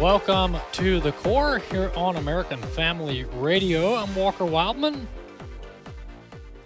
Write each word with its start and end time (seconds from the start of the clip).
Welcome 0.00 0.56
to 0.74 1.00
the 1.00 1.10
core 1.10 1.58
here 1.58 1.90
on 1.96 2.14
American 2.14 2.62
Family 2.62 3.24
Radio. 3.24 3.96
I'm 3.96 4.14
Walker 4.14 4.44
Wildman. 4.44 5.08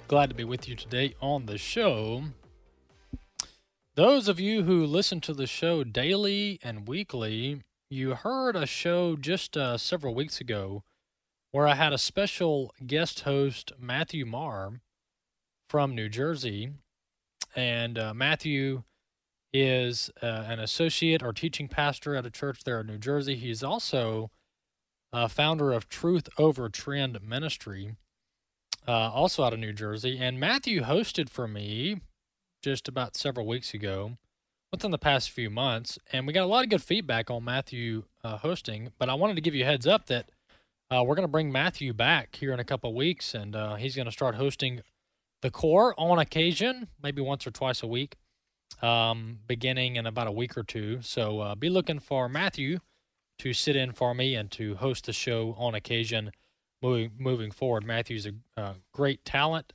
Glad 0.07 0.29
to 0.29 0.35
be 0.35 0.45
with 0.45 0.69
you 0.69 0.77
today 0.77 1.15
on 1.19 1.47
the 1.47 1.57
show. 1.57 2.25
Those 3.95 4.29
of 4.29 4.39
you 4.39 4.65
who 4.65 4.85
listen 4.85 5.23
to 5.23 5.33
the 5.33 5.47
show 5.47 5.83
daily 5.83 6.59
and 6.63 6.87
weekly, 6.87 7.63
you 7.89 8.17
heard 8.17 8.55
a 8.55 8.67
show 8.67 9.17
just 9.17 9.57
uh, 9.57 9.79
several 9.79 10.15
weeks 10.15 10.39
ago 10.39 10.83
where 11.53 11.67
I 11.67 11.75
had 11.75 11.95
a 11.95 11.99
special 11.99 12.75
guest 12.87 13.21
host, 13.21 13.73
Matthew 13.79 14.27
Marr 14.27 14.75
from 15.71 15.95
New 15.95 16.11
Jersey. 16.11 16.73
And 17.56 17.99
uh, 17.99 18.12
Matthew 18.12 18.83
is 19.53 20.11
uh, 20.22 20.45
an 20.47 20.58
associate 20.58 21.22
or 21.22 21.33
teaching 21.33 21.69
pastor 21.69 22.17
at 22.17 22.27
a 22.27 22.31
church 22.31 22.64
there 22.64 22.81
in 22.81 22.86
New 22.86 22.98
Jersey. 22.98 23.36
He's 23.36 23.62
also 23.62 24.31
uh, 25.12 25.28
founder 25.28 25.72
of 25.72 25.89
Truth 25.89 26.28
Over 26.39 26.69
Trend 26.69 27.22
Ministry, 27.22 27.97
uh, 28.89 29.11
also 29.11 29.44
out 29.44 29.53
of 29.53 29.59
New 29.59 29.72
Jersey. 29.72 30.19
And 30.19 30.41
Matthew 30.41 30.83
hosted 30.83 31.28
for 31.28 31.47
me 31.47 32.00
just 32.62 32.89
about 32.89 33.17
several 33.17 33.47
weeks 33.47 33.75
ago, 33.75 34.17
within 34.70 34.91
the 34.91 34.98
past 34.98 35.31
few 35.31 35.50
months, 35.50 35.98
and 36.12 36.27
we 36.27 36.33
got 36.33 36.44
a 36.44 36.47
lot 36.47 36.64
of 36.64 36.70
good 36.70 36.83
feedback 36.83 37.31
on 37.31 37.44
Matthew 37.44 38.05
uh, 38.25 38.39
hosting. 38.39 38.92
But 38.98 39.11
I 39.11 39.14
wanted 39.14 39.34
to 39.34 39.42
give 39.42 39.55
you 39.55 39.64
a 39.64 39.66
heads 39.66 39.87
up 39.87 40.06
that 40.06 40.31
uh, 40.91 41.05
we're 41.05 41.14
going 41.14 41.27
to 41.27 41.31
bring 41.31 41.53
Matthew 41.53 41.92
back 41.92 42.37
here 42.37 42.53
in 42.53 42.61
a 42.61 42.64
couple 42.64 42.89
of 42.89 42.97
weeks, 42.97 43.34
and 43.34 43.55
uh, 43.55 43.75
he's 43.75 43.97
going 43.97 44.06
to 44.06 44.12
start 44.12 44.37
hosting 44.37 44.81
the 45.42 45.50
core 45.50 45.94
on 45.98 46.19
occasion, 46.19 46.89
maybe 47.03 47.20
once 47.20 47.47
or 47.47 47.50
twice 47.50 47.83
a 47.83 47.87
week 47.87 48.16
um, 48.81 49.39
beginning 49.47 49.97
in 49.97 50.06
about 50.06 50.27
a 50.27 50.33
week 50.33 50.56
or 50.56 50.62
two. 50.62 51.03
So 51.03 51.41
uh, 51.41 51.55
be 51.55 51.69
looking 51.69 51.98
for 51.98 52.28
Matthew 52.28 52.78
to 53.39 53.53
sit 53.53 53.77
in 53.77 53.92
for 53.92 54.15
me 54.15 54.34
and 54.34 54.51
to 54.53 54.77
host 54.77 55.06
the 55.06 55.12
show 55.12 55.55
on 55.59 55.75
occasion 55.75 56.31
moving, 56.83 57.12
moving 57.19 57.50
forward. 57.50 57.84
Matthew's 57.84 58.27
a 58.27 58.33
uh, 58.56 58.75
great 58.93 59.25
talent 59.25 59.73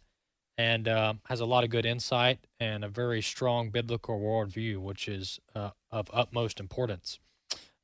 and 0.58 0.88
uh, 0.88 1.14
has 1.25 1.40
a 1.40 1.45
lot 1.45 1.64
of 1.64 1.70
good 1.70 1.86
insight 1.86 2.40
and 2.59 2.84
a 2.84 2.90
very 2.90 3.22
strong 3.22 3.70
biblical 3.70 4.20
worldview, 4.20 4.78
which 4.78 5.08
is 5.08 5.40
uh, 5.56 5.72
of 5.92 6.09
utmost 6.12 6.59
importance. 6.59 7.20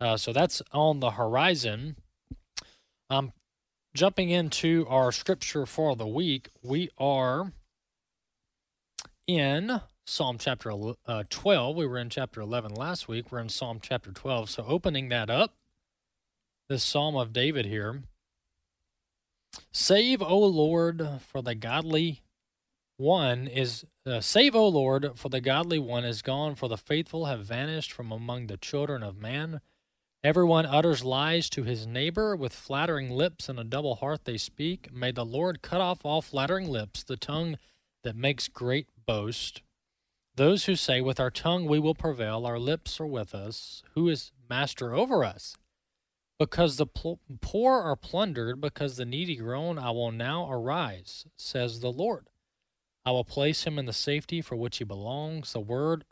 Uh, 0.01 0.17
so 0.17 0.33
that's 0.33 0.61
on 0.71 0.99
the 0.99 1.11
horizon. 1.11 1.95
Um, 3.09 3.31
jumping 3.93 4.29
into 4.29 4.85
our 4.89 5.11
scripture 5.11 5.65
for 5.65 5.95
the 5.95 6.07
week, 6.07 6.49
we 6.61 6.89
are 6.97 7.53
in 9.27 9.81
Psalm 10.05 10.37
chapter 10.37 10.71
uh, 11.05 11.23
12. 11.29 11.75
We 11.75 11.87
were 11.87 11.97
in 11.97 12.09
chapter 12.09 12.41
11 12.41 12.73
last 12.73 13.07
week. 13.07 13.31
We're 13.31 13.39
in 13.39 13.49
Psalm 13.49 13.79
chapter 13.81 14.11
12. 14.11 14.49
So, 14.49 14.65
opening 14.67 15.09
that 15.09 15.29
up, 15.29 15.53
this 16.67 16.83
Psalm 16.83 17.15
of 17.15 17.31
David 17.31 17.65
here 17.65 18.03
Save, 19.71 20.21
O 20.21 20.39
Lord, 20.39 21.07
for 21.19 21.41
the 21.41 21.55
godly 21.55 22.21
one 22.97 23.47
is, 23.47 23.85
uh, 24.05 24.19
save, 24.19 24.55
O 24.55 24.67
Lord, 24.67 25.11
for 25.15 25.29
the 25.29 25.41
godly 25.41 25.79
one 25.79 26.05
is 26.05 26.21
gone, 26.21 26.55
for 26.55 26.67
the 26.67 26.77
faithful 26.77 27.25
have 27.25 27.45
vanished 27.45 27.91
from 27.91 28.11
among 28.11 28.47
the 28.47 28.57
children 28.57 29.03
of 29.03 29.17
man. 29.17 29.61
Everyone 30.23 30.65
utters 30.65 31.03
lies 31.03 31.49
to 31.49 31.63
his 31.63 31.85
neighbor 31.85 32.35
with 32.35 32.53
flattering 32.53 33.09
lips 33.09 33.49
and 33.49 33.59
a 33.59 33.63
double 33.63 33.95
heart 33.95 34.23
they 34.23 34.37
speak. 34.37 34.93
May 34.93 35.11
the 35.11 35.25
Lord 35.25 35.61
cut 35.61 35.81
off 35.81 36.05
all 36.05 36.21
flattering 36.21 36.69
lips, 36.69 37.03
the 37.03 37.17
tongue 37.17 37.57
that 38.03 38.15
makes 38.15 38.47
great 38.47 38.87
boast. 39.05 39.61
Those 40.35 40.65
who 40.65 40.75
say, 40.75 40.99
With 40.99 41.19
our 41.19 41.29
tongue 41.29 41.65
we 41.65 41.79
will 41.79 41.93
prevail, 41.93 42.45
our 42.45 42.57
lips 42.57 42.99
are 42.99 43.05
with 43.05 43.35
us, 43.35 43.83
who 43.93 44.09
is 44.09 44.31
master 44.49 44.95
over 44.95 45.23
us? 45.23 45.55
Because 46.39 46.77
the 46.77 46.87
pl- 46.87 47.19
poor 47.41 47.79
are 47.79 47.95
plundered, 47.95 48.59
because 48.59 48.97
the 48.97 49.05
needy 49.05 49.35
groan, 49.35 49.77
I 49.77 49.91
will 49.91 50.11
now 50.11 50.51
arise, 50.51 51.25
says 51.37 51.79
the 51.79 51.91
Lord. 51.91 52.29
I 53.05 53.11
will 53.11 53.23
place 53.23 53.65
him 53.65 53.77
in 53.77 53.85
the 53.85 53.93
safety 53.93 54.41
for 54.41 54.55
which 54.55 54.77
he 54.77 54.83
belongs. 54.83 55.53
The 55.53 55.59
word 55.59 56.03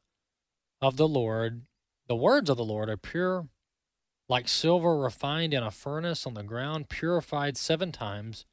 of 0.82 0.98
the 0.98 1.08
Lord, 1.08 1.64
the 2.08 2.16
words 2.16 2.50
of 2.50 2.58
the 2.58 2.66
Lord 2.66 2.90
are 2.90 2.98
pure, 2.98 3.48
like 4.30 4.48
silver 4.48 5.00
refined 5.00 5.54
in 5.54 5.64
a 5.64 5.72
furnace 5.72 6.28
on 6.28 6.36
the 6.36 6.44
ground, 6.44 6.90
purified 6.90 7.58
seven 7.58 7.92
times. 7.92 8.46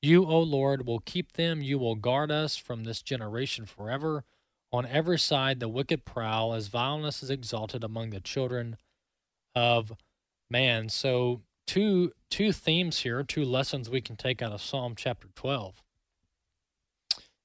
You, 0.00 0.24
O 0.24 0.40
Lord, 0.40 0.86
will 0.86 1.00
keep 1.00 1.32
them. 1.32 1.60
You 1.60 1.78
will 1.78 1.94
guard 1.94 2.30
us 2.30 2.56
from 2.56 2.84
this 2.84 3.02
generation 3.02 3.66
forever. 3.66 4.24
On 4.72 4.86
every 4.86 5.18
side 5.18 5.60
the 5.60 5.68
wicked 5.68 6.04
prowl, 6.04 6.54
as 6.54 6.68
vileness 6.68 7.22
is 7.22 7.30
exalted 7.30 7.82
among 7.82 8.10
the 8.10 8.20
children 8.20 8.76
of 9.54 9.92
man. 10.48 10.88
So 10.88 11.42
two 11.66 12.12
two 12.30 12.52
themes 12.52 13.00
here, 13.00 13.22
two 13.22 13.44
lessons 13.44 13.90
we 13.90 14.00
can 14.00 14.16
take 14.16 14.42
out 14.42 14.52
of 14.52 14.62
Psalm 14.62 14.94
chapter 14.96 15.28
12 15.34 15.82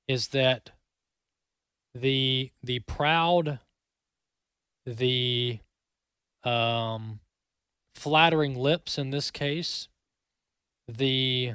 is 0.08 0.30
that 0.30 0.72
the 1.94 2.52
the 2.62 2.80
proud 2.80 3.60
the 4.86 5.60
um 6.44 7.20
flattering 7.96 8.56
lips 8.56 8.98
in 8.98 9.10
this 9.10 9.32
case 9.32 9.88
the 10.88 11.54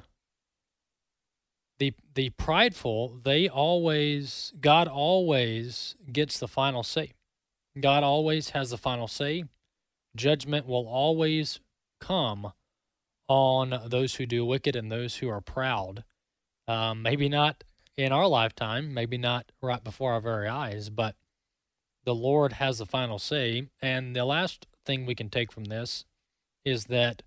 the 1.81 1.95
the 2.15 2.31
prideful 2.31 3.19
they 3.25 3.49
always 3.49 4.53
god 4.61 4.87
always 4.87 5.97
gets 6.13 6.39
the 6.39 6.47
final 6.47 6.85
say. 6.85 7.13
God 7.81 8.05
always 8.05 8.51
has 8.51 8.71
the 8.71 8.79
final 8.79 9.09
say. 9.09 9.45
Judgment 10.15 10.67
will 10.67 10.87
always 10.87 11.61
come 12.01 12.53
on 13.29 13.81
those 13.87 14.17
who 14.17 14.27
do 14.27 14.45
wicked 14.45 14.77
and 14.77 14.93
those 14.93 15.17
who 15.17 15.29
are 15.29 15.41
proud. 15.41 16.05
Um, 16.69 17.03
maybe 17.03 17.29
not 17.29 17.65
in 17.97 18.13
our 18.13 18.29
lifetime 18.29 18.95
maybe 18.95 19.19
not 19.19 19.51
right 19.61 19.83
before 19.83 20.13
our 20.13 20.21
very 20.21 20.49
eyes 20.49 20.89
but 20.89 21.17
the 22.05 22.15
lord 22.15 22.55
has 22.55 22.79
the 22.79 22.87
final 22.87 23.19
say. 23.19 23.69
And 23.81 24.15
the 24.15 24.27
last 24.27 24.67
thing 24.85 25.07
we 25.07 25.15
can 25.15 25.31
take 25.31 25.51
from 25.51 25.65
this 25.65 26.05
is 26.65 26.85
that 26.85 27.23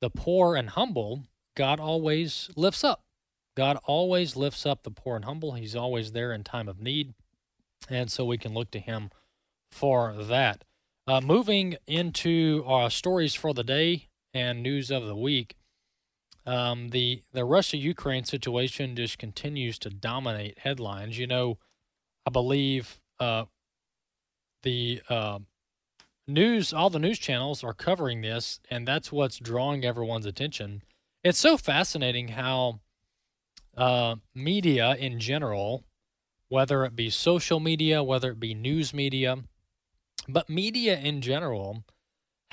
the 0.00 0.10
poor 0.10 0.56
and 0.56 0.70
humble 0.70 1.22
god 1.56 1.78
always 1.78 2.50
lifts 2.56 2.82
up 2.82 3.05
God 3.56 3.78
always 3.84 4.36
lifts 4.36 4.66
up 4.66 4.82
the 4.82 4.90
poor 4.90 5.16
and 5.16 5.24
humble. 5.24 5.52
He's 5.52 5.74
always 5.74 6.12
there 6.12 6.32
in 6.32 6.44
time 6.44 6.68
of 6.68 6.80
need. 6.80 7.14
And 7.88 8.10
so 8.10 8.24
we 8.24 8.38
can 8.38 8.54
look 8.54 8.70
to 8.72 8.78
him 8.78 9.10
for 9.70 10.12
that. 10.12 10.64
Uh, 11.06 11.20
moving 11.20 11.76
into 11.86 12.62
our 12.66 12.90
stories 12.90 13.34
for 13.34 13.54
the 13.54 13.64
day 13.64 14.08
and 14.34 14.62
news 14.62 14.90
of 14.90 15.06
the 15.06 15.16
week, 15.16 15.56
um, 16.44 16.88
the, 16.90 17.22
the 17.32 17.44
Russia 17.44 17.76
Ukraine 17.76 18.24
situation 18.24 18.94
just 18.94 19.18
continues 19.18 19.78
to 19.80 19.90
dominate 19.90 20.58
headlines. 20.58 21.18
You 21.18 21.26
know, 21.26 21.58
I 22.26 22.30
believe 22.30 23.00
uh, 23.18 23.44
the 24.62 25.00
uh, 25.08 25.38
news, 26.26 26.72
all 26.72 26.90
the 26.90 26.98
news 26.98 27.18
channels 27.18 27.64
are 27.64 27.74
covering 27.74 28.20
this, 28.20 28.60
and 28.70 28.86
that's 28.86 29.10
what's 29.10 29.38
drawing 29.38 29.84
everyone's 29.84 30.26
attention. 30.26 30.82
It's 31.24 31.38
so 31.38 31.56
fascinating 31.56 32.28
how 32.28 32.80
uh, 33.76 34.16
media 34.34 34.94
in 34.96 35.20
general, 35.20 35.84
whether 36.48 36.84
it 36.84 36.96
be 36.96 37.10
social 37.10 37.60
media, 37.60 38.02
whether 38.02 38.30
it 38.30 38.40
be 38.40 38.54
news 38.54 38.94
media, 38.94 39.36
but 40.28 40.48
media 40.48 40.98
in 40.98 41.20
general, 41.20 41.84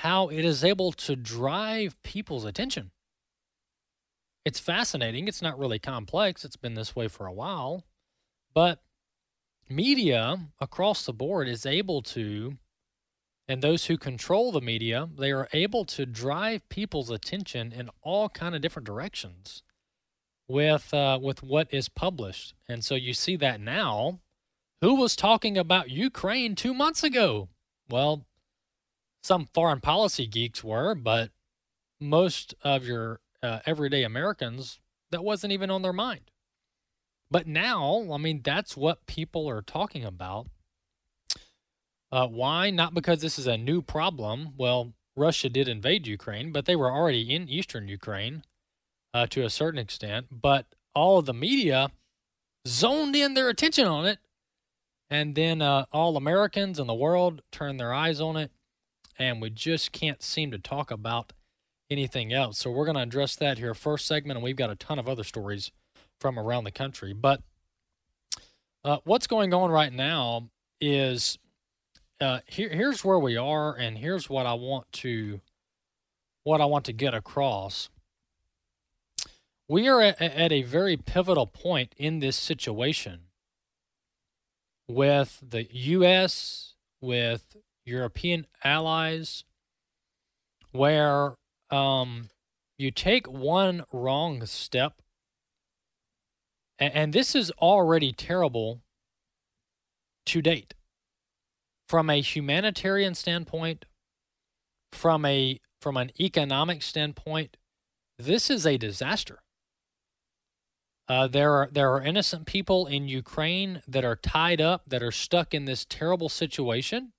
how 0.00 0.28
it 0.28 0.44
is 0.44 0.64
able 0.64 0.92
to 0.92 1.16
drive 1.16 2.00
people's 2.02 2.44
attention. 2.44 2.90
It's 4.44 4.60
fascinating. 4.60 5.26
It's 5.26 5.40
not 5.40 5.58
really 5.58 5.78
complex. 5.78 6.44
It's 6.44 6.56
been 6.56 6.74
this 6.74 6.94
way 6.94 7.08
for 7.08 7.26
a 7.26 7.32
while. 7.32 7.84
But 8.52 8.82
media 9.68 10.48
across 10.60 11.06
the 11.06 11.14
board 11.14 11.48
is 11.48 11.64
able 11.64 12.02
to, 12.02 12.58
and 13.48 13.62
those 13.62 13.86
who 13.86 13.96
control 13.96 14.52
the 14.52 14.60
media, 14.60 15.08
they 15.16 15.32
are 15.32 15.48
able 15.54 15.86
to 15.86 16.04
drive 16.04 16.68
people's 16.68 17.10
attention 17.10 17.72
in 17.72 17.88
all 18.02 18.28
kind 18.28 18.54
of 18.54 18.60
different 18.60 18.86
directions 18.86 19.62
with 20.48 20.92
uh, 20.92 21.18
with 21.20 21.42
what 21.42 21.72
is 21.72 21.88
published, 21.88 22.54
and 22.68 22.84
so 22.84 22.94
you 22.94 23.14
see 23.14 23.36
that 23.36 23.60
now. 23.60 24.20
Who 24.80 24.96
was 24.96 25.16
talking 25.16 25.56
about 25.56 25.90
Ukraine 25.90 26.54
two 26.54 26.74
months 26.74 27.02
ago? 27.02 27.48
Well, 27.88 28.26
some 29.22 29.48
foreign 29.54 29.80
policy 29.80 30.26
geeks 30.26 30.62
were, 30.62 30.94
but 30.94 31.30
most 31.98 32.54
of 32.62 32.84
your 32.84 33.20
uh, 33.42 33.60
everyday 33.64 34.02
Americans, 34.02 34.80
that 35.10 35.24
wasn't 35.24 35.52
even 35.54 35.70
on 35.70 35.80
their 35.80 35.92
mind. 35.92 36.30
But 37.30 37.46
now, 37.46 38.06
I 38.12 38.18
mean, 38.18 38.42
that's 38.44 38.76
what 38.76 39.06
people 39.06 39.48
are 39.48 39.62
talking 39.62 40.04
about. 40.04 40.48
Uh, 42.12 42.26
why? 42.26 42.70
Not 42.70 42.94
because 42.94 43.22
this 43.22 43.38
is 43.38 43.46
a 43.46 43.56
new 43.56 43.80
problem. 43.80 44.50
Well, 44.56 44.92
Russia 45.16 45.48
did 45.48 45.66
invade 45.66 46.06
Ukraine, 46.06 46.52
but 46.52 46.66
they 46.66 46.76
were 46.76 46.92
already 46.92 47.34
in 47.34 47.48
eastern 47.48 47.88
Ukraine 47.88 48.42
uh, 49.14 49.26
to 49.28 49.44
a 49.44 49.50
certain 49.50 49.78
extent. 49.78 50.26
But 50.30 50.66
all 50.94 51.18
of 51.18 51.26
the 51.26 51.32
media 51.32 51.90
zoned 52.66 53.16
in 53.16 53.34
their 53.34 53.48
attention 53.48 53.86
on 53.86 54.04
it. 54.04 54.18
And 55.08 55.34
then 55.34 55.62
uh, 55.62 55.86
all 55.92 56.16
Americans 56.16 56.78
in 56.78 56.86
the 56.86 56.94
world 56.94 57.42
turned 57.52 57.78
their 57.78 57.94
eyes 57.94 58.20
on 58.20 58.36
it. 58.36 58.50
And 59.18 59.40
we 59.40 59.48
just 59.48 59.92
can't 59.92 60.22
seem 60.22 60.50
to 60.50 60.58
talk 60.58 60.90
about 60.90 61.32
anything 61.88 62.32
else. 62.32 62.58
So 62.58 62.70
we're 62.70 62.84
going 62.84 62.96
to 62.96 63.02
address 63.02 63.36
that 63.36 63.58
here 63.58 63.74
first 63.74 64.06
segment. 64.06 64.36
And 64.36 64.44
we've 64.44 64.56
got 64.56 64.70
a 64.70 64.74
ton 64.74 64.98
of 64.98 65.08
other 65.08 65.24
stories 65.24 65.70
from 66.20 66.38
around 66.38 66.64
the 66.64 66.72
country. 66.72 67.12
But 67.12 67.42
uh, 68.84 68.98
what's 69.04 69.26
going 69.26 69.54
on 69.54 69.70
right 69.70 69.92
now 69.92 70.48
is 70.80 71.38
uh, 72.20 72.40
here, 72.46 72.68
here's 72.68 73.04
where 73.04 73.18
we 73.18 73.36
are, 73.36 73.74
and 73.74 73.98
here's 73.98 74.28
what 74.28 74.46
I 74.46 74.54
want 74.54 74.90
to 74.92 75.40
what 76.44 76.60
I 76.60 76.66
want 76.66 76.84
to 76.86 76.92
get 76.92 77.14
across. 77.14 77.88
We 79.68 79.88
are 79.88 80.02
at, 80.02 80.52
a 80.52 80.62
very 80.62 80.96
pivotal 80.96 81.46
point 81.46 81.94
in 81.96 82.20
this 82.20 82.36
situation 82.36 83.20
with 84.86 85.42
the 85.42 85.66
U.S., 85.72 86.74
with 87.00 87.56
European 87.86 88.46
allies, 88.62 89.44
where 90.72 91.36
um, 91.70 92.28
you 92.76 92.90
take 92.90 93.26
one 93.26 93.84
wrong 93.90 94.44
step, 94.44 95.00
and, 96.78 96.94
and 96.94 97.12
this 97.12 97.34
is 97.34 97.50
already 97.52 98.12
terrible 98.12 98.82
to 100.26 100.42
date 100.42 100.74
from 101.88 102.10
a 102.10 102.20
humanitarian 102.20 103.14
standpoint, 103.14 103.86
from 104.92 105.24
a 105.24 105.58
from 105.80 105.96
an 105.96 106.10
economic 106.18 106.82
standpoint, 106.82 107.56
this 108.18 108.48
is 108.48 108.66
a 108.66 108.78
disaster. 108.78 109.43
Uh, 111.06 111.26
there 111.26 111.52
are 111.52 111.68
there 111.70 111.92
are 111.92 112.02
innocent 112.02 112.46
people 112.46 112.86
in 112.86 113.08
Ukraine 113.08 113.82
that 113.86 114.04
are 114.04 114.16
tied 114.16 114.60
up, 114.60 114.82
that 114.86 115.02
are 115.02 115.12
stuck 115.12 115.52
in 115.52 115.66
this 115.66 115.84
terrible 115.84 116.30
situation, 116.30 117.12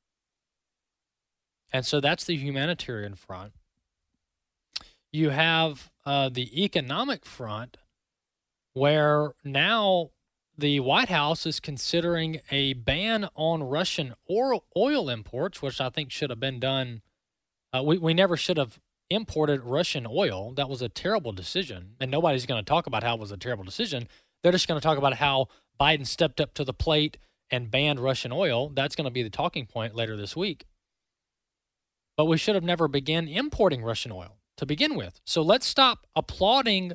and 1.71 1.85
so 1.85 1.99
that's 1.99 2.23
the 2.25 2.35
humanitarian 2.35 3.15
front. 3.15 3.53
You 5.11 5.29
have 5.29 5.91
uh, 6.05 6.29
the 6.29 6.63
economic 6.63 7.25
front, 7.25 7.77
where 8.73 9.33
now 9.43 10.09
the 10.57 10.79
White 10.79 11.09
House 11.09 11.45
is 11.45 11.59
considering 11.59 12.41
a 12.49 12.73
ban 12.73 13.27
on 13.35 13.61
Russian 13.61 14.15
oil 14.29 15.09
imports, 15.09 15.61
which 15.61 15.79
I 15.79 15.89
think 15.89 16.11
should 16.11 16.29
have 16.29 16.39
been 16.39 16.59
done. 16.59 17.01
Uh, 17.73 17.83
we, 17.83 17.97
we 17.97 18.13
never 18.13 18.37
should 18.37 18.57
have 18.57 18.79
imported 19.09 19.63
Russian 19.63 20.07
oil. 20.09 20.53
That 20.53 20.69
was 20.69 20.81
a 20.81 20.89
terrible 20.89 21.31
decision. 21.31 21.95
And 21.99 22.09
nobody's 22.09 22.45
going 22.45 22.63
to 22.63 22.69
talk 22.69 22.87
about 22.87 23.03
how 23.03 23.15
it 23.15 23.19
was 23.19 23.31
a 23.31 23.37
terrible 23.37 23.63
decision. 23.63 24.07
They're 24.43 24.51
just 24.51 24.67
going 24.67 24.79
to 24.79 24.85
talk 24.85 24.97
about 24.97 25.15
how 25.15 25.47
Biden 25.79 26.05
stepped 26.05 26.41
up 26.41 26.53
to 26.55 26.63
the 26.63 26.73
plate 26.73 27.17
and 27.51 27.71
banned 27.71 27.99
Russian 27.99 28.31
oil. 28.31 28.69
That's 28.69 28.95
going 28.95 29.05
to 29.05 29.11
be 29.11 29.23
the 29.23 29.29
talking 29.29 29.65
point 29.65 29.95
later 29.95 30.17
this 30.17 30.35
week. 30.35 30.65
But 32.17 32.25
we 32.25 32.37
should 32.37 32.55
have 32.55 32.63
never 32.63 32.87
begun 32.87 33.27
importing 33.27 33.83
Russian 33.83 34.11
oil 34.11 34.37
to 34.57 34.65
begin 34.65 34.95
with. 34.95 35.19
So 35.25 35.41
let's 35.41 35.65
stop 35.65 36.07
applauding 36.15 36.93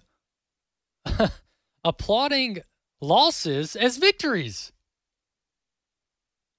applauding 1.84 2.58
losses 3.00 3.76
as 3.76 3.96
victories. 3.96 4.72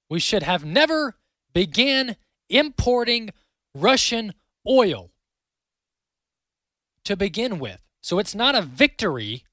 We 0.09 0.19
should 0.19 0.43
have 0.43 0.65
never 0.65 1.15
began 1.53 2.17
importing 2.49 3.29
Russian 3.73 4.33
oil 4.67 5.10
to 7.05 7.15
begin 7.15 7.59
with. 7.59 7.81
So 8.01 8.19
it's 8.19 8.35
not 8.35 8.55
a 8.55 8.61
victory 8.61 9.43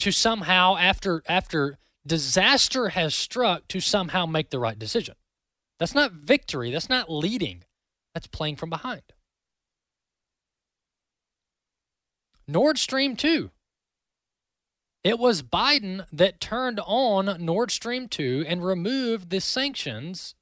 to 0.00 0.10
somehow 0.10 0.76
after 0.76 1.22
after 1.28 1.78
disaster 2.06 2.90
has 2.90 3.14
struck 3.14 3.66
to 3.68 3.80
somehow 3.80 4.26
make 4.26 4.50
the 4.50 4.58
right 4.58 4.78
decision. 4.78 5.14
That's 5.78 5.94
not 5.94 6.12
victory, 6.12 6.70
that's 6.70 6.88
not 6.88 7.10
leading. 7.10 7.64
That's 8.12 8.26
playing 8.26 8.56
from 8.56 8.70
behind. 8.70 9.02
Nord 12.46 12.78
Stream 12.78 13.16
2 13.16 13.50
it 15.04 15.18
was 15.18 15.42
Biden 15.42 16.06
that 16.10 16.40
turned 16.40 16.80
on 16.86 17.44
Nord 17.44 17.70
Stream 17.70 18.08
2 18.08 18.46
and 18.48 18.64
removed 18.64 19.28
the 19.28 19.40
sanctions 19.40 20.34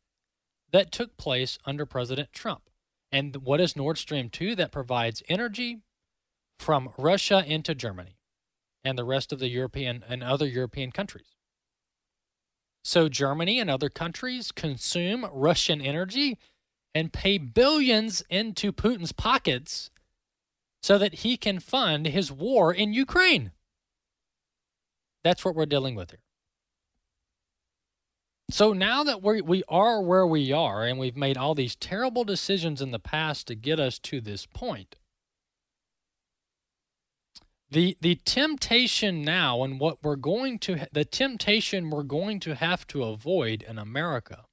that 0.71 0.93
took 0.93 1.17
place 1.17 1.59
under 1.67 1.85
President 1.85 2.33
Trump. 2.33 2.71
And 3.11 3.37
what 3.39 3.61
is 3.61 3.75
Nord 3.75 3.99
Stream 3.99 4.31
2? 4.31 4.55
That 4.55 4.71
provides 4.71 5.23
energy 5.29 5.81
from 6.63 6.91
Russia 6.97 7.45
into 7.47 7.75
Germany 7.75 8.17
and 8.85 8.97
the 8.97 9.05
rest 9.05 9.33
of 9.33 9.41
the 9.41 9.49
European 9.49 10.05
and 10.09 10.23
other 10.23 10.47
European 10.47 10.93
countries. 10.93 11.35
So 12.85 13.09
Germany 13.09 13.61
and 13.61 13.69
other 13.69 13.89
countries 13.89 14.53
consume 14.53 15.27
Russian 15.33 15.81
energy 15.81 16.39
and 16.95 17.13
pay 17.13 17.39
billions 17.39 18.23
into 18.31 18.73
Putin's 18.73 19.13
pockets 19.13 19.91
so 20.83 20.99
that 20.99 21.17
he 21.17 21.37
can 21.37 21.61
fund 21.61 22.07
his 22.07 22.31
war 22.33 22.73
in 22.73 22.93
Ukraine. 22.93 23.53
That's 25.25 25.45
what 25.45 25.55
we're 25.55 25.67
dealing 25.67 25.95
with 25.95 26.11
here. 26.11 26.21
So 28.51 28.73
now 28.73 29.03
that 29.05 29.23
we 29.23 29.41
we 29.41 29.63
are 29.69 30.03
where 30.03 30.27
we 30.27 30.53
are 30.53 30.85
and 30.85 30.99
we've 30.99 31.17
made 31.17 31.39
all 31.39 31.55
these 31.55 31.75
terrible 31.75 32.25
decisions 32.25 32.83
in 32.83 32.91
the 32.91 32.99
past 32.99 33.47
to 33.47 33.55
get 33.55 33.81
us 33.81 33.99
to 34.01 34.21
this 34.21 34.45
point. 34.47 34.97
The 37.73 37.97
the 38.03 38.17
temptation 38.17 39.23
now 39.23 39.63
and 39.63 39.81
what 39.81 40.03
we're 40.03 40.17
going 40.17 40.59
to 40.59 40.87
the 40.93 41.07
temptation 41.07 41.89
we're 41.89 42.03
going 42.03 42.39
to 42.41 42.55
have 42.55 42.87
to 42.89 43.03
avoid 43.03 43.63
in 43.63 43.79
America 43.79 44.45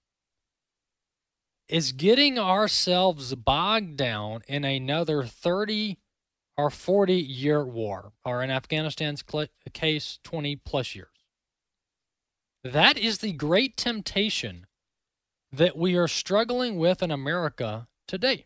is 1.68 1.92
getting 1.92 2.40
ourselves 2.40 3.36
bogged 3.36 3.98
down 3.98 4.44
in 4.48 4.64
another 4.64 5.26
30 5.26 5.98
or 6.58 6.70
40 6.70 7.14
year 7.16 7.66
war, 7.66 8.14
or 8.24 8.42
in 8.42 8.50
Afghanistan's 8.50 9.22
case, 9.74 10.20
20 10.24 10.56
plus 10.56 10.96
years. 10.96 11.26
That 12.64 12.98
is 12.98 13.18
the 13.18 13.34
great 13.34 13.76
temptation 13.76 14.66
that 15.52 15.78
we 15.78 15.98
are 15.98 16.08
struggling 16.08 16.78
with 16.78 17.04
in 17.04 17.12
America 17.12 17.90
today. 18.08 18.46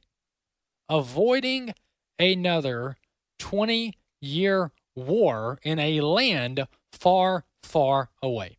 Avoiding 0.89 1.75
another 2.17 2.97
20 3.37 3.93
year 4.23 4.71
war 4.95 5.59
in 5.63 5.79
a 5.79 6.01
land 6.01 6.67
far, 6.91 7.45
far 7.61 8.09
away. 8.21 8.57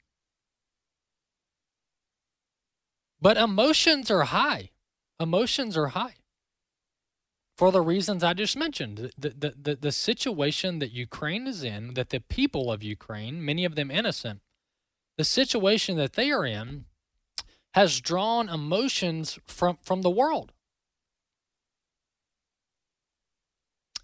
But 3.20 3.36
emotions 3.36 4.10
are 4.10 4.24
high. 4.24 4.70
Emotions 5.18 5.76
are 5.76 5.88
high 5.88 6.16
for 7.56 7.70
the 7.70 7.80
reasons 7.80 8.24
I 8.24 8.34
just 8.34 8.56
mentioned. 8.56 9.10
The, 9.16 9.30
the, 9.30 9.54
the, 9.60 9.74
the, 9.76 9.92
situation 9.92 10.80
that 10.80 10.92
Ukraine 10.92 11.46
is 11.46 11.62
in, 11.62 11.94
that 11.94 12.10
the 12.10 12.20
people 12.20 12.70
of 12.70 12.82
Ukraine, 12.82 13.44
many 13.44 13.64
of 13.64 13.76
them 13.76 13.90
innocent, 13.90 14.40
the 15.16 15.24
situation 15.24 15.96
that 15.96 16.14
they 16.14 16.32
are 16.32 16.44
in 16.44 16.86
has 17.74 18.00
drawn 18.00 18.48
emotions 18.48 19.38
from, 19.46 19.78
from 19.82 20.02
the 20.02 20.10
world. 20.10 20.52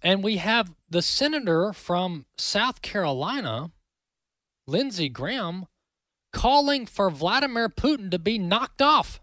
And 0.01 0.23
we 0.23 0.37
have 0.37 0.73
the 0.89 1.01
senator 1.01 1.73
from 1.73 2.25
South 2.37 2.81
Carolina, 2.81 3.71
Lindsey 4.65 5.09
Graham, 5.09 5.67
calling 6.33 6.85
for 6.85 7.11
Vladimir 7.11 7.69
Putin 7.69 8.09
to 8.11 8.17
be 8.17 8.39
knocked 8.39 8.81
off. 8.81 9.19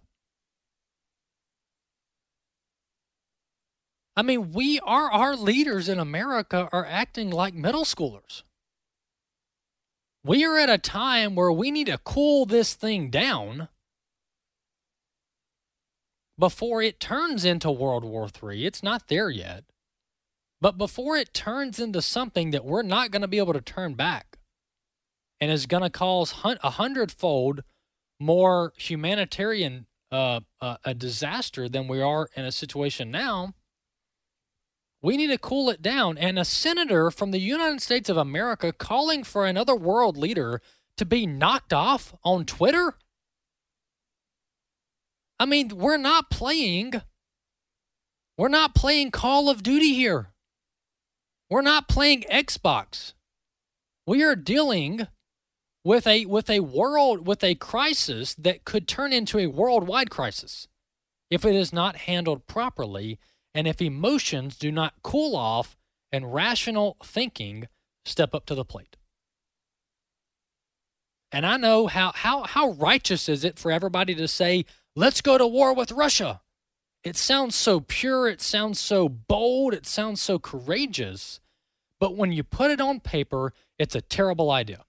I 4.17 4.23
mean, 4.23 4.53
we 4.53 4.81
are 4.81 5.11
our 5.11 5.37
leaders 5.37 5.89
in 5.89 5.99
America 5.99 6.69
are 6.73 6.87
acting 6.87 7.31
like 7.31 7.55
middle 7.55 7.85
schoolers. 7.85 8.43
We 10.25 10.45
are 10.45 10.59
at 10.59 10.69
a 10.69 10.79
time 10.79 11.35
where 11.35 11.53
we 11.53 11.71
need 11.71 11.87
to 11.87 11.99
cool 11.99 12.45
this 12.45 12.75
thing 12.75 13.11
down 13.11 13.69
before 16.37 16.83
it 16.83 17.01
turns 17.01 17.45
into 17.45 17.71
World 17.71 18.05
War 18.05 18.29
III. 18.29 18.67
It's 18.67 18.83
not 18.83 19.09
there 19.09 19.31
yet. 19.31 19.65
But 20.61 20.77
before 20.77 21.17
it 21.17 21.33
turns 21.33 21.79
into 21.79 22.03
something 22.03 22.51
that 22.51 22.65
we're 22.65 22.83
not 22.83 23.11
going 23.11 23.23
to 23.23 23.29
be 23.29 23.39
able 23.39 23.53
to 23.53 23.61
turn 23.61 23.95
back 23.95 24.39
and 25.41 25.51
is 25.51 25.67
going 25.67 25.85
to 25.85 25.91
cause 25.91 26.35
a 26.45 26.71
hundredfold 26.71 27.63
more 28.21 28.73
humanitarian 28.77 29.87
uh, 30.11 30.41
uh, 30.61 30.77
a 30.85 30.95
disaster 30.95 31.69
than 31.69 31.87
we 31.87 32.01
are 32.01 32.29
in 32.35 32.45
a 32.45 32.53
situation 32.53 33.11
now. 33.11 33.55
We 35.01 35.17
need 35.17 35.29
to 35.29 35.39
cool 35.39 35.71
it 35.71 35.81
down. 35.81 36.19
And 36.19 36.39
a 36.39 36.45
senator 36.45 37.11
from 37.11 37.31
the 37.31 37.39
United 37.39 37.81
States 37.81 38.09
of 38.09 38.17
America 38.17 38.73
calling 38.73 39.23
for 39.23 39.47
another 39.47 39.77
world 39.77 40.17
leader 40.17 40.61
to 40.97 41.05
be 41.05 41.27
knocked 41.27 41.73
off 41.73 42.15
on 42.25 42.45
Twitter? 42.45 42.95
I 45.39 45.47
mean, 45.47 45.69
we're 45.69 45.97
not 45.97 46.31
playing. 46.31 46.95
We're 48.37 48.49
not 48.49 48.75
playing 48.75 49.13
Call 49.13 49.49
of 49.49 49.63
Duty 49.63 49.95
here. 49.95 50.31
We're 51.51 51.63
not 51.63 51.89
playing 51.89 52.25
Xbox. 52.31 53.15
We 54.07 54.23
are 54.23 54.37
dealing 54.37 55.09
with 55.85 56.07
a 56.07 56.27
with 56.27 56.51
a 56.51 56.61
world 56.61 57.27
with 57.27 57.43
a 57.43 57.55
crisis 57.55 58.35
that 58.35 58.65
could 58.65 58.87
turn 58.87 59.13
into 59.13 59.39
a 59.39 59.47
worldwide 59.47 60.11
crisis 60.11 60.69
if 61.31 61.45
it 61.45 61.55
is 61.55 61.73
not 61.73 61.97
handled 61.97 62.47
properly 62.47 63.19
and 63.55 63.67
if 63.67 63.81
emotions 63.81 64.57
do 64.57 64.71
not 64.71 64.95
cool 65.03 65.35
off 65.35 65.77
and 66.13 66.35
rational 66.35 66.97
thinking 67.03 67.69
step 68.05 68.35
up 68.35 68.45
to 68.47 68.55
the 68.55 68.65
plate. 68.65 68.97
And 71.33 71.47
I 71.47 71.57
know 71.57 71.87
how 71.87 72.13
how 72.15 72.45
how 72.45 72.71
righteous 72.71 73.29
is 73.29 73.45
it 73.45 73.59
for 73.59 73.71
everybody 73.71 74.15
to 74.15 74.29
say, 74.29 74.65
"Let's 74.97 75.21
go 75.21 75.39
to 75.39 75.47
war 75.47 75.75
with 75.75 75.93
Russia." 75.93 76.41
It 77.09 77.17
sounds 77.17 77.55
so 77.55 77.81
pure, 77.81 78.29
it 78.29 78.43
sounds 78.43 78.79
so 78.79 79.09
bold, 79.09 79.73
it 79.73 79.87
sounds 79.87 80.21
so 80.21 80.39
courageous. 80.39 81.41
But 81.99 82.17
when 82.17 82.33
you 82.33 82.45
put 82.45 82.71
it 82.71 82.83
on 82.83 83.01
paper, 83.01 83.55
it's 83.79 83.95
a 83.95 84.03
terrible 84.03 84.51
idea. 84.51 84.85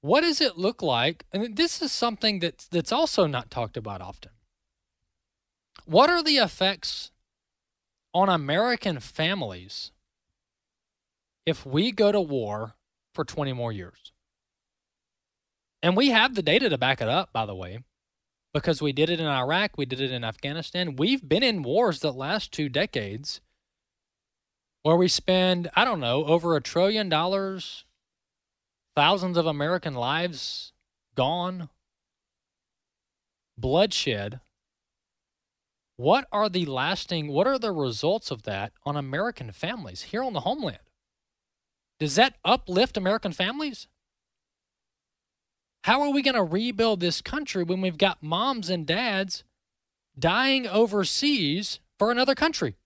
What 0.00 0.22
does 0.22 0.40
it 0.40 0.58
look 0.58 0.82
like? 0.82 1.26
And 1.32 1.54
this 1.56 1.80
is 1.80 1.92
something 1.92 2.40
that's 2.40 2.66
that's 2.66 2.90
also 2.90 3.28
not 3.28 3.52
talked 3.52 3.76
about 3.76 4.00
often. 4.00 4.32
What 5.84 6.10
are 6.10 6.24
the 6.24 6.38
effects 6.38 7.12
on 8.12 8.28
American 8.28 8.98
families 8.98 9.92
if 11.46 11.64
we 11.64 11.92
go 11.92 12.10
to 12.10 12.20
war 12.20 12.74
for 13.14 13.24
20 13.24 13.52
more 13.52 13.70
years? 13.70 14.10
And 15.84 15.96
we 15.96 16.10
have 16.10 16.34
the 16.34 16.42
data 16.42 16.68
to 16.68 16.78
back 16.78 17.00
it 17.00 17.08
up, 17.08 17.32
by 17.32 17.46
the 17.46 17.54
way, 17.54 17.78
because 18.52 18.82
we 18.82 18.92
did 18.92 19.10
it 19.10 19.20
in 19.20 19.26
Iraq, 19.26 19.72
we 19.76 19.86
did 19.86 20.00
it 20.00 20.10
in 20.10 20.24
Afghanistan. 20.24 20.96
We've 20.96 21.26
been 21.26 21.42
in 21.42 21.62
wars 21.62 22.00
that 22.00 22.12
last 22.12 22.52
two 22.52 22.68
decades 22.68 23.40
where 24.82 24.96
we 24.96 25.08
spend, 25.08 25.70
I 25.74 25.84
don't 25.84 26.00
know, 26.00 26.24
over 26.24 26.56
a 26.56 26.60
trillion 26.60 27.08
dollars, 27.08 27.84
thousands 28.94 29.36
of 29.36 29.46
American 29.46 29.94
lives 29.94 30.72
gone, 31.14 31.68
bloodshed 33.56 34.40
what 36.02 36.26
are 36.32 36.48
the 36.48 36.66
lasting, 36.66 37.28
what 37.28 37.46
are 37.46 37.60
the 37.60 37.70
results 37.70 38.32
of 38.32 38.42
that 38.42 38.72
on 38.84 38.96
American 38.96 39.52
families 39.52 40.02
here 40.02 40.24
on 40.24 40.32
the 40.32 40.40
homeland? 40.40 40.80
Does 42.00 42.16
that 42.16 42.34
uplift 42.44 42.96
American 42.96 43.30
families? 43.30 43.86
How 45.84 46.00
are 46.00 46.10
we 46.10 46.22
going 46.22 46.34
to 46.34 46.44
rebuild 46.44 47.00
this 47.00 47.20
country 47.20 47.64
when 47.64 47.80
we've 47.80 47.98
got 47.98 48.22
moms 48.22 48.70
and 48.70 48.86
dads 48.86 49.42
dying 50.18 50.66
overseas 50.66 51.80
for 51.98 52.10
another 52.10 52.34
country? 52.34 52.76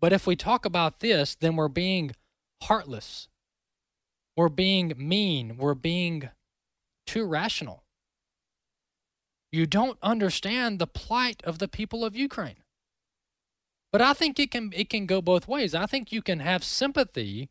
But 0.00 0.12
if 0.12 0.26
we 0.26 0.36
talk 0.36 0.64
about 0.64 1.00
this, 1.00 1.34
then 1.34 1.56
we're 1.56 1.68
being 1.68 2.12
heartless. 2.62 3.28
We're 4.36 4.48
being 4.48 4.92
mean. 4.96 5.56
We're 5.56 5.74
being 5.74 6.30
too 7.06 7.24
rational. 7.24 7.84
You 9.50 9.66
don't 9.66 9.98
understand 10.02 10.78
the 10.78 10.86
plight 10.86 11.42
of 11.44 11.58
the 11.58 11.68
people 11.68 12.04
of 12.04 12.14
Ukraine. 12.14 12.62
But 13.90 14.02
I 14.02 14.12
think 14.12 14.38
it 14.38 14.50
can 14.50 14.72
it 14.76 14.90
can 14.90 15.06
go 15.06 15.22
both 15.22 15.48
ways. 15.48 15.74
I 15.74 15.86
think 15.86 16.12
you 16.12 16.20
can 16.20 16.40
have 16.40 16.62
sympathy 16.62 17.48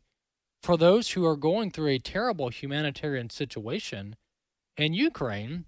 for 0.61 0.77
those 0.77 1.11
who 1.11 1.25
are 1.25 1.35
going 1.35 1.71
through 1.71 1.89
a 1.89 1.99
terrible 1.99 2.49
humanitarian 2.49 3.29
situation 3.29 4.15
in 4.75 4.93
Ukraine. 4.93 5.65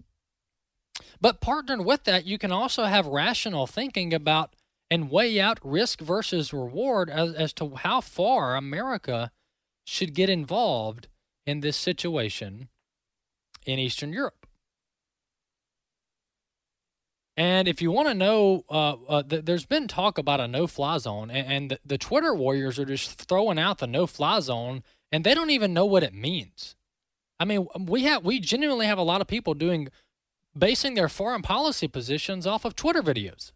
But 1.21 1.41
partnered 1.41 1.85
with 1.85 2.03
that, 2.03 2.25
you 2.25 2.37
can 2.37 2.51
also 2.51 2.83
have 2.85 3.07
rational 3.07 3.67
thinking 3.67 4.13
about 4.13 4.55
and 4.91 5.11
weigh 5.11 5.39
out 5.39 5.59
risk 5.63 6.01
versus 6.01 6.51
reward 6.53 7.09
as, 7.09 7.33
as 7.33 7.53
to 7.53 7.75
how 7.75 8.01
far 8.01 8.55
America 8.55 9.31
should 9.85 10.13
get 10.13 10.29
involved 10.29 11.07
in 11.45 11.61
this 11.61 11.77
situation 11.77 12.69
in 13.65 13.79
Eastern 13.79 14.13
Europe. 14.13 14.38
And 17.39 17.69
if 17.69 17.81
you 17.81 17.89
want 17.89 18.09
to 18.09 18.13
know, 18.13 18.65
uh, 18.69 18.95
uh, 19.07 19.23
th- 19.23 19.45
there's 19.45 19.65
been 19.65 19.87
talk 19.87 20.17
about 20.17 20.41
a 20.41 20.47
no-fly 20.47 20.97
zone, 20.97 21.31
and, 21.31 21.47
and 21.47 21.71
the, 21.71 21.79
the 21.85 21.97
Twitter 21.97 22.33
warriors 22.35 22.77
are 22.77 22.83
just 22.83 23.17
throwing 23.17 23.57
out 23.57 23.77
the 23.77 23.87
no-fly 23.87 24.41
zone, 24.41 24.83
and 25.09 25.23
they 25.23 25.33
don't 25.33 25.49
even 25.49 25.73
know 25.73 25.85
what 25.85 26.03
it 26.03 26.13
means. 26.13 26.75
I 27.39 27.45
mean, 27.45 27.65
we 27.79 28.03
have 28.03 28.25
we 28.25 28.41
genuinely 28.41 28.87
have 28.87 28.97
a 28.97 29.03
lot 29.03 29.21
of 29.21 29.27
people 29.27 29.53
doing 29.53 29.87
basing 30.53 30.95
their 30.95 31.07
foreign 31.07 31.41
policy 31.41 31.87
positions 31.87 32.45
off 32.45 32.65
of 32.65 32.75
Twitter 32.75 33.01
videos. 33.01 33.53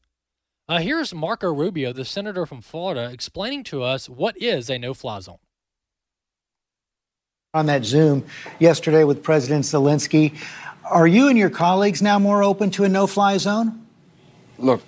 Uh, 0.70 0.80
here's 0.80 1.14
Marco 1.14 1.54
Rubio, 1.54 1.92
the 1.92 2.06
senator 2.06 2.46
from 2.46 2.62
Florida, 2.62 3.10
explaining 3.12 3.66
to 3.66 3.84
us 3.84 4.08
what 4.08 4.42
is 4.42 4.70
a 4.70 4.80
no-fly 4.80 5.20
zone. 5.20 5.40
On 7.54 7.66
that 7.66 7.84
Zoom 7.84 8.26
yesterday 8.60 9.04
with 9.04 9.22
President 9.22 9.66
Zelensky, 9.66 10.36
are 10.90 11.08
you 11.08 11.30
and 11.30 11.38
your 11.38 11.50
colleagues 11.50 12.02
now 12.02 12.20
more 12.20 12.44
open 12.44 12.70
to 12.72 12.84
a 12.84 12.90
no 12.90 13.08
fly 13.08 13.38
zone? 13.38 13.86
Look, 14.58 14.82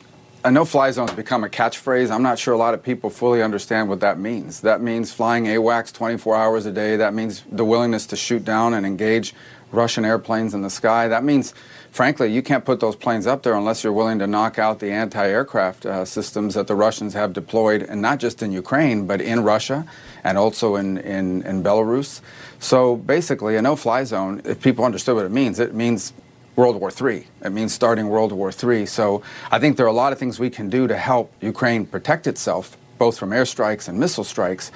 a 0.44 0.52
no 0.52 0.66
fly 0.66 0.92
zone 0.92 1.08
has 1.08 1.16
become 1.16 1.44
a 1.44 1.50
catchphrase. 1.50 2.12
I'm 2.12 2.22
not 2.22 2.38
sure 2.38 2.54
a 2.54 2.58
lot 2.58 2.74
of 2.74 2.84
people 2.84 3.10
fully 3.10 3.42
understand 3.42 3.90
what 3.90 4.00
that 4.02 4.20
means. 4.20 4.62
That 4.62 4.82
means 4.82 5.12
flying 5.12 5.46
AWACS 5.46 5.94
24 5.94 6.36
hours 6.36 6.66
a 6.66 6.72
day. 6.72 6.98
That 6.98 7.14
means 7.14 7.44
the 7.52 7.66
willingness 7.66 8.06
to 8.08 8.16
shoot 8.16 8.46
down 8.46 8.74
and 8.74 8.86
engage 8.86 9.34
Russian 9.72 10.06
airplanes 10.06 10.54
in 10.54 10.62
the 10.62 10.70
sky. 10.70 11.08
That 11.08 11.24
means, 11.24 11.54
frankly, 11.96 12.30
you 12.30 12.42
can't 12.42 12.66
put 12.66 12.82
those 12.82 12.96
planes 12.96 13.26
up 13.26 13.42
there 13.42 13.54
unless 13.54 13.82
you're 13.82 13.94
willing 13.94 14.20
to 14.20 14.28
knock 14.28 14.60
out 14.60 14.80
the 14.80 14.92
anti 14.92 15.26
aircraft 15.26 15.86
uh, 15.86 16.04
systems 16.04 16.54
that 16.56 16.68
the 16.68 16.76
Russians 16.76 17.14
have 17.14 17.32
deployed, 17.32 17.84
and 17.84 18.02
not 18.02 18.20
just 18.20 18.44
in 18.44 18.52
Ukraine, 18.52 19.08
but 19.08 19.22
in 19.22 19.44
Russia 19.44 19.86
and 20.26 20.38
also 20.38 20.76
in, 20.76 20.98
in, 20.98 21.42
in 21.44 21.64
Belarus. 21.64 22.20
So 22.60 22.98
basically, 22.98 23.56
a 23.56 23.62
no 23.62 23.78
fly 23.78 24.04
zone, 24.04 24.42
if 24.44 24.62
people 24.62 24.84
understood 24.84 25.16
what 25.16 25.26
it 25.26 25.32
means, 25.32 25.58
it 25.60 25.74
means 25.74 26.12
World 26.58 26.76
War 26.82 26.92
III. 26.92 27.26
It 27.44 27.52
means 27.52 27.74
starting 27.74 28.10
World 28.10 28.34
War 28.34 28.52
III. 28.52 28.86
So 28.86 29.22
I 29.50 29.60
think 29.60 29.78
there 29.78 29.86
are 29.86 29.90
a 29.90 29.94
lot 29.94 30.12
of 30.12 30.20
things 30.20 30.38
we 30.38 30.50
can 30.50 30.70
do 30.70 30.88
to 30.88 30.98
help 30.98 31.32
Ukraine 31.42 31.86
protect 31.86 32.28
itself, 32.28 32.78
both 32.98 33.18
from 33.18 33.30
airstrikes 33.30 33.88
and 33.88 33.98
missile 33.98 34.26
strikes. 34.26 34.72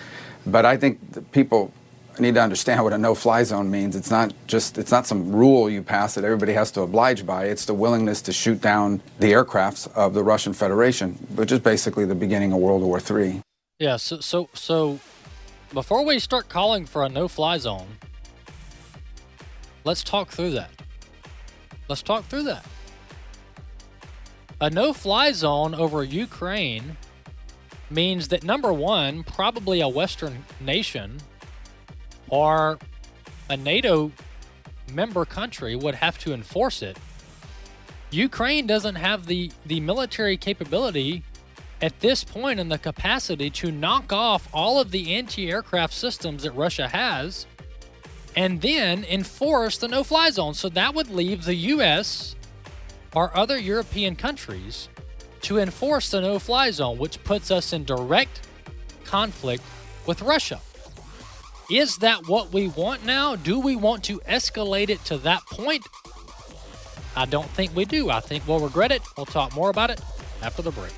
But 0.45 0.65
I 0.65 0.77
think 0.77 1.31
people 1.33 1.73
need 2.19 2.35
to 2.35 2.41
understand 2.41 2.83
what 2.83 2.93
a 2.93 2.97
no-fly 2.97 3.43
zone 3.43 3.69
means. 3.69 3.95
It's 3.95 4.11
not 4.11 4.33
just 4.47 4.77
it's 4.77 4.91
not 4.91 5.07
some 5.07 5.31
rule 5.31 5.69
you 5.69 5.81
pass 5.81 6.15
that 6.15 6.23
everybody 6.23 6.53
has 6.53 6.71
to 6.71 6.81
oblige 6.81 7.25
by. 7.25 7.45
It's 7.45 7.65
the 7.65 7.73
willingness 7.73 8.21
to 8.23 8.33
shoot 8.33 8.61
down 8.61 9.01
the 9.19 9.31
aircrafts 9.31 9.91
of 9.93 10.13
the 10.13 10.23
Russian 10.23 10.53
Federation, 10.53 11.13
which 11.35 11.51
is 11.51 11.59
basically 11.59 12.05
the 12.05 12.15
beginning 12.15 12.53
of 12.53 12.59
World 12.59 12.81
War 12.81 12.99
III. 12.99 13.41
Yeah. 13.79 13.97
So 13.97 14.19
so 14.19 14.49
so 14.53 14.99
before 15.73 16.03
we 16.03 16.19
start 16.19 16.49
calling 16.49 16.85
for 16.85 17.03
a 17.03 17.09
no 17.09 17.27
fly 17.27 17.57
zone, 17.57 17.87
let's 19.83 20.03
talk 20.03 20.29
through 20.29 20.51
that. 20.51 20.71
Let's 21.87 22.01
talk 22.01 22.25
through 22.25 22.43
that. 22.43 22.65
A 24.61 24.69
no 24.69 24.93
fly 24.93 25.31
zone 25.31 25.73
over 25.73 26.03
Ukraine 26.03 26.97
means 27.89 28.27
that 28.27 28.43
number 28.43 28.73
one, 28.73 29.23
probably 29.23 29.81
a 29.81 29.87
Western 29.87 30.45
nation 30.59 31.19
or 32.29 32.79
a 33.49 33.57
NATO 33.57 34.11
member 34.93 35.25
country 35.25 35.75
would 35.75 35.95
have 35.95 36.17
to 36.19 36.33
enforce 36.33 36.81
it. 36.81 36.97
Ukraine 38.11 38.65
doesn't 38.65 38.95
have 38.95 39.27
the, 39.27 39.51
the 39.65 39.79
military 39.79 40.37
capability 40.37 41.23
at 41.81 41.99
this 41.99 42.23
point 42.23 42.59
in 42.59 42.69
the 42.69 42.77
capacity 42.77 43.49
to 43.49 43.71
knock 43.71 44.11
off 44.11 44.49
all 44.53 44.79
of 44.79 44.91
the 44.91 45.13
anti 45.13 45.49
aircraft 45.49 45.93
systems 45.93 46.43
that 46.43 46.51
Russia 46.51 46.87
has 46.87 47.45
and 48.35 48.61
then 48.61 49.03
enforce 49.03 49.77
the 49.77 49.87
no 49.87 50.03
fly 50.03 50.29
zone. 50.29 50.53
So 50.53 50.69
that 50.69 50.93
would 50.93 51.09
leave 51.09 51.45
the 51.45 51.55
U.S. 51.55 52.35
or 53.15 53.35
other 53.35 53.57
European 53.57 54.15
countries 54.15 54.89
to 55.41 55.57
enforce 55.57 56.11
the 56.11 56.21
no 56.21 56.39
fly 56.39 56.71
zone, 56.71 56.97
which 56.97 57.23
puts 57.23 57.51
us 57.51 57.73
in 57.73 57.85
direct 57.85 58.47
conflict 59.03 59.63
with 60.05 60.21
Russia. 60.21 60.59
Is 61.71 61.97
that 61.97 62.27
what 62.27 62.51
we 62.51 62.69
want 62.69 63.05
now? 63.05 63.35
Do 63.35 63.59
we 63.59 63.75
want 63.75 64.03
to 64.05 64.19
escalate 64.21 64.89
it 64.89 65.05
to 65.05 65.19
that 65.19 65.41
point? 65.51 65.85
I 67.15 67.27
don't 67.27 67.49
think 67.51 67.75
we 67.75 67.85
do. 67.85 68.09
I 68.09 68.21
think 68.21 68.47
we'll 68.47 68.59
regret 68.59 68.91
it. 68.91 69.03
We'll 69.15 69.27
talk 69.27 69.53
more 69.53 69.69
about 69.69 69.91
it 69.91 70.01
after 70.41 70.63
the 70.63 70.71
break. 70.71 70.93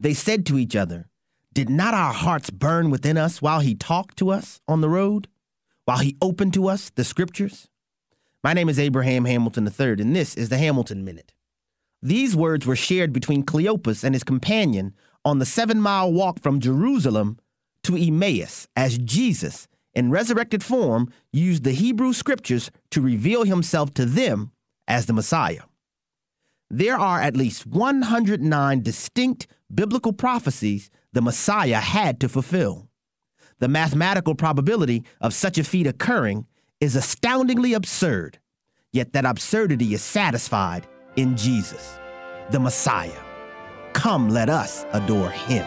They 0.00 0.12
said 0.12 0.44
to 0.46 0.58
each 0.58 0.74
other, 0.74 1.08
Did 1.52 1.70
not 1.70 1.94
our 1.94 2.12
hearts 2.12 2.50
burn 2.50 2.90
within 2.90 3.16
us 3.16 3.40
while 3.40 3.60
he 3.60 3.76
talked 3.76 4.16
to 4.16 4.30
us 4.30 4.60
on 4.66 4.80
the 4.80 4.88
road? 4.88 5.28
While 5.84 5.98
he 5.98 6.16
opened 6.20 6.54
to 6.54 6.66
us 6.66 6.90
the 6.90 7.04
scriptures? 7.04 7.68
My 8.42 8.54
name 8.54 8.68
is 8.68 8.80
Abraham 8.80 9.24
Hamilton 9.24 9.68
III, 9.68 9.92
and 10.00 10.16
this 10.16 10.34
is 10.34 10.48
the 10.48 10.58
Hamilton 10.58 11.04
Minute. 11.04 11.32
These 12.02 12.34
words 12.34 12.66
were 12.66 12.74
shared 12.74 13.12
between 13.12 13.44
Cleopas 13.44 14.02
and 14.02 14.16
his 14.16 14.24
companion 14.24 14.96
on 15.24 15.38
the 15.38 15.46
seven 15.46 15.80
mile 15.80 16.12
walk 16.12 16.40
from 16.40 16.60
Jerusalem 16.60 17.38
to 17.84 17.96
Emmaus 17.96 18.68
as 18.76 18.98
Jesus, 18.98 19.68
in 19.94 20.10
resurrected 20.10 20.62
form, 20.62 21.12
used 21.32 21.64
the 21.64 21.72
Hebrew 21.72 22.12
scriptures 22.12 22.70
to 22.90 23.00
reveal 23.00 23.44
himself 23.44 23.92
to 23.94 24.04
them 24.04 24.52
as 24.88 25.06
the 25.06 25.12
Messiah. 25.12 25.62
There 26.70 26.98
are 26.98 27.20
at 27.20 27.36
least 27.36 27.66
109 27.66 28.82
distinct 28.82 29.46
biblical 29.72 30.12
prophecies 30.12 30.90
the 31.12 31.22
Messiah 31.22 31.80
had 31.80 32.18
to 32.20 32.28
fulfill. 32.28 32.88
The 33.58 33.68
mathematical 33.68 34.34
probability 34.34 35.04
of 35.20 35.34
such 35.34 35.58
a 35.58 35.64
feat 35.64 35.86
occurring 35.86 36.46
is 36.80 36.96
astoundingly 36.96 37.74
absurd, 37.74 38.38
yet 38.92 39.12
that 39.12 39.24
absurdity 39.24 39.94
is 39.94 40.02
satisfied 40.02 40.86
in 41.14 41.36
Jesus, 41.36 41.98
the 42.50 42.58
Messiah. 42.58 43.31
Come, 43.92 44.28
let 44.28 44.48
us 44.48 44.84
adore 44.92 45.30
him. 45.30 45.66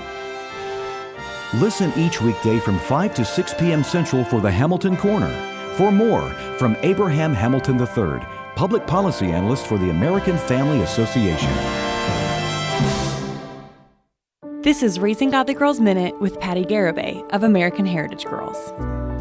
Listen 1.56 1.92
each 1.96 2.22
weekday 2.22 2.60
from 2.60 2.80
5 2.80 3.14
to 3.16 3.26
6 3.26 3.54
p.m. 3.56 3.84
Central 3.84 4.24
for 4.26 4.42
the 4.42 4.52
Hamilton 4.52 4.98
Corner. 4.98 5.32
For 5.76 5.92
more 5.92 6.30
from 6.58 6.76
Abraham 6.82 7.34
Hamilton 7.34 7.80
III, 7.80 8.26
Public 8.56 8.88
Policy 8.88 9.28
Analyst 9.28 9.68
for 9.68 9.78
the 9.78 9.90
American 9.90 10.38
Family 10.38 10.82
Association. 10.82 11.52
This 14.64 14.82
is 14.82 15.00
Raising 15.00 15.30
Godly 15.30 15.54
Girls 15.54 15.80
Minute 15.80 16.20
with 16.20 16.40
Patty 16.40 16.66
Garibay 16.66 17.30
of 17.32 17.44
American 17.44 17.86
Heritage 17.86 18.26
Girls. 18.26 18.74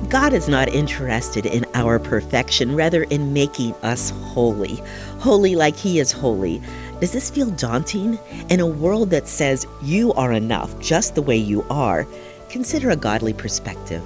God 0.08 0.32
is 0.32 0.48
not 0.48 0.68
interested 0.68 1.44
in 1.44 1.66
our 1.74 1.98
perfection, 1.98 2.74
rather, 2.74 3.02
in 3.02 3.32
making 3.32 3.74
us 3.82 4.10
holy. 4.10 4.82
Holy 5.18 5.56
like 5.56 5.76
He 5.76 5.98
is 5.98 6.12
holy. 6.12 6.62
Does 7.00 7.12
this 7.12 7.30
feel 7.30 7.50
daunting? 7.50 8.18
In 8.48 8.60
a 8.60 8.66
world 8.66 9.10
that 9.10 9.28
says 9.28 9.66
you 9.82 10.12
are 10.14 10.32
enough 10.32 10.78
just 10.80 11.14
the 11.14 11.22
way 11.22 11.36
you 11.36 11.64
are, 11.68 12.06
consider 12.48 12.90
a 12.90 12.96
godly 12.96 13.32
perspective. 13.32 14.02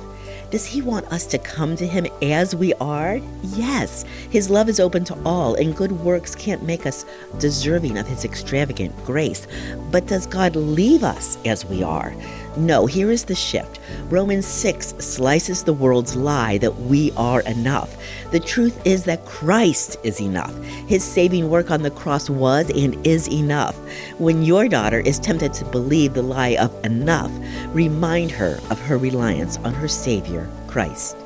Does 0.51 0.65
he 0.65 0.81
want 0.81 1.07
us 1.13 1.27
to 1.27 1.39
come 1.39 1.77
to 1.77 1.87
him 1.87 2.07
as 2.23 2.57
we 2.57 2.73
are? 2.75 3.21
Yes. 3.43 4.07
His 4.31 4.49
love 4.49 4.71
is 4.71 4.81
open 4.81 5.05
to 5.05 5.23
all, 5.25 5.55
and 5.57 5.77
good 5.77 5.93
works 5.93 6.35
can't 6.35 6.63
make 6.63 6.87
us 6.87 7.05
deserving 7.39 7.99
of 7.99 8.09
his 8.09 8.25
extravagant 8.25 8.97
grace. 9.05 9.47
But 9.91 10.07
does 10.07 10.27
God 10.27 10.57
leave 10.57 11.05
us 11.05 11.37
as 11.45 11.67
we 11.67 11.83
are? 11.83 12.15
No, 12.59 12.87
here 12.87 13.13
is 13.13 13.25
the 13.25 13.37
shift. 13.37 13.79
Romans 14.09 14.45
6 14.45 14.95
slices 14.99 15.63
the 15.63 15.73
world's 15.73 16.17
lie 16.17 16.59
that 16.59 16.77
we 16.77 17.13
are 17.13 17.41
enough. 17.43 17.97
The 18.33 18.41
truth 18.41 18.85
is 18.85 19.05
that 19.05 19.25
Christ 19.25 19.97
is 20.03 20.21
enough. 20.21 20.53
His 20.89 21.05
saving 21.05 21.51
work 21.51 21.71
on 21.71 21.83
the 21.83 21.91
cross 21.93 22.29
was 22.29 22.69
and 22.71 23.07
is 23.07 23.29
enough. 23.29 23.77
When 24.19 24.43
your 24.43 24.67
daughter 24.67 24.99
is 24.99 25.21
tempted 25.21 25.55
to 25.55 25.65
believe 25.67 26.15
the 26.15 26.23
lie 26.23 26.57
of 26.57 26.75
enough, 26.85 27.31
remind 27.69 28.33
her 28.33 28.59
of 28.71 28.81
her 28.81 28.99
reliance 28.99 29.59
on 29.59 29.73
her 29.75 29.87
Savior, 29.87 30.49
Christ. 30.67 31.17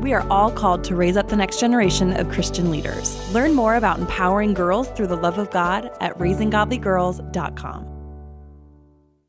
We 0.00 0.12
are 0.12 0.24
all 0.30 0.52
called 0.52 0.84
to 0.84 0.94
raise 0.94 1.16
up 1.16 1.26
the 1.26 1.36
next 1.36 1.58
generation 1.58 2.12
of 2.12 2.30
Christian 2.30 2.70
leaders. 2.70 3.18
Learn 3.32 3.54
more 3.54 3.74
about 3.74 3.98
empowering 3.98 4.54
girls 4.54 4.88
through 4.90 5.08
the 5.08 5.16
love 5.16 5.38
of 5.38 5.50
God 5.50 5.90
at 6.00 6.16
raisinggodlygirls.com. 6.16 7.95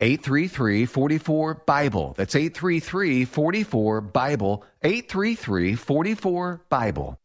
833 0.00 0.84
44 0.84 1.54
Bible. 1.66 2.14
That's 2.18 2.34
833 2.34 3.24
44 3.24 4.00
Bible. 4.02 4.64
833 4.82 5.74
44 5.74 6.62
Bible. 6.68 7.18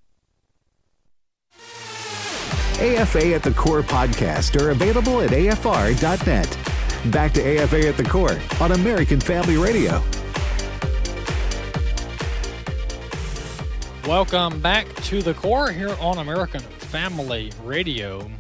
AFA 2.80 3.36
at 3.36 3.44
the 3.44 3.52
Core 3.52 3.84
podcast 3.84 4.60
are 4.60 4.72
available 4.72 5.22
at 5.22 5.32
afr.net. 5.32 6.58
Back 7.12 7.34
to 7.34 7.42
AFA 7.42 7.88
at 7.90 7.98
the 7.98 8.04
Core 8.04 8.40
on 8.60 8.72
American 8.72 9.20
Family 9.20 9.58
Radio. 9.58 10.02
Welcome 14.08 14.62
back 14.62 14.88
to 15.04 15.22
the 15.22 15.34
core 15.34 15.72
here 15.72 15.96
on 16.00 16.18
American 16.18 16.62
Family 16.62 17.52
Radio. 17.64 18.32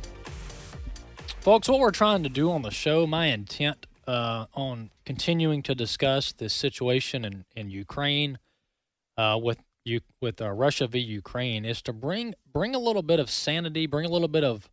Folks, 1.41 1.67
what 1.70 1.80
we're 1.80 1.91
trying 1.91 2.24
to 2.24 2.30
do 2.30 2.50
on 2.52 2.62
the 2.62 2.72
show, 2.72 3.06
my 3.06 3.28
intent 3.28 3.86
uh, 4.08 4.46
on 4.54 4.92
continuing 5.06 5.62
to 5.64 5.76
discuss 5.76 6.32
this 6.32 6.54
situation 6.54 7.26
in, 7.26 7.46
in 7.56 7.70
Ukraine 7.70 8.40
uh, 9.18 9.40
with 9.42 9.60
you 9.84 10.02
with 10.22 10.42
uh, 10.42 10.50
Russia 10.52 10.88
v. 10.88 11.00
Ukraine 11.00 11.66
is 11.66 11.82
to 11.84 11.94
bring 11.94 12.36
bring 12.52 12.76
a 12.76 12.80
little 12.80 13.02
bit 13.02 13.20
of 13.20 13.30
sanity, 13.30 13.88
bring 13.88 14.06
a 14.06 14.10
little 14.10 14.28
bit 14.28 14.44
of 14.44 14.70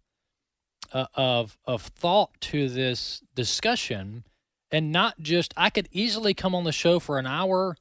uh, 0.93 1.07
of 1.15 1.59
of 1.65 1.83
thought 1.83 2.41
to 2.43 2.69
this 2.69 3.23
discussion, 3.35 4.25
and 4.71 4.93
not 4.93 5.21
just 5.21 5.55
I 5.57 5.71
could 5.71 5.89
easily 5.93 6.35
come 6.35 6.55
on 6.55 6.65
the 6.65 6.73
show 6.73 6.99
for 6.99 7.19
an 7.19 7.27
hour 7.27 7.77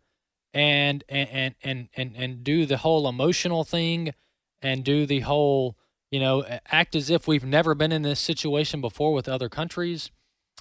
and 0.54 1.04
and 1.10 1.56
and 1.64 1.90
and 1.96 2.16
and 2.16 2.44
do 2.44 2.66
the 2.66 2.78
whole 2.78 3.08
emotional 3.08 3.64
thing 3.64 4.14
and 4.62 4.84
do 4.84 5.06
the 5.06 5.22
whole 5.22 5.78
you 6.12 6.20
know 6.20 6.46
act 6.72 6.96
as 6.96 7.10
if 7.10 7.28
we've 7.28 7.46
never 7.46 7.76
been 7.76 7.92
in 7.92 8.02
this 8.02 8.20
situation 8.20 8.82
before 8.82 9.14
with 9.14 9.28
other 9.28 9.50
countries 9.50 10.12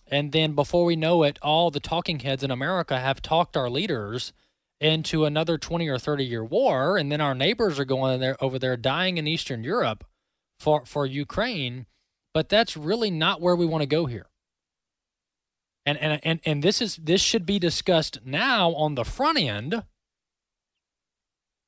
and 0.08 0.32
then 0.32 0.54
before 0.54 0.84
we 0.84 0.96
know 0.96 1.22
it, 1.24 1.38
all 1.42 1.70
the 1.70 1.80
talking 1.80 2.20
heads 2.20 2.44
in 2.44 2.50
America 2.50 2.98
have 3.00 3.20
talked 3.20 3.56
our 3.56 3.68
leaders 3.68 4.32
into 4.80 5.24
another 5.24 5.58
20 5.58 5.88
or 5.88 5.98
30 5.98 6.24
year 6.24 6.44
war. 6.44 6.96
And 6.96 7.10
then 7.10 7.20
our 7.20 7.34
neighbors 7.34 7.78
are 7.78 7.84
going 7.84 8.20
there 8.20 8.36
over 8.42 8.58
there 8.58 8.76
dying 8.76 9.18
in 9.18 9.26
Eastern 9.26 9.64
Europe 9.64 10.04
for, 10.60 10.84
for 10.84 11.06
Ukraine. 11.06 11.86
But 12.32 12.48
that's 12.48 12.76
really 12.76 13.10
not 13.10 13.40
where 13.40 13.56
we 13.56 13.66
want 13.66 13.82
to 13.82 13.86
go 13.86 14.06
here. 14.06 14.26
And, 15.84 15.98
and, 15.98 16.20
and, 16.22 16.40
and 16.44 16.62
this 16.62 16.82
is 16.82 16.96
this 16.96 17.20
should 17.20 17.46
be 17.46 17.58
discussed 17.58 18.18
now 18.24 18.74
on 18.74 18.96
the 18.96 19.04
front 19.04 19.38
end 19.38 19.84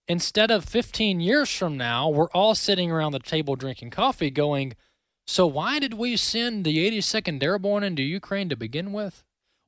instead 0.09 0.51
of 0.51 0.65
15 0.65 1.21
years 1.21 1.55
from 1.55 1.77
now 1.77 2.09
we're 2.09 2.31
all 2.31 2.57
sitting 2.57 2.91
around 2.91 3.13
the 3.13 3.21
table 3.21 3.55
drinking 3.55 3.91
coffee 3.91 4.31
going 4.31 4.75
so 5.29 5.47
why 5.47 5.79
did 5.79 5.93
we 5.93 6.17
send 6.17 6.65
the 6.65 6.79
82nd 6.91 7.43
Airborne 7.43 7.83
into 7.85 8.03
Ukraine 8.03 8.49
to 8.49 8.57
begin 8.57 8.95
with? 8.95 9.23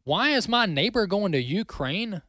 Why 0.05 0.31
is 0.31 0.49
my 0.49 0.65
neighbor 0.65 1.07
going 1.07 1.33
to 1.33 1.43
Ukraine? 1.43 2.23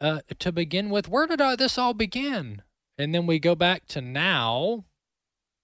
Uh, 0.00 0.20
to 0.38 0.50
begin 0.50 0.88
with, 0.88 1.06
where 1.06 1.26
did 1.26 1.42
all, 1.42 1.58
this 1.58 1.76
all 1.76 1.92
begin? 1.92 2.62
And 2.96 3.14
then 3.14 3.26
we 3.26 3.38
go 3.38 3.54
back 3.54 3.84
to 3.88 4.00
now, 4.00 4.86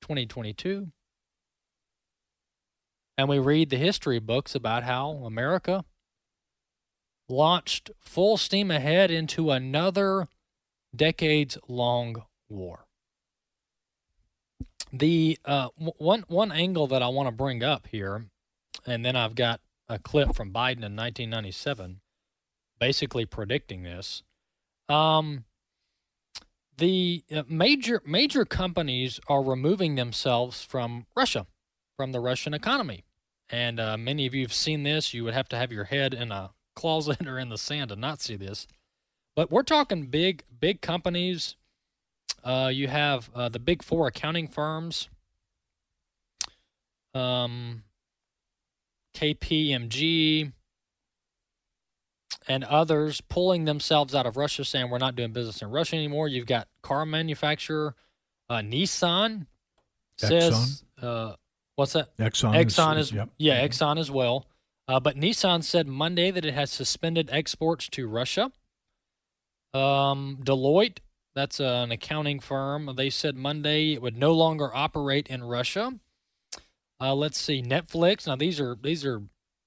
2022, 0.02 0.88
and 3.16 3.26
we 3.26 3.38
read 3.38 3.70
the 3.70 3.78
history 3.78 4.18
books 4.18 4.54
about 4.54 4.82
how 4.82 5.22
America 5.24 5.86
launched 7.30 7.90
full 7.98 8.36
steam 8.36 8.70
ahead 8.70 9.10
into 9.10 9.50
another 9.50 10.28
decades 10.94 11.56
long 11.66 12.24
war 12.50 12.83
the 14.98 15.38
uh, 15.44 15.68
one 15.76 16.24
one 16.28 16.52
angle 16.52 16.86
that 16.86 17.02
I 17.02 17.08
want 17.08 17.26
to 17.26 17.32
bring 17.32 17.62
up 17.62 17.88
here, 17.90 18.26
and 18.86 19.04
then 19.04 19.16
I've 19.16 19.34
got 19.34 19.60
a 19.88 19.98
clip 19.98 20.34
from 20.34 20.52
Biden 20.52 20.84
in 20.84 20.96
1997, 20.96 22.00
basically 22.78 23.26
predicting 23.26 23.82
this. 23.82 24.22
Um, 24.88 25.44
the 26.76 27.24
uh, 27.34 27.42
major 27.48 28.02
major 28.06 28.44
companies 28.44 29.20
are 29.28 29.42
removing 29.42 29.96
themselves 29.96 30.62
from 30.62 31.06
Russia, 31.16 31.46
from 31.96 32.12
the 32.12 32.20
Russian 32.20 32.54
economy, 32.54 33.04
and 33.48 33.80
uh, 33.80 33.96
many 33.96 34.26
of 34.26 34.34
you 34.34 34.42
have 34.42 34.52
seen 34.52 34.84
this. 34.84 35.12
You 35.12 35.24
would 35.24 35.34
have 35.34 35.48
to 35.50 35.56
have 35.56 35.72
your 35.72 35.84
head 35.84 36.14
in 36.14 36.30
a 36.30 36.50
closet 36.76 37.26
or 37.26 37.38
in 37.38 37.48
the 37.48 37.58
sand 37.58 37.90
to 37.90 37.96
not 37.96 38.20
see 38.20 38.36
this. 38.36 38.66
But 39.34 39.50
we're 39.50 39.62
talking 39.64 40.06
big 40.06 40.44
big 40.60 40.80
companies. 40.80 41.56
Uh, 42.44 42.70
you 42.72 42.88
have 42.88 43.30
uh, 43.34 43.48
the 43.48 43.58
big 43.58 43.82
four 43.82 44.06
accounting 44.06 44.46
firms. 44.46 45.08
Um, 47.14 47.84
KPMG, 49.16 50.52
and 52.46 52.64
others 52.64 53.20
pulling 53.20 53.64
themselves 53.64 54.14
out 54.14 54.26
of 54.26 54.36
Russia, 54.36 54.64
saying 54.64 54.90
we're 54.90 54.98
not 54.98 55.16
doing 55.16 55.32
business 55.32 55.62
in 55.62 55.70
Russia 55.70 55.96
anymore. 55.96 56.28
You've 56.28 56.46
got 56.46 56.68
car 56.82 57.06
manufacturer 57.06 57.94
uh, 58.48 58.58
Nissan 58.58 59.46
says, 60.18 60.84
uh, 61.00 61.34
"What's 61.76 61.94
that?" 61.94 62.16
Exxon. 62.18 62.54
Exxon 62.54 62.98
is, 62.98 63.08
is 63.08 63.12
yep. 63.12 63.30
yeah, 63.38 63.66
Exxon 63.66 63.98
as 63.98 64.10
well. 64.10 64.46
Uh, 64.86 65.00
but 65.00 65.16
Nissan 65.16 65.64
said 65.64 65.88
Monday 65.88 66.30
that 66.30 66.44
it 66.44 66.54
has 66.54 66.70
suspended 66.70 67.30
exports 67.32 67.88
to 67.90 68.06
Russia. 68.06 68.52
Um, 69.72 70.38
Deloitte, 70.44 70.98
that's 71.34 71.60
an 71.60 71.90
accounting 71.90 72.40
firm, 72.40 72.90
they 72.96 73.10
said 73.10 73.36
Monday 73.36 73.94
it 73.94 74.02
would 74.02 74.16
no 74.16 74.32
longer 74.32 74.74
operate 74.74 75.26
in 75.28 75.42
Russia. 75.42 75.94
Uh, 77.00 77.14
let's 77.14 77.38
see, 77.38 77.60
Netflix. 77.60 78.26
Now 78.26 78.36
these 78.36 78.60
are 78.60 78.76
these 78.80 79.04
are 79.04 79.22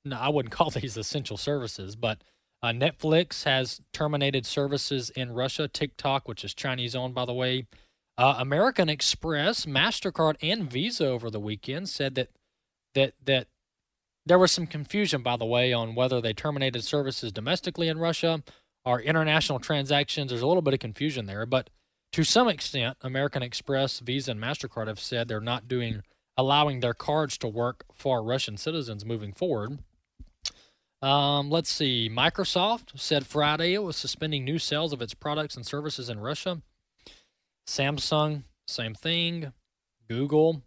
no, 0.06 0.18
I 0.18 0.30
wouldn't 0.30 0.52
call 0.54 0.70
these 0.70 0.98
essential 0.98 1.38
services, 1.38 1.96
but 1.96 2.24
uh, 2.64 2.70
Netflix 2.70 3.44
has 3.44 3.82
terminated 3.94 4.46
services 4.46 5.10
in 5.12 5.34
Russia. 5.34 5.68
TikTok, 5.68 6.28
which 6.28 6.44
is 6.44 6.54
Chinese 6.54 6.96
owned, 6.96 7.14
by 7.14 7.26
the 7.26 7.34
way. 7.34 7.68
Uh, 8.18 8.36
American 8.40 8.90
Express, 8.90 9.66
Mastercard, 9.66 10.38
and 10.42 10.72
Visa 10.72 11.06
over 11.06 11.30
the 11.30 11.40
weekend 11.40 11.90
said 11.90 12.16
that 12.16 12.30
that 12.96 13.14
that 13.24 13.48
there 14.26 14.40
was 14.40 14.52
some 14.52 14.68
confusion, 14.68 15.22
by 15.22 15.38
the 15.38 15.46
way, 15.46 15.72
on 15.72 15.96
whether 15.96 16.20
they 16.20 16.34
terminated 16.34 16.84
services 16.84 17.32
domestically 17.32 17.88
in 17.88 18.00
Russia 18.00 18.42
or 18.88 19.02
international 19.02 19.60
transactions. 19.60 20.30
There's 20.30 20.42
a 20.42 20.48
little 20.48 20.62
bit 20.62 20.74
of 20.74 20.80
confusion 20.80 21.26
there, 21.26 21.46
but 21.46 21.70
to 22.14 22.24
some 22.24 22.48
extent, 22.48 22.96
American 23.02 23.44
Express, 23.44 24.00
Visa, 24.00 24.32
and 24.32 24.40
Mastercard 24.40 24.88
have 24.88 25.00
said 25.00 25.28
they're 25.28 25.42
not 25.42 25.68
doing 25.68 26.04
allowing 26.38 26.80
their 26.80 26.94
cards 26.94 27.38
to 27.40 27.50
work 27.50 27.84
for 27.94 28.24
Russian 28.24 28.56
citizens 28.56 29.04
moving 29.04 29.34
forward. 29.34 29.80
Um, 31.02 31.50
let's 31.50 31.70
see. 31.70 32.10
Microsoft 32.10 32.98
said 32.98 33.28
Friday 33.28 33.74
it 33.74 33.84
was 33.84 33.98
suspending 33.98 34.46
new 34.46 34.58
sales 34.58 34.94
of 34.94 35.02
its 35.02 35.14
products 35.14 35.58
and 35.58 35.66
services 35.66 36.10
in 36.10 36.22
Russia. 36.22 36.62
Samsung, 37.68 38.44
same 38.68 38.96
thing. 38.96 39.52
Google 40.08 40.62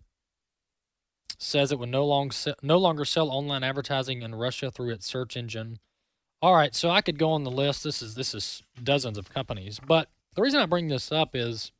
says 1.38 1.72
it 1.72 1.78
would 1.78 1.88
no 1.88 2.04
longer 2.04 2.36
no 2.62 2.76
longer 2.76 3.06
sell 3.06 3.30
online 3.30 3.64
advertising 3.64 4.20
in 4.20 4.34
Russia 4.34 4.70
through 4.70 4.90
its 4.90 5.06
search 5.06 5.38
engine. 5.38 5.78
All 6.42 6.54
right, 6.54 6.74
so 6.74 6.88
I 6.88 7.02
could 7.02 7.18
go 7.18 7.32
on 7.32 7.44
the 7.44 7.50
list. 7.50 7.84
This 7.84 8.00
is 8.00 8.14
this 8.14 8.34
is 8.34 8.62
dozens 8.82 9.18
of 9.18 9.28
companies, 9.28 9.78
but 9.86 10.08
the 10.34 10.42
reason 10.42 10.60
I 10.60 10.66
bring 10.66 10.88
this 10.88 11.12
up 11.12 11.34
is 11.34 11.72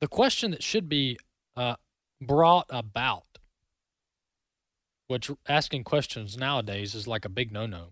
the 0.00 0.08
question 0.08 0.50
that 0.50 0.62
should 0.62 0.88
be 0.88 1.18
uh, 1.56 1.76
brought 2.20 2.66
about 2.70 3.32
which 5.12 5.30
asking 5.46 5.84
questions 5.84 6.38
nowadays 6.38 6.94
is 6.94 7.06
like 7.06 7.26
a 7.26 7.28
big 7.28 7.52
no 7.52 7.66
no. 7.66 7.88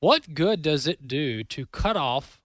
What 0.00 0.32
good 0.32 0.62
does 0.62 0.86
it 0.86 1.06
do 1.06 1.44
to 1.44 1.66
cut 1.66 1.94
off 1.94 2.40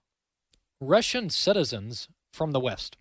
Russian 0.81 1.29
citizens 1.29 2.09
from 2.33 2.51
the 2.51 2.59
West? 2.59 2.97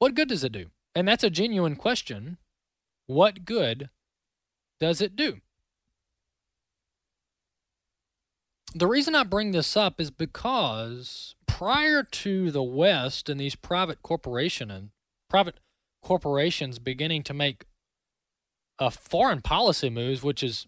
What 0.00 0.16
good 0.16 0.28
does 0.28 0.42
it 0.42 0.50
do? 0.50 0.66
And 0.92 1.06
that's 1.06 1.22
a 1.22 1.30
genuine 1.30 1.76
question. 1.76 2.38
What 3.06 3.44
good 3.44 3.90
does 4.80 5.00
it 5.00 5.14
do? 5.14 5.38
The 8.76 8.88
reason 8.88 9.14
I 9.14 9.22
bring 9.22 9.52
this 9.52 9.76
up 9.76 10.00
is 10.00 10.10
because 10.10 11.36
prior 11.46 12.02
to 12.02 12.50
the 12.50 12.62
West 12.62 13.28
and 13.28 13.38
these 13.38 13.54
private 13.54 14.02
corporation 14.02 14.68
and 14.68 14.90
private 15.30 15.60
corporations 16.02 16.80
beginning 16.80 17.22
to 17.24 17.34
make 17.34 17.66
a 18.80 18.90
foreign 18.90 19.42
policy 19.42 19.90
moves, 19.90 20.24
which 20.24 20.42
is 20.42 20.66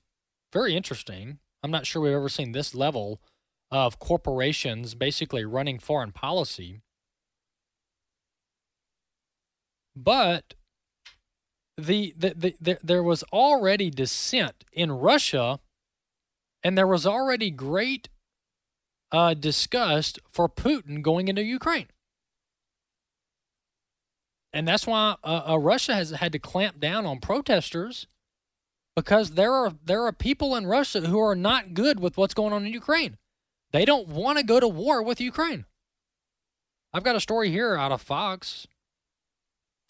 very 0.53 0.77
interesting. 0.77 1.41
I'm 1.65 1.73
not 1.73 1.85
sure 1.85 2.01
we've 2.01 2.13
ever 2.13 2.29
seen 2.29 2.53
this 2.53 2.77
level 2.77 3.21
of 3.73 3.99
corporations 3.99 4.95
basically 4.95 5.45
running 5.45 5.81
foreign 5.81 6.13
policy. 6.13 6.83
But 9.97 10.55
the, 11.77 12.15
the, 12.17 12.35
the, 12.37 12.55
the, 12.61 12.79
there 12.85 13.03
was 13.03 13.25
already 13.33 13.91
dissent 13.91 14.65
in 14.73 14.93
Russia, 14.93 15.59
and 16.67 16.77
there 16.77 16.87
was 16.87 17.07
already 17.07 17.49
great 17.49 18.09
uh, 19.13 19.35
disgust 19.35 20.19
for 20.33 20.49
Putin 20.49 21.01
going 21.01 21.29
into 21.29 21.45
Ukraine 21.45 21.87
and 24.53 24.67
that's 24.67 24.85
why 24.85 25.15
uh, 25.23 25.43
uh, 25.51 25.59
Russia 25.59 25.95
has 25.95 26.11
had 26.11 26.33
to 26.33 26.41
clamp 26.41 26.81
down 26.81 27.07
on 27.07 27.21
protesters 27.21 28.09
because 28.97 29.33
there 29.33 29.53
are 29.53 29.75
there 29.85 30.03
are 30.03 30.13
people 30.13 30.57
in 30.57 30.67
Russia 30.67 31.03
who 31.03 31.21
are 31.21 31.37
not 31.37 31.73
good 31.73 32.01
with 32.01 32.17
what's 32.17 32.35
going 32.35 32.53
on 32.53 32.67
in 32.67 32.73
Ukraine. 32.73 33.17
They 33.73 33.85
don't 33.85 34.09
want 34.09 34.39
to 34.39 34.45
go 34.45 34.59
to 34.59 34.67
war 34.67 35.05
with 35.05 35.21
Ukraine. 35.21 35.67
I've 36.93 37.05
got 37.05 37.15
a 37.15 37.21
story 37.21 37.51
here 37.51 37.77
out 37.77 37.93
of 37.93 38.03
Fox 38.03 38.67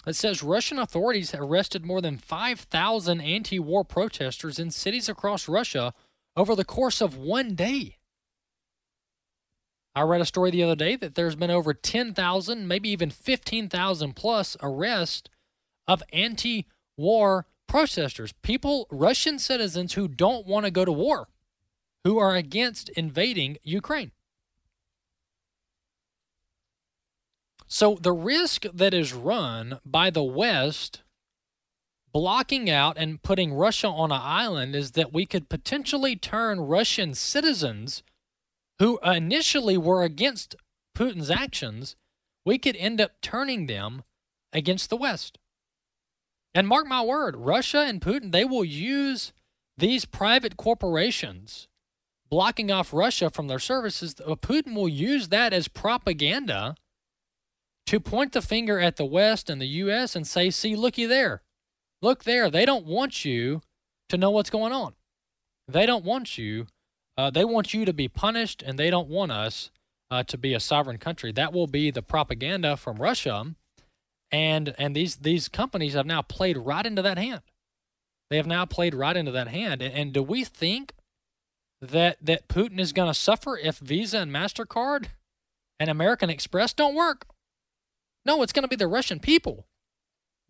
that 0.05 0.17
says 0.17 0.43
Russian 0.43 0.79
authorities 0.79 1.33
arrested 1.35 1.87
more 1.87 2.03
than 2.03 2.19
5,000 2.19 3.21
anti-war 3.21 3.85
protesters 3.85 4.59
in 4.59 4.71
cities 4.71 5.09
across 5.09 5.49
Russia 5.49 5.95
over 6.37 6.55
the 6.55 6.65
course 6.65 7.01
of 7.01 7.17
one 7.17 7.55
day. 7.55 7.97
I 9.95 10.03
read 10.03 10.21
a 10.21 10.27
story 10.27 10.51
the 10.51 10.63
other 10.63 10.77
day 10.77 10.95
that 10.97 11.15
there's 11.15 11.37
been 11.37 11.51
over 11.51 11.73
10,000, 11.73 12.69
maybe 12.69 12.91
even 12.91 13.11
15,000 13.11 14.15
plus 14.15 14.57
arrests 14.63 15.31
of 15.89 16.03
anti 16.13 16.67
war 16.99 17.47
protesters, 17.67 18.33
people, 18.43 18.87
Russian 18.91 19.39
citizens 19.39 19.95
who 19.95 20.07
don't 20.07 20.47
want 20.47 20.67
to 20.67 20.71
go 20.71 20.85
to 20.85 20.93
war, 20.93 21.29
who 22.05 22.19
are 22.19 22.37
against 22.37 22.91
invading 22.91 23.57
Ukraine. 23.63 24.13
So 27.67 27.99
the 28.01 28.13
risk 28.13 28.65
that 28.73 28.95
is 28.95 29.13
run 29.13 29.81
by 29.85 30.11
the 30.11 30.23
West 30.23 31.03
blocking 32.17 32.71
out 32.71 32.97
and 32.97 33.23
putting 33.23 33.53
Russia 33.53 33.87
on 33.89 34.11
an 34.11 34.19
island 34.23 34.75
is 34.75 34.93
that 34.93 35.13
we 35.13 35.27
could 35.27 35.51
potentially 35.51 36.17
turn 36.17 36.59
Russian 36.59 37.13
citizens 37.13 38.03
who 38.79 38.99
initially 39.05 39.77
were 39.77 40.03
against 40.03 40.57
Putin's 40.97 41.31
actions, 41.31 41.95
we 42.43 42.57
could 42.57 42.75
end 42.77 43.03
up 43.03 43.21
turning 43.21 43.67
them 43.67 44.03
against 44.51 44.89
the 44.89 44.97
West. 44.97 45.37
And 46.55 46.67
mark 46.67 46.87
my 46.87 47.03
word, 47.03 47.37
Russia 47.37 47.85
and 47.87 48.01
Putin, 48.01 48.33
they 48.33 48.47
will 48.47 48.65
use 48.65 49.35
these 49.77 50.07
private 50.07 50.57
corporations 50.57 51.69
blocking 52.31 52.71
off 52.71 52.95
Russia 52.95 53.29
from 53.29 53.47
their 53.47 53.59
services. 53.59 54.15
Uh, 54.27 54.37
Putin 54.37 54.75
will 54.75 54.89
use 54.89 55.29
that 55.29 55.53
as 55.53 55.69
propaganda 55.69 56.77
to 57.85 58.01
point 58.01 58.33
the 58.33 58.41
finger 58.41 58.81
at 58.81 58.97
the 58.97 59.05
West 59.05 59.51
and 59.51 59.61
the 59.61 59.67
U.S. 59.85 60.17
and 60.17 60.27
say, 60.27 60.49
see, 60.49 60.75
looky 60.75 61.05
there. 61.05 61.43
Look 62.07 62.23
there. 62.23 62.51
They 62.51 62.65
don't 62.65 62.87
want 62.87 63.25
you 63.25 63.63
to 64.11 64.17
know 64.17 64.31
what's 64.31 64.49
going 64.49 64.73
on. 64.73 64.95
They 65.67 65.87
don't 65.87 66.05
want 66.05 66.39
you 66.39 66.69
uh, 67.19 67.31
they 67.31 67.45
want 67.45 67.75
you 67.75 67.85
to 67.85 67.93
be 67.93 68.07
punished, 68.07 68.63
and 68.63 68.79
they 68.79 68.91
don't 68.91 69.09
want 69.09 69.33
us 69.33 69.73
uh, 70.09 70.23
to 70.23 70.39
be 70.39 70.55
a 70.55 70.61
sovereign 70.61 70.99
country. 70.99 71.33
That 71.33 71.53
will 71.53 71.67
be 71.67 71.91
the 71.91 72.03
propaganda 72.03 72.77
from 72.77 72.99
Russia, 72.99 73.57
and 74.31 74.73
and 74.79 74.95
these 74.95 75.17
these 75.17 75.49
companies 75.49 75.95
have 75.95 76.07
now 76.07 76.23
played 76.23 76.57
right 76.57 76.87
into 76.87 77.03
that 77.03 77.19
hand. 77.19 77.43
They 78.31 78.37
have 78.37 78.47
now 78.47 78.67
played 78.67 78.95
right 78.95 79.17
into 79.17 79.33
that 79.33 79.49
hand. 79.49 79.83
And, 79.83 79.93
and 79.93 80.13
do 80.13 80.23
we 80.23 80.45
think 80.45 80.93
that 81.81 82.19
that 82.25 82.47
Putin 82.47 82.79
is 82.79 82.93
going 82.93 83.11
to 83.11 83.19
suffer 83.19 83.59
if 83.59 83.79
Visa 83.79 84.19
and 84.19 84.31
Mastercard 84.31 85.07
and 85.81 85.91
American 85.91 86.31
Express 86.31 86.73
don't 86.73 86.95
work? 86.95 87.27
No, 88.25 88.43
it's 88.43 88.53
going 88.53 88.63
to 88.63 88.69
be 88.69 88.77
the 88.77 88.87
Russian 88.87 89.19
people 89.19 89.67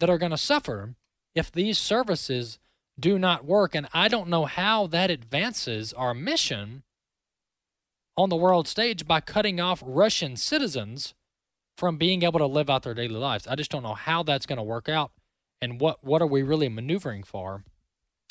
that 0.01 0.11
are 0.11 0.19
going 0.19 0.33
to 0.33 0.37
suffer 0.37 0.97
if 1.37 1.53
these 1.53 1.79
services 1.79 2.59
do 2.99 3.19
not 3.19 3.45
work. 3.45 3.75
And 3.75 3.87
I 3.93 4.09
don't 4.09 4.29
know 4.29 4.47
how 4.47 4.89
that 4.89 5.11
advances 5.11 5.93
our 5.93 6.15
mission 6.15 6.83
on 8.17 8.31
the 8.31 8.37
world 8.37 8.67
stage 8.67 9.07
by 9.07 9.21
cutting 9.21 9.61
off 9.61 9.83
Russian 9.87 10.37
citizens 10.37 11.15
from 11.77 11.99
being 11.99 12.23
able 12.23 12.39
to 12.39 12.47
live 12.47 12.71
out 12.71 12.83
their 12.83 12.95
daily 12.95 13.15
lives. 13.15 13.47
I 13.47 13.55
just 13.55 13.71
don't 13.71 13.83
know 13.83 13.95
how 13.95 14.23
that's 14.23 14.47
going 14.47 14.57
to 14.57 14.63
work 14.63 14.89
out 14.89 15.13
and 15.61 15.79
what, 15.79 16.03
what 16.03 16.23
are 16.23 16.27
we 16.27 16.43
really 16.43 16.71
maneuvering 16.71 17.23
for 17.23 17.63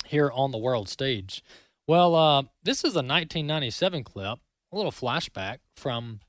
here 0.05 0.31
on 0.31 0.51
the 0.51 0.57
world 0.57 0.89
stage. 0.89 1.43
Well, 1.87 2.15
uh, 2.15 2.43
this 2.63 2.79
is 2.79 2.95
a 2.95 3.05
1997 3.05 4.03
clip. 4.03 4.39
a 4.71 4.75
little 4.75 4.91
flashback 4.91 5.59
from 5.75 6.21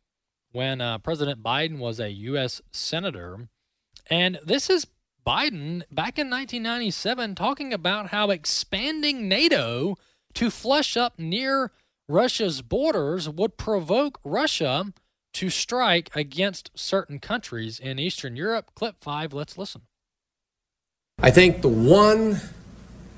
when 0.53 0.83
uh, 0.83 0.99
President 0.99 1.43
Biden 1.43 1.79
was 1.79 1.99
a 1.99 2.11
U.S. 2.11 2.61
Senator. 2.71 3.49
And 4.11 4.39
this 4.45 4.69
is 4.69 4.87
Biden 5.27 5.83
back 5.91 6.21
in 6.21 6.31
1997 6.31 7.35
talking 7.35 7.73
about 7.73 8.11
how 8.11 8.31
expanding 8.31 9.29
NATO 9.29 9.97
to 10.35 10.51
flush 10.51 10.97
up 10.97 11.19
near 11.19 11.73
Russia's 12.09 12.63
borders 12.63 13.29
would 13.29 13.57
provoke 13.57 14.21
Russia 14.23 14.93
to 15.35 15.51
strike 15.51 16.15
against 16.15 16.71
certain 16.77 17.19
countries 17.19 17.81
in 17.81 17.99
Eastern 17.99 18.37
Europe. 18.37 18.71
Clip 18.77 18.95
five, 19.01 19.33
let's 19.33 19.59
listen. 19.59 19.83
I 21.19 21.33
think 21.33 21.61
the 21.61 21.69
one 21.69 22.41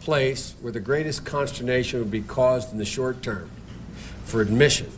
place 0.00 0.54
where 0.62 0.72
the 0.72 0.80
greatest 0.80 1.26
consternation 1.26 1.98
would 1.98 2.10
be 2.10 2.22
caused 2.22 2.72
in 2.72 2.78
the 2.78 2.86
short 2.86 3.22
term 3.22 3.50
for 4.24 4.40
admission, 4.40 4.90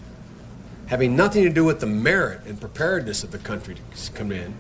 having 0.87 1.17
nothing 1.17 1.43
to 1.43 1.51
do 1.51 1.65
with 1.65 1.81
the 1.81 1.87
merit 1.87 2.43
and 2.47 2.61
preparedness 2.61 3.25
of 3.25 3.33
the 3.33 3.39
country 3.39 3.75
to 3.75 4.13
come 4.13 4.31
in, 4.31 4.55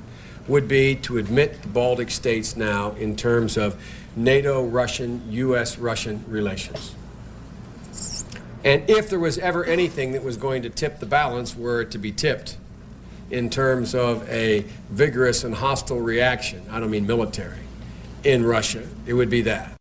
would 0.50 0.66
be 0.66 0.96
to 0.96 1.16
admit 1.16 1.62
the 1.62 1.68
Baltic 1.68 2.10
states 2.10 2.56
now 2.56 2.90
in 2.92 3.14
terms 3.14 3.56
of 3.56 3.80
NATO 4.16 4.64
Russian, 4.64 5.22
U.S. 5.30 5.78
Russian 5.78 6.24
relations. 6.26 6.94
And 8.64 8.90
if 8.90 9.08
there 9.08 9.20
was 9.20 9.38
ever 9.38 9.64
anything 9.64 10.12
that 10.12 10.24
was 10.24 10.36
going 10.36 10.62
to 10.62 10.68
tip 10.68 10.98
the 10.98 11.06
balance, 11.06 11.56
were 11.56 11.82
it 11.82 11.92
to 11.92 11.98
be 11.98 12.10
tipped 12.10 12.56
in 13.30 13.48
terms 13.48 13.94
of 13.94 14.28
a 14.28 14.64
vigorous 14.90 15.44
and 15.44 15.54
hostile 15.54 16.00
reaction, 16.00 16.62
I 16.68 16.80
don't 16.80 16.90
mean 16.90 17.06
military, 17.06 17.60
in 18.24 18.44
Russia, 18.44 18.86
it 19.06 19.14
would 19.14 19.30
be 19.30 19.42
that. 19.42 19.74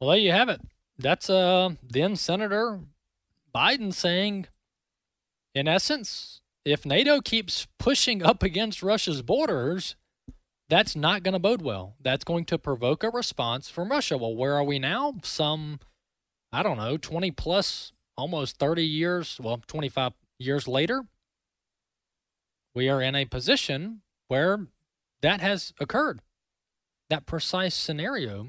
Well, 0.00 0.10
there 0.10 0.18
you 0.20 0.30
have 0.30 0.48
it. 0.48 0.60
That's 0.98 1.28
uh, 1.28 1.70
then 1.82 2.14
Senator 2.14 2.78
Biden 3.52 3.92
saying, 3.92 4.46
in 5.52 5.66
essence, 5.66 6.33
if 6.64 6.86
NATO 6.86 7.20
keeps 7.20 7.66
pushing 7.78 8.22
up 8.22 8.42
against 8.42 8.82
Russia's 8.82 9.22
borders, 9.22 9.96
that's 10.68 10.96
not 10.96 11.22
going 11.22 11.34
to 11.34 11.38
bode 11.38 11.62
well. 11.62 11.94
That's 12.00 12.24
going 12.24 12.46
to 12.46 12.58
provoke 12.58 13.04
a 13.04 13.10
response 13.10 13.68
from 13.68 13.90
Russia. 13.90 14.16
Well, 14.16 14.34
where 14.34 14.54
are 14.54 14.64
we 14.64 14.78
now? 14.78 15.14
Some, 15.22 15.80
I 16.52 16.62
don't 16.62 16.78
know, 16.78 16.96
20 16.96 17.30
plus, 17.32 17.92
almost 18.16 18.58
30 18.58 18.84
years, 18.84 19.38
well, 19.42 19.60
25 19.66 20.12
years 20.38 20.66
later, 20.66 21.02
we 22.74 22.88
are 22.88 23.02
in 23.02 23.14
a 23.14 23.24
position 23.24 24.00
where 24.28 24.66
that 25.20 25.40
has 25.40 25.72
occurred. 25.78 26.20
That 27.10 27.26
precise 27.26 27.74
scenario 27.74 28.48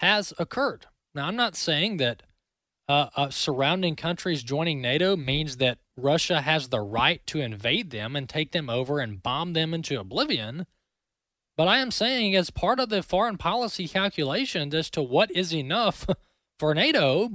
has 0.00 0.32
occurred. 0.38 0.86
Now, 1.14 1.26
I'm 1.26 1.36
not 1.36 1.56
saying 1.56 1.96
that 1.98 2.22
uh, 2.88 3.10
uh, 3.14 3.30
surrounding 3.30 3.96
countries 3.96 4.42
joining 4.42 4.80
NATO 4.80 5.16
means 5.16 5.58
that 5.58 5.78
Russia 5.96 6.40
has 6.40 6.68
the 6.68 6.80
right 6.80 7.24
to 7.26 7.40
invade 7.40 7.90
them 7.90 8.16
and 8.16 8.28
take 8.28 8.52
them 8.52 8.70
over 8.70 8.98
and 8.98 9.22
bomb 9.22 9.52
them 9.52 9.74
into 9.74 10.00
oblivion. 10.00 10.66
But 11.56 11.68
I 11.68 11.78
am 11.78 11.90
saying, 11.90 12.34
as 12.34 12.50
part 12.50 12.80
of 12.80 12.88
the 12.88 13.02
foreign 13.02 13.36
policy 13.36 13.88
calculations 13.88 14.74
as 14.74 14.88
to 14.90 15.02
what 15.02 15.30
is 15.30 15.52
enough 15.52 16.06
for 16.58 16.74
NATO, 16.74 17.32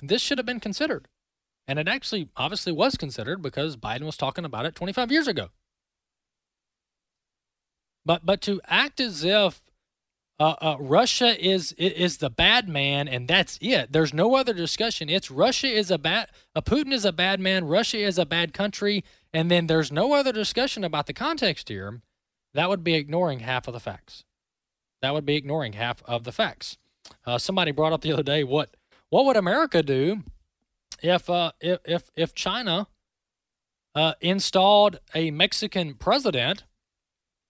this 0.00 0.22
should 0.22 0.38
have 0.38 0.46
been 0.46 0.60
considered. 0.60 1.08
And 1.68 1.78
it 1.78 1.88
actually 1.88 2.28
obviously 2.36 2.72
was 2.72 2.96
considered 2.96 3.42
because 3.42 3.76
Biden 3.76 4.02
was 4.02 4.16
talking 4.16 4.44
about 4.44 4.66
it 4.66 4.74
25 4.74 5.12
years 5.12 5.28
ago. 5.28 5.50
But 8.04 8.26
but 8.26 8.40
to 8.42 8.60
act 8.66 9.00
as 9.00 9.22
if 9.22 9.62
uh, 10.40 10.54
uh, 10.60 10.76
Russia 10.80 11.36
is 11.38 11.72
is 11.72 12.18
the 12.18 12.30
bad 12.30 12.68
man, 12.68 13.06
and 13.06 13.28
that's 13.28 13.58
it. 13.60 13.92
There's 13.92 14.14
no 14.14 14.34
other 14.34 14.52
discussion. 14.52 15.08
It's 15.08 15.30
Russia 15.30 15.68
is 15.68 15.90
a 15.90 15.98
bad, 15.98 16.30
uh, 16.56 16.60
Putin 16.60 16.92
is 16.92 17.04
a 17.04 17.12
bad 17.12 17.38
man. 17.38 17.66
Russia 17.66 17.98
is 17.98 18.18
a 18.18 18.26
bad 18.26 18.52
country, 18.52 19.04
and 19.32 19.50
then 19.50 19.66
there's 19.66 19.92
no 19.92 20.14
other 20.14 20.32
discussion 20.32 20.84
about 20.84 21.06
the 21.06 21.12
context 21.12 21.68
here. 21.68 22.00
That 22.54 22.68
would 22.68 22.82
be 22.82 22.94
ignoring 22.94 23.40
half 23.40 23.68
of 23.68 23.74
the 23.74 23.80
facts. 23.80 24.24
That 25.00 25.14
would 25.14 25.26
be 25.26 25.36
ignoring 25.36 25.74
half 25.74 26.02
of 26.04 26.24
the 26.24 26.32
facts. 26.32 26.76
Uh, 27.26 27.38
somebody 27.38 27.70
brought 27.70 27.92
up 27.92 28.00
the 28.00 28.12
other 28.12 28.22
day 28.22 28.44
what 28.44 28.76
what 29.10 29.24
would 29.26 29.36
America 29.36 29.82
do 29.82 30.22
if 31.02 31.28
uh, 31.28 31.52
if 31.60 31.80
if, 31.84 32.10
if 32.16 32.34
China 32.34 32.88
uh, 33.94 34.14
installed 34.20 34.98
a 35.14 35.30
Mexican 35.30 35.94
president 35.94 36.64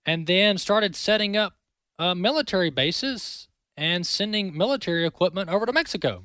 and 0.05 0.27
then 0.27 0.59
started 0.59 0.97
setting 0.97 1.37
up 1.37 1.55
uh, 1.99 2.15
military 2.15 2.71
bases 2.71 3.49
and 3.77 4.07
sending 4.07 4.57
military 4.57 5.07
equipment 5.07 5.51
over 5.51 5.67
to 5.67 5.73
Mexico. 5.73 6.25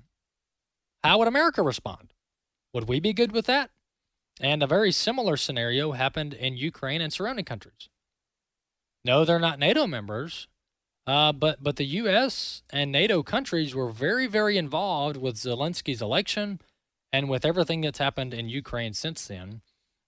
How 1.04 1.20
would 1.20 1.28
America 1.28 1.62
respond? 1.62 2.14
Would 2.74 2.88
we 2.88 3.00
be 3.00 3.14
good 3.14 3.32
with 3.32 3.46
that? 3.46 3.72
And 4.40 4.62
a 4.62 4.68
very 4.68 4.92
similar 4.92 5.38
scenario 5.38 5.94
happened 5.94 6.34
in 6.34 6.58
Ukraine 6.58 7.02
and 7.02 7.12
surrounding 7.12 7.46
countries. 7.46 7.90
No, 9.04 9.26
they're 9.26 9.40
not 9.40 9.58
NATO 9.58 9.88
members, 9.88 10.48
uh, 11.08 11.32
but 11.32 11.64
but 11.64 11.78
the 11.78 11.86
U.S. 11.86 12.62
and 12.70 12.92
NATO 12.92 13.24
countries 13.24 13.74
were 13.74 13.90
very 13.90 14.28
very 14.28 14.58
involved 14.58 15.18
with 15.18 15.36
Zelensky's 15.38 16.02
election 16.02 16.60
and 17.14 17.30
with 17.30 17.46
everything 17.46 17.82
that's 17.82 18.00
happened 18.00 18.34
in 18.34 18.50
Ukraine 18.50 18.94
since 18.94 19.26
then. 19.26 19.62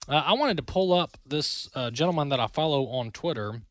Uh, 0.07 0.23
I 0.25 0.33
wanted 0.33 0.57
to 0.57 0.63
pull 0.63 0.91
up 0.91 1.17
this 1.25 1.69
uh, 1.73 1.91
gentleman 1.91 2.29
that 2.29 2.39
I 2.39 2.47
follow 2.47 2.87
on 2.87 3.11
Twitter. 3.11 3.61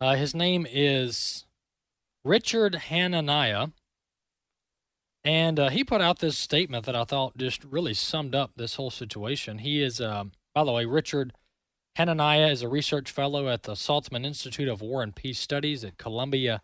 Uh, 0.00 0.14
his 0.14 0.34
name 0.34 0.66
is 0.70 1.44
Richard 2.24 2.84
Hanania. 2.88 3.72
And 5.22 5.60
uh, 5.60 5.68
he 5.68 5.84
put 5.84 6.00
out 6.00 6.20
this 6.20 6.38
statement 6.38 6.86
that 6.86 6.96
I 6.96 7.04
thought 7.04 7.36
just 7.36 7.62
really 7.64 7.92
summed 7.92 8.34
up 8.34 8.52
this 8.56 8.76
whole 8.76 8.90
situation. 8.90 9.58
He 9.58 9.82
is, 9.82 10.00
uh, 10.00 10.24
by 10.54 10.64
the 10.64 10.72
way, 10.72 10.86
Richard 10.86 11.34
Hanania 11.98 12.50
is 12.50 12.62
a 12.62 12.68
research 12.68 13.10
fellow 13.10 13.48
at 13.48 13.64
the 13.64 13.74
Saltzman 13.74 14.24
Institute 14.24 14.68
of 14.68 14.80
War 14.80 15.02
and 15.02 15.14
Peace 15.14 15.38
Studies 15.38 15.84
at 15.84 15.98
Columbia 15.98 16.62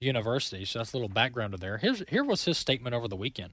University. 0.00 0.64
So 0.64 0.80
that's 0.80 0.92
a 0.92 0.96
little 0.96 1.08
background 1.08 1.52
to 1.52 1.58
there. 1.58 1.78
Here's, 1.78 2.02
here 2.08 2.24
was 2.24 2.44
his 2.44 2.58
statement 2.58 2.96
over 2.96 3.06
the 3.06 3.14
weekend. 3.14 3.52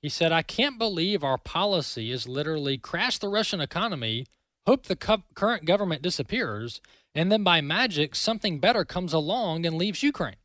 He 0.00 0.08
said, 0.08 0.32
I 0.32 0.42
can't 0.42 0.78
believe 0.80 1.22
our 1.22 1.38
policy 1.38 2.10
is 2.10 2.26
literally 2.26 2.76
crash 2.76 3.18
the 3.18 3.28
Russian 3.28 3.60
economy, 3.60 4.26
hope 4.66 4.86
the 4.86 4.96
cu- 4.96 5.22
current 5.36 5.64
government 5.64 6.02
disappears, 6.02 6.80
and 7.14 7.30
then 7.30 7.42
by 7.42 7.60
magic, 7.60 8.14
something 8.14 8.58
better 8.58 8.84
comes 8.84 9.12
along 9.12 9.66
and 9.66 9.76
leaves 9.76 10.02
Ukraine. 10.02 10.36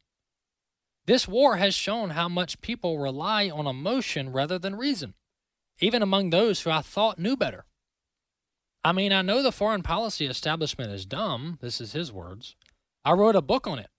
This 1.06 1.28
war 1.28 1.56
has 1.56 1.74
shown 1.74 2.12
how 2.12 2.28
much 2.28 2.60
people 2.62 3.00
rely 3.00 3.50
on 3.50 3.66
emotion 3.66 4.32
rather 4.32 4.60
than 4.60 4.76
reason, 4.76 5.14
even 5.80 6.02
among 6.02 6.30
those 6.30 6.62
who 6.62 6.70
I 6.70 6.82
thought 6.82 7.20
knew 7.20 7.38
better. 7.38 7.66
I 8.84 8.92
mean, 8.92 9.14
I 9.14 9.22
know 9.22 9.42
the 9.42 9.52
foreign 9.52 9.84
policy 9.84 10.26
establishment 10.26 10.92
is 10.92 11.06
dumb. 11.06 11.58
This 11.62 11.80
is 11.80 11.94
his 11.94 12.12
words. 12.12 12.56
I 13.06 13.14
wrote 13.14 13.36
a 13.36 13.42
book 13.42 13.68
on 13.68 13.80
it. 13.80 13.90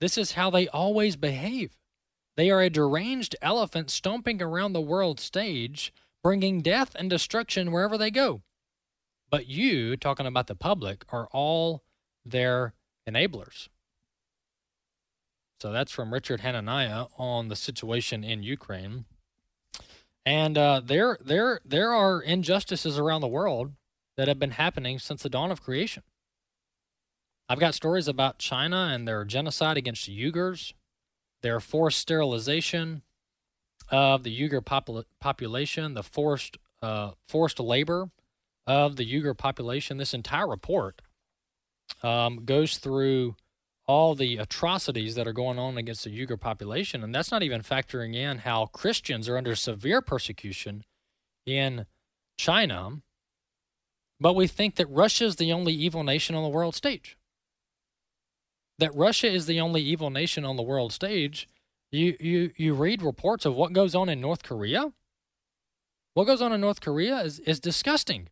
This 0.00 0.18
is 0.18 0.32
how 0.32 0.50
they 0.50 0.68
always 0.68 1.16
behave. 1.16 1.76
They 2.36 2.50
are 2.50 2.62
a 2.62 2.70
deranged 2.70 3.36
elephant 3.42 3.90
stomping 3.90 4.40
around 4.40 4.72
the 4.72 4.80
world 4.80 5.20
stage, 5.20 5.92
bringing 6.22 6.62
death 6.62 6.94
and 6.94 7.08
destruction 7.10 7.72
wherever 7.72 7.98
they 7.98 8.10
go. 8.10 8.42
But 9.30 9.46
you, 9.46 9.96
talking 9.96 10.26
about 10.26 10.46
the 10.46 10.54
public, 10.54 11.04
are 11.10 11.28
all 11.32 11.82
their 12.30 12.74
enablers. 13.08 13.68
So 15.60 15.72
that's 15.72 15.92
from 15.92 16.12
Richard 16.12 16.40
Hanania 16.40 17.08
on 17.18 17.48
the 17.48 17.56
situation 17.56 18.24
in 18.24 18.42
Ukraine. 18.42 19.04
And 20.24 20.56
uh, 20.56 20.80
there, 20.84 21.18
there, 21.22 21.60
there 21.64 21.92
are 21.92 22.20
injustices 22.20 22.98
around 22.98 23.20
the 23.20 23.28
world 23.28 23.72
that 24.16 24.28
have 24.28 24.38
been 24.38 24.52
happening 24.52 24.98
since 24.98 25.22
the 25.22 25.28
dawn 25.28 25.50
of 25.50 25.62
creation. 25.62 26.02
I've 27.48 27.58
got 27.58 27.74
stories 27.74 28.06
about 28.06 28.38
China 28.38 28.90
and 28.92 29.08
their 29.08 29.24
genocide 29.24 29.76
against 29.76 30.08
Uyghurs, 30.08 30.72
their 31.42 31.58
forced 31.58 31.98
sterilization 31.98 33.02
of 33.90 34.22
the 34.22 34.40
Uyghur 34.40 34.60
popul- 34.60 35.04
population, 35.20 35.94
the 35.94 36.02
forced 36.02 36.58
uh, 36.80 37.12
forced 37.28 37.58
labor 37.60 38.10
of 38.66 38.96
the 38.96 39.04
Uyghur 39.04 39.36
population. 39.36 39.96
This 39.96 40.14
entire 40.14 40.46
report 40.46 41.02
um, 42.02 42.44
goes 42.44 42.78
through 42.78 43.36
all 43.86 44.14
the 44.14 44.36
atrocities 44.36 45.16
that 45.16 45.26
are 45.26 45.32
going 45.32 45.58
on 45.58 45.76
against 45.76 46.04
the 46.04 46.10
Uyghur 46.10 46.40
population. 46.40 47.02
And 47.02 47.12
that's 47.12 47.32
not 47.32 47.42
even 47.42 47.60
factoring 47.60 48.14
in 48.14 48.38
how 48.38 48.66
Christians 48.66 49.28
are 49.28 49.36
under 49.36 49.56
severe 49.56 50.00
persecution 50.00 50.84
in 51.44 51.86
China. 52.38 53.02
But 54.20 54.34
we 54.34 54.46
think 54.46 54.76
that 54.76 54.88
Russia 54.88 55.24
is 55.24 55.36
the 55.36 55.52
only 55.52 55.72
evil 55.72 56.04
nation 56.04 56.36
on 56.36 56.44
the 56.44 56.48
world 56.48 56.76
stage. 56.76 57.16
That 58.78 58.94
Russia 58.94 59.26
is 59.28 59.46
the 59.46 59.60
only 59.60 59.82
evil 59.82 60.10
nation 60.10 60.44
on 60.44 60.56
the 60.56 60.62
world 60.62 60.92
stage. 60.92 61.48
You, 61.90 62.16
you, 62.20 62.52
you 62.56 62.74
read 62.74 63.02
reports 63.02 63.44
of 63.44 63.56
what 63.56 63.72
goes 63.72 63.96
on 63.96 64.08
in 64.08 64.20
North 64.20 64.44
Korea. 64.44 64.92
What 66.14 66.28
goes 66.28 66.40
on 66.40 66.52
in 66.52 66.60
North 66.60 66.80
Korea 66.80 67.18
is, 67.18 67.40
is 67.40 67.58
disgusting. 67.58 68.28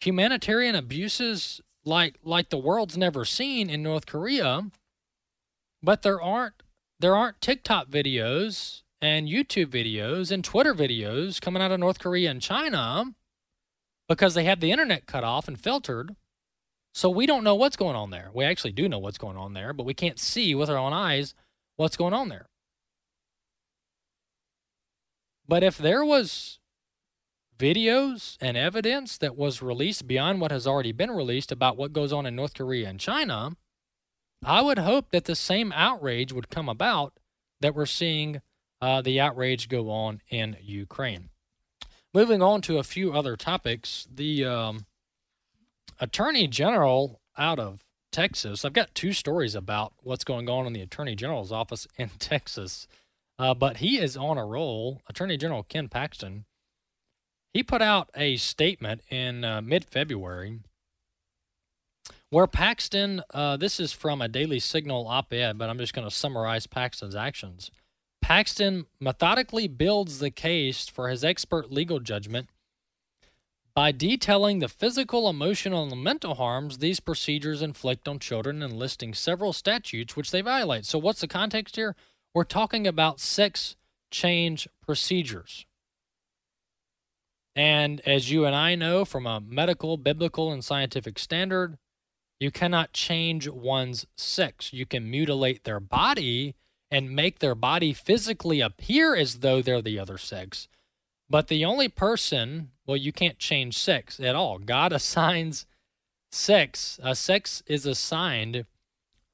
Humanitarian 0.00 0.74
abuses 0.74 1.62
like 1.84 2.16
like 2.22 2.50
the 2.50 2.58
world's 2.58 2.96
never 2.96 3.24
seen 3.24 3.68
in 3.70 3.82
North 3.82 4.06
Korea, 4.06 4.70
but 5.82 6.02
there 6.02 6.20
aren't 6.20 6.62
there 7.00 7.16
aren't 7.16 7.40
TikTok 7.40 7.88
videos 7.88 8.82
and 9.00 9.28
YouTube 9.28 9.66
videos 9.66 10.30
and 10.30 10.44
Twitter 10.44 10.74
videos 10.74 11.40
coming 11.40 11.62
out 11.62 11.72
of 11.72 11.80
North 11.80 11.98
Korea 11.98 12.30
and 12.30 12.40
China 12.40 13.14
because 14.08 14.34
they 14.34 14.44
have 14.44 14.60
the 14.60 14.70
internet 14.70 15.06
cut 15.06 15.24
off 15.24 15.48
and 15.48 15.58
filtered. 15.58 16.14
So 16.94 17.08
we 17.08 17.26
don't 17.26 17.44
know 17.44 17.54
what's 17.54 17.76
going 17.76 17.96
on 17.96 18.10
there. 18.10 18.30
We 18.34 18.44
actually 18.44 18.72
do 18.72 18.88
know 18.88 18.98
what's 18.98 19.18
going 19.18 19.36
on 19.36 19.54
there, 19.54 19.72
but 19.72 19.86
we 19.86 19.94
can't 19.94 20.18
see 20.18 20.54
with 20.54 20.68
our 20.68 20.76
own 20.76 20.92
eyes 20.92 21.34
what's 21.76 21.96
going 21.96 22.12
on 22.12 22.28
there. 22.28 22.46
But 25.48 25.62
if 25.62 25.78
there 25.78 26.04
was 26.04 26.60
videos 27.62 28.36
and 28.40 28.56
evidence 28.56 29.16
that 29.16 29.36
was 29.36 29.62
released 29.62 30.08
beyond 30.08 30.40
what 30.40 30.50
has 30.50 30.66
already 30.66 30.90
been 30.90 31.12
released 31.12 31.52
about 31.52 31.76
what 31.76 31.92
goes 31.92 32.12
on 32.12 32.26
in 32.26 32.34
North 32.34 32.54
Korea 32.54 32.88
and 32.88 32.98
China, 32.98 33.52
I 34.44 34.60
would 34.62 34.78
hope 34.78 35.10
that 35.10 35.26
the 35.26 35.36
same 35.36 35.70
outrage 35.72 36.32
would 36.32 36.50
come 36.50 36.68
about 36.68 37.20
that 37.60 37.76
we're 37.76 37.86
seeing 37.86 38.42
uh, 38.80 39.00
the 39.00 39.20
outrage 39.20 39.68
go 39.68 39.90
on 39.90 40.22
in 40.28 40.56
Ukraine. 40.60 41.28
Moving 42.12 42.42
on 42.42 42.62
to 42.62 42.78
a 42.78 42.82
few 42.82 43.12
other 43.12 43.36
topics, 43.36 44.08
the 44.12 44.44
um, 44.44 44.86
Attorney 46.00 46.48
General 46.48 47.20
out 47.38 47.60
of 47.60 47.84
Texas, 48.10 48.64
I've 48.64 48.72
got 48.72 48.94
two 48.94 49.12
stories 49.12 49.54
about 49.54 49.92
what's 50.02 50.24
going 50.24 50.48
on 50.48 50.66
in 50.66 50.72
the 50.72 50.82
Attorney 50.82 51.14
General's 51.14 51.52
office 51.52 51.86
in 51.96 52.10
Texas, 52.18 52.88
uh, 53.38 53.54
but 53.54 53.76
he 53.76 53.98
is 53.98 54.16
on 54.16 54.36
a 54.36 54.44
roll. 54.44 55.00
Attorney 55.08 55.36
General 55.36 55.62
Ken 55.62 55.88
Paxton 55.88 56.44
he 57.52 57.62
put 57.62 57.82
out 57.82 58.10
a 58.16 58.36
statement 58.36 59.02
in 59.10 59.44
uh, 59.44 59.60
mid 59.60 59.84
February 59.84 60.60
where 62.30 62.46
Paxton, 62.46 63.22
uh, 63.34 63.58
this 63.58 63.78
is 63.78 63.92
from 63.92 64.22
a 64.22 64.28
Daily 64.28 64.58
Signal 64.58 65.06
op 65.06 65.32
ed, 65.34 65.58
but 65.58 65.68
I'm 65.68 65.78
just 65.78 65.92
going 65.92 66.08
to 66.08 66.14
summarize 66.14 66.66
Paxton's 66.66 67.14
actions. 67.14 67.70
Paxton 68.22 68.86
methodically 68.98 69.68
builds 69.68 70.18
the 70.18 70.30
case 70.30 70.88
for 70.88 71.08
his 71.08 71.24
expert 71.24 71.70
legal 71.70 72.00
judgment 72.00 72.48
by 73.74 73.92
detailing 73.92 74.60
the 74.60 74.68
physical, 74.68 75.28
emotional, 75.28 75.90
and 75.92 76.02
mental 76.02 76.36
harms 76.36 76.78
these 76.78 77.00
procedures 77.00 77.60
inflict 77.60 78.06
on 78.08 78.18
children 78.18 78.62
and 78.62 78.74
listing 78.74 79.12
several 79.12 79.52
statutes 79.52 80.16
which 80.16 80.30
they 80.30 80.40
violate. 80.40 80.86
So, 80.86 80.98
what's 80.98 81.20
the 81.20 81.28
context 81.28 81.76
here? 81.76 81.96
We're 82.34 82.44
talking 82.44 82.86
about 82.86 83.20
sex 83.20 83.76
change 84.10 84.68
procedures. 84.80 85.66
And 87.54 88.00
as 88.06 88.30
you 88.30 88.44
and 88.46 88.56
I 88.56 88.74
know 88.74 89.04
from 89.04 89.26
a 89.26 89.40
medical, 89.40 89.96
biblical, 89.96 90.52
and 90.52 90.64
scientific 90.64 91.18
standard, 91.18 91.78
you 92.40 92.50
cannot 92.50 92.92
change 92.92 93.48
one's 93.48 94.06
sex. 94.16 94.72
You 94.72 94.86
can 94.86 95.10
mutilate 95.10 95.64
their 95.64 95.80
body 95.80 96.54
and 96.90 97.14
make 97.14 97.38
their 97.38 97.54
body 97.54 97.92
physically 97.92 98.60
appear 98.60 99.14
as 99.14 99.40
though 99.40 99.62
they're 99.62 99.82
the 99.82 99.98
other 99.98 100.18
sex. 100.18 100.68
But 101.28 101.48
the 101.48 101.64
only 101.64 101.88
person, 101.88 102.70
well, 102.86 102.96
you 102.96 103.12
can't 103.12 103.38
change 103.38 103.78
sex 103.78 104.18
at 104.18 104.34
all. 104.34 104.58
God 104.58 104.92
assigns 104.94 105.66
sex. 106.30 106.98
A 107.02 107.14
sex 107.14 107.62
is 107.66 107.86
assigned 107.86 108.66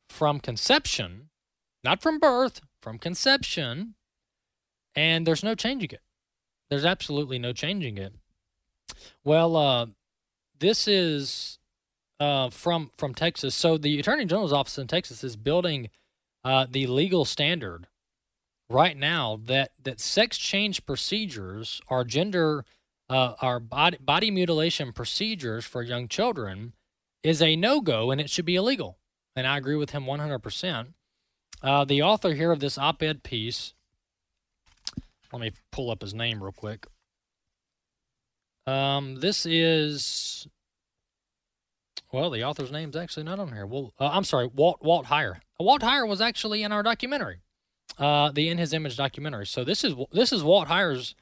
from 0.09 0.41
conception, 0.41 1.31
not 1.85 2.03
from 2.03 2.19
birth, 2.19 2.61
from 2.83 2.99
conception, 2.99 3.95
and 4.95 5.27
there's 5.27 5.45
no 5.45 5.55
changing 5.55 5.91
it. 5.91 6.01
There's 6.71 6.85
absolutely 6.85 7.39
no 7.39 7.53
changing 7.53 7.99
it. 7.99 8.15
Well, 9.25 9.57
uh, 9.57 9.87
this 10.59 10.89
is 10.89 11.59
uh, 12.21 12.51
from 12.51 12.91
from 12.97 13.15
Texas. 13.15 13.55
So 13.55 13.79
the 13.79 13.99
Attorney 13.99 14.25
General's 14.25 14.53
office 14.53 14.79
in 14.79 14.87
Texas 14.87 15.23
is 15.23 15.37
building 15.37 15.91
uh, 16.45 16.67
the 16.71 16.87
legal 16.87 17.25
standard 17.25 17.87
right 18.71 18.97
now 18.97 19.41
that 19.47 19.73
that 19.83 20.01
sex 20.01 20.37
change 20.37 20.85
procedures 20.85 21.81
are 21.89 22.05
gender 22.05 22.65
uh, 23.09 23.35
are 23.41 23.61
body, 23.61 23.97
body 24.01 24.31
mutilation 24.31 24.93
procedures 24.93 25.65
for 25.65 25.83
young 25.83 26.09
children 26.09 26.75
is 27.23 27.41
a 27.41 27.57
no 27.57 27.81
go 27.81 28.11
and 28.11 28.21
it 28.21 28.31
should 28.31 28.45
be 28.45 28.57
illegal. 28.57 28.99
And 29.35 29.47
I 29.47 29.57
agree 29.57 29.77
with 29.77 29.91
him 29.91 30.05
100%. 30.05 30.89
Uh, 31.63 31.85
the 31.85 32.03
author 32.03 32.35
here 32.35 32.53
of 32.53 32.61
this 32.61 32.79
op 32.79 33.03
ed 33.03 33.23
piece 33.23 33.75
let 35.33 35.41
me 35.41 35.53
pull 35.73 35.91
up 35.91 36.03
his 36.03 36.15
name 36.15 36.43
real 36.43 36.53
quick. 36.53 36.87
Um, 38.67 39.17
this 39.17 39.47
is 39.47 40.47
well, 42.13 42.31
the 42.31 42.45
author's 42.45 42.73
name's 42.73 42.97
actually 42.97 43.25
not 43.25 43.39
on 43.39 43.53
here. 43.53 43.67
Well, 43.67 43.93
uh, 44.01 44.11
I'm 44.13 44.25
sorry, 44.25 44.47
Walt 44.47 44.79
Walt 44.83 45.07
Heyer. 45.07 45.41
Walt 45.61 45.83
Heyer 45.83 46.09
was 46.09 46.21
actually 46.21 46.63
in 46.63 46.73
our 46.73 46.83
documentary, 46.83 47.41
uh, 47.99 48.31
the 48.31 48.49
In 48.49 48.59
His 48.59 48.73
Image 48.73 48.97
documentary. 48.97 49.47
So 49.47 49.65
this 49.65 49.85
is 49.85 49.95
this 50.13 50.33
is 50.33 50.43
Walt 50.43 50.69
Heyer's 50.69 51.15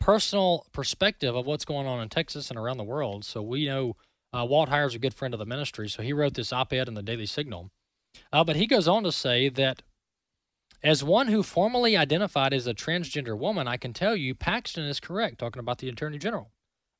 personal 0.00 0.66
perspective 0.72 1.34
of 1.34 1.46
what's 1.46 1.64
going 1.64 1.86
on 1.86 2.00
in 2.00 2.08
Texas 2.10 2.50
and 2.50 2.58
around 2.58 2.76
the 2.76 2.84
world. 2.84 3.24
So 3.24 3.40
we 3.40 3.66
know 3.66 3.96
uh, 4.34 4.44
Walt 4.44 4.68
Heyer's 4.68 4.94
a 4.94 4.98
good 4.98 5.14
friend 5.14 5.32
of 5.32 5.38
the 5.38 5.46
ministry. 5.46 5.88
So 5.88 6.02
he 6.02 6.12
wrote 6.12 6.34
this 6.34 6.52
op-ed 6.52 6.88
in 6.88 6.94
the 6.94 7.02
Daily 7.02 7.26
Signal. 7.26 7.70
Uh, 8.32 8.44
but 8.44 8.56
he 8.56 8.66
goes 8.66 8.86
on 8.86 9.02
to 9.04 9.12
say 9.12 9.48
that 9.48 9.82
as 10.84 11.02
one 11.02 11.28
who 11.28 11.42
formally 11.42 11.96
identified 11.96 12.52
as 12.52 12.66
a 12.66 12.74
transgender 12.74 13.36
woman, 13.36 13.66
I 13.66 13.78
can 13.78 13.94
tell 13.94 14.14
you 14.14 14.34
Paxton 14.34 14.84
is 14.84 15.00
correct, 15.00 15.38
talking 15.38 15.60
about 15.60 15.78
the 15.78 15.88
Attorney 15.88 16.18
General. 16.18 16.50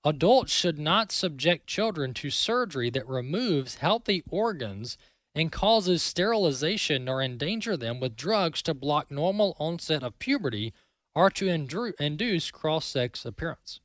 Adults 0.03 0.53
should 0.53 0.79
not 0.79 1.13
subject 1.13 1.67
children 1.67 2.15
to 2.15 2.31
surgery 2.31 2.89
that 2.91 3.07
removes 3.07 3.77
healthy 3.77 4.23
organs 4.31 4.97
and 5.35 5.53
causes 5.53 6.03
sterilization 6.03 7.09
or 7.09 7.21
endanger 7.21 7.77
them 7.77 8.01
with 8.01 8.17
drugs 8.17 8.63
to 8.63 8.73
block 8.73 9.11
normal 9.11 9.55
onset 9.59 10.03
of 10.03 10.19
puberty 10.19 10.73
or 11.15 11.29
to 11.29 11.49
induce 11.49 12.51
cross 12.51 12.87
sex 12.87 13.25
appearance. 13.27 13.81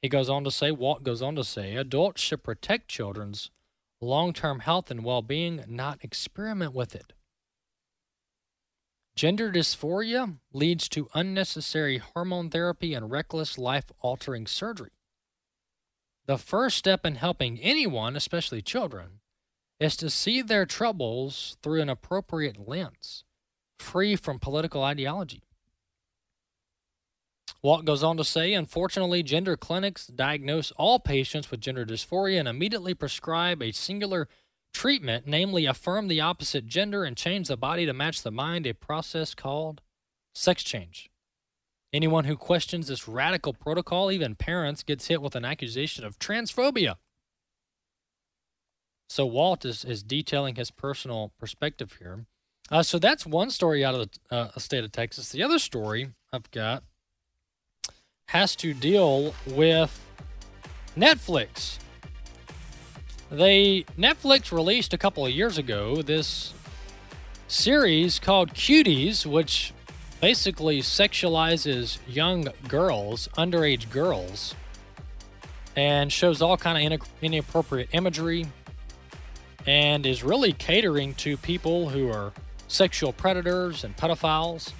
He 0.00 0.08
goes 0.08 0.28
on 0.28 0.44
to 0.44 0.50
say, 0.50 0.70
Walt 0.70 1.02
goes 1.02 1.22
on 1.22 1.34
to 1.36 1.44
say, 1.44 1.74
adults 1.74 2.20
should 2.20 2.44
protect 2.44 2.88
children's 2.88 3.50
long 4.00 4.32
term 4.32 4.60
health 4.60 4.90
and 4.90 5.04
well 5.04 5.22
being, 5.22 5.64
not 5.66 5.98
experiment 6.02 6.72
with 6.72 6.94
it. 6.94 7.12
Gender 9.16 9.50
dysphoria 9.50 10.36
leads 10.52 10.90
to 10.90 11.08
unnecessary 11.14 11.96
hormone 11.96 12.50
therapy 12.50 12.92
and 12.92 13.10
reckless 13.10 13.56
life 13.56 13.90
altering 14.00 14.46
surgery. 14.46 14.90
The 16.26 16.36
first 16.36 16.76
step 16.76 17.06
in 17.06 17.14
helping 17.14 17.58
anyone, 17.60 18.14
especially 18.14 18.60
children, 18.60 19.20
is 19.80 19.96
to 19.96 20.10
see 20.10 20.42
their 20.42 20.66
troubles 20.66 21.56
through 21.62 21.80
an 21.80 21.88
appropriate 21.88 22.68
lens, 22.68 23.24
free 23.78 24.16
from 24.16 24.38
political 24.38 24.82
ideology. 24.82 25.42
Walt 27.62 27.86
goes 27.86 28.02
on 28.02 28.18
to 28.18 28.24
say, 28.24 28.52
unfortunately, 28.52 29.22
gender 29.22 29.56
clinics 29.56 30.06
diagnose 30.06 30.72
all 30.72 30.98
patients 30.98 31.50
with 31.50 31.60
gender 31.60 31.86
dysphoria 31.86 32.38
and 32.38 32.48
immediately 32.48 32.92
prescribe 32.92 33.62
a 33.62 33.72
singular 33.72 34.28
treatment, 34.76 35.26
namely 35.26 35.64
affirm 35.64 36.06
the 36.06 36.20
opposite 36.20 36.66
gender 36.66 37.02
and 37.02 37.16
change 37.16 37.48
the 37.48 37.56
body 37.56 37.86
to 37.86 37.94
match 37.94 38.22
the 38.22 38.30
mind, 38.30 38.66
a 38.66 38.74
process 38.74 39.34
called 39.34 39.80
sex 40.34 40.62
change. 40.62 41.08
Anyone 41.94 42.24
who 42.24 42.36
questions 42.36 42.88
this 42.88 43.08
radical 43.08 43.54
protocol, 43.54 44.12
even 44.12 44.34
parents, 44.34 44.82
gets 44.82 45.06
hit 45.06 45.22
with 45.22 45.34
an 45.34 45.46
accusation 45.46 46.04
of 46.04 46.18
transphobia. 46.18 46.96
So 49.08 49.24
Walt 49.24 49.64
is, 49.64 49.82
is 49.82 50.02
detailing 50.02 50.56
his 50.56 50.70
personal 50.70 51.32
perspective 51.40 51.94
here. 51.98 52.26
Uh, 52.70 52.82
so 52.82 52.98
that's 52.98 53.24
one 53.24 53.48
story 53.48 53.82
out 53.82 53.94
of 53.94 54.10
the 54.10 54.36
uh, 54.36 54.58
state 54.58 54.84
of 54.84 54.92
Texas. 54.92 55.30
The 55.30 55.42
other 55.42 55.58
story 55.58 56.10
I've 56.34 56.50
got 56.50 56.82
has 58.28 58.54
to 58.56 58.74
deal 58.74 59.34
with 59.46 59.98
Netflix. 60.98 61.78
They 63.30 63.84
Netflix 63.98 64.52
released 64.52 64.92
a 64.94 64.98
couple 64.98 65.26
of 65.26 65.32
years 65.32 65.58
ago 65.58 66.02
this 66.02 66.54
series 67.48 68.18
called 68.18 68.54
Cuties, 68.54 69.26
which 69.26 69.72
basically 70.20 70.80
sexualizes 70.80 71.98
young 72.08 72.48
girls, 72.68 73.28
underage 73.36 73.90
girls, 73.90 74.54
and 75.74 76.12
shows 76.12 76.40
all 76.40 76.56
kind 76.56 76.92
of 76.92 77.08
inappropriate 77.20 77.88
imagery, 77.92 78.46
and 79.66 80.06
is 80.06 80.22
really 80.22 80.52
catering 80.52 81.14
to 81.14 81.36
people 81.36 81.88
who 81.88 82.08
are 82.08 82.32
sexual 82.68 83.12
predators 83.12 83.84
and 83.84 83.96
pedophiles. 83.96 84.72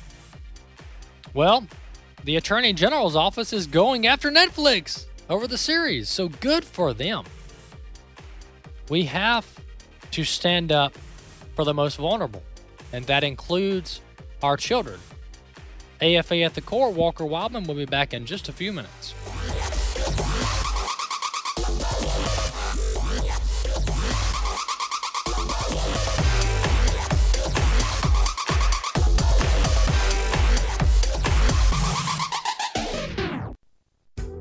Well, 1.34 1.66
the 2.24 2.36
Attorney 2.36 2.72
General's 2.72 3.16
office 3.16 3.52
is 3.52 3.66
going 3.66 4.06
after 4.06 4.30
Netflix 4.30 5.06
over 5.28 5.46
the 5.46 5.58
series, 5.58 6.08
so 6.08 6.28
good 6.28 6.64
for 6.64 6.94
them. 6.94 7.24
We 8.88 9.04
have 9.04 9.46
to 10.12 10.24
stand 10.24 10.70
up 10.72 10.96
for 11.54 11.64
the 11.64 11.74
most 11.74 11.96
vulnerable, 11.96 12.42
and 12.92 13.04
that 13.06 13.24
includes 13.24 14.00
our 14.42 14.56
children. 14.56 15.00
AFA 16.00 16.42
at 16.42 16.54
the 16.54 16.60
core, 16.60 16.90
Walker 16.90 17.24
Wildman 17.24 17.64
will 17.64 17.74
be 17.74 17.86
back 17.86 18.12
in 18.14 18.26
just 18.26 18.48
a 18.48 18.52
few 18.52 18.72
minutes. 18.72 19.14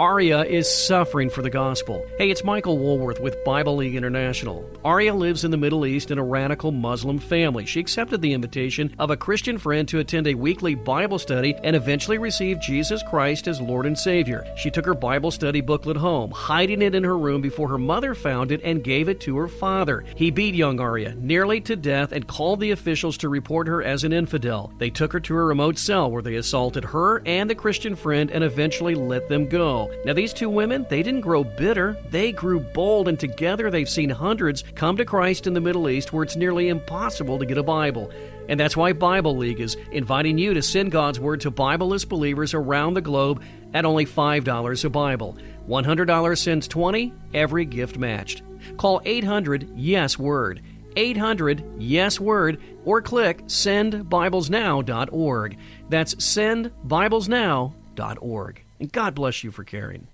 Aria 0.00 0.44
is 0.44 0.66
suffering 0.66 1.28
for 1.28 1.42
the 1.42 1.50
gospel. 1.50 2.06
Hey, 2.16 2.30
it's 2.30 2.42
Michael 2.42 2.78
Woolworth 2.78 3.20
with 3.20 3.44
Bible 3.44 3.76
League 3.76 3.96
International. 3.96 4.66
Aria 4.82 5.14
lives 5.14 5.44
in 5.44 5.50
the 5.50 5.58
Middle 5.58 5.84
East 5.84 6.10
in 6.10 6.16
a 6.16 6.24
radical 6.24 6.72
Muslim 6.72 7.18
family. 7.18 7.66
She 7.66 7.80
accepted 7.80 8.22
the 8.22 8.32
invitation 8.32 8.96
of 8.98 9.10
a 9.10 9.16
Christian 9.18 9.58
friend 9.58 9.86
to 9.88 9.98
attend 9.98 10.26
a 10.26 10.32
weekly 10.32 10.74
Bible 10.74 11.18
study 11.18 11.54
and 11.64 11.76
eventually 11.76 12.16
received 12.16 12.62
Jesus 12.62 13.02
Christ 13.10 13.46
as 13.46 13.60
Lord 13.60 13.84
and 13.84 13.98
Savior. 13.98 14.46
She 14.56 14.70
took 14.70 14.86
her 14.86 14.94
Bible 14.94 15.30
study 15.30 15.60
booklet 15.60 15.98
home, 15.98 16.30
hiding 16.30 16.80
it 16.80 16.94
in 16.94 17.04
her 17.04 17.18
room 17.18 17.42
before 17.42 17.68
her 17.68 17.76
mother 17.76 18.14
found 18.14 18.52
it 18.52 18.62
and 18.64 18.82
gave 18.82 19.10
it 19.10 19.20
to 19.20 19.36
her 19.36 19.48
father. 19.48 20.02
He 20.16 20.30
beat 20.30 20.54
young 20.54 20.80
Aria 20.80 21.14
nearly 21.16 21.60
to 21.60 21.76
death 21.76 22.12
and 22.12 22.26
called 22.26 22.60
the 22.60 22.70
officials 22.70 23.18
to 23.18 23.28
report 23.28 23.68
her 23.68 23.82
as 23.82 24.04
an 24.04 24.14
infidel. 24.14 24.72
They 24.78 24.88
took 24.88 25.12
her 25.12 25.20
to 25.20 25.36
a 25.36 25.44
remote 25.44 25.76
cell 25.76 26.10
where 26.10 26.22
they 26.22 26.36
assaulted 26.36 26.84
her 26.84 27.20
and 27.26 27.50
the 27.50 27.54
Christian 27.54 27.94
friend 27.94 28.30
and 28.30 28.42
eventually 28.42 28.94
let 28.94 29.28
them 29.28 29.46
go. 29.46 29.89
Now, 30.04 30.14
these 30.14 30.32
two 30.32 30.48
women, 30.48 30.86
they 30.88 31.02
didn't 31.02 31.20
grow 31.20 31.44
bitter, 31.44 31.96
they 32.10 32.32
grew 32.32 32.60
bold, 32.60 33.08
and 33.08 33.18
together 33.18 33.70
they've 33.70 33.88
seen 33.88 34.10
hundreds 34.10 34.64
come 34.74 34.96
to 34.96 35.04
Christ 35.04 35.46
in 35.46 35.52
the 35.52 35.60
Middle 35.60 35.88
East 35.88 36.12
where 36.12 36.22
it's 36.22 36.36
nearly 36.36 36.68
impossible 36.68 37.38
to 37.38 37.46
get 37.46 37.58
a 37.58 37.62
Bible. 37.62 38.10
And 38.48 38.58
that's 38.58 38.76
why 38.76 38.92
Bible 38.92 39.36
League 39.36 39.60
is 39.60 39.76
inviting 39.92 40.38
you 40.38 40.54
to 40.54 40.62
send 40.62 40.90
God's 40.90 41.20
Word 41.20 41.40
to 41.42 41.50
Bibleless 41.50 42.08
believers 42.08 42.54
around 42.54 42.94
the 42.94 43.00
globe 43.00 43.42
at 43.74 43.84
only 43.84 44.06
$5 44.06 44.84
a 44.84 44.90
Bible. 44.90 45.36
$100 45.68 46.38
sends 46.38 46.66
20, 46.66 47.12
every 47.34 47.64
gift 47.64 47.98
matched. 47.98 48.42
Call 48.76 49.00
800 49.04 49.70
Yes 49.76 50.18
Word. 50.18 50.62
800 50.96 51.62
Yes 51.78 52.18
Word 52.18 52.60
or 52.84 53.00
click 53.02 53.44
sendbiblesnow.org. 53.44 55.58
That's 55.88 56.14
sendbiblesnow.org. 56.16 58.64
And 58.80 58.90
God 58.90 59.14
bless 59.14 59.44
you 59.44 59.50
for 59.50 59.62
caring. 59.62 60.08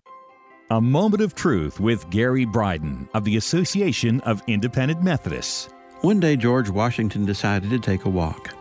A 0.71 0.81
Moment 0.81 1.23
of 1.23 1.37
Truth 1.37 1.79
with 1.79 2.11
Gary 2.11 2.45
Bryden 2.45 3.09
of 3.15 3.23
the 3.23 3.37
Association 3.37 4.21
of 4.23 4.43
Independent 4.49 5.01
Methodists. 5.01 5.69
One 6.01 6.19
day, 6.19 6.37
George 6.37 6.69
Washington 6.69 7.25
decided 7.25 7.71
to 7.71 7.79
take 7.79 8.05
a 8.05 8.11
walk. 8.11 8.53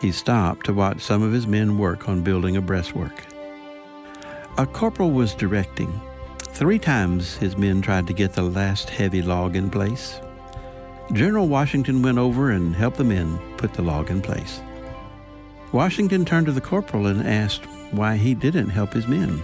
He 0.00 0.10
stopped 0.10 0.64
to 0.64 0.72
watch 0.72 1.02
some 1.02 1.22
of 1.22 1.32
his 1.32 1.46
men 1.46 1.76
work 1.76 2.08
on 2.08 2.22
building 2.22 2.56
a 2.56 2.62
breastwork. 2.62 3.22
A 4.56 4.66
corporal 4.66 5.10
was 5.10 5.34
directing. 5.34 6.00
Three 6.38 6.78
times 6.78 7.36
his 7.36 7.58
men 7.58 7.82
tried 7.82 8.06
to 8.06 8.14
get 8.14 8.32
the 8.32 8.42
last 8.42 8.88
heavy 8.88 9.20
log 9.20 9.56
in 9.56 9.70
place. 9.70 10.20
General 11.12 11.48
Washington 11.48 12.00
went 12.02 12.16
over 12.16 12.50
and 12.50 12.74
helped 12.74 12.96
the 12.96 13.04
men 13.04 13.38
put 13.58 13.74
the 13.74 13.82
log 13.82 14.10
in 14.10 14.22
place. 14.22 14.62
Washington 15.72 16.24
turned 16.24 16.46
to 16.46 16.52
the 16.52 16.60
corporal 16.60 17.06
and 17.06 17.26
asked 17.26 17.66
why 17.92 18.16
he 18.16 18.34
didn't 18.34 18.70
help 18.70 18.92
his 18.92 19.06
men. 19.06 19.42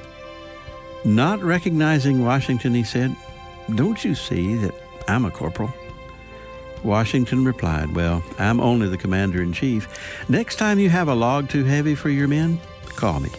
Not 1.05 1.43
recognizing 1.43 2.25
Washington, 2.25 2.75
he 2.75 2.83
said, 2.83 3.15
Don't 3.75 4.05
you 4.05 4.15
see 4.15 4.57
that 4.57 4.75
I'm 5.09 5.25
a 5.25 5.31
corporal? 5.31 5.73
Washington 6.83 7.45
replied, 7.45 7.95
Well, 7.95 8.23
I'm 8.39 8.61
only 8.61 8.89
the 8.89 8.99
commander 8.99 9.43
in 9.43 9.53
chief. 9.53 9.89
Next 10.29 10.57
time 10.57 10.79
you 10.79 10.91
have 10.91 11.09
a 11.09 11.15
log 11.15 11.49
too 11.49 11.65
heavy 11.65 11.95
for 11.95 12.11
your 12.11 12.29
men, 12.29 12.61
call 12.89 13.21
me. 13.21 13.31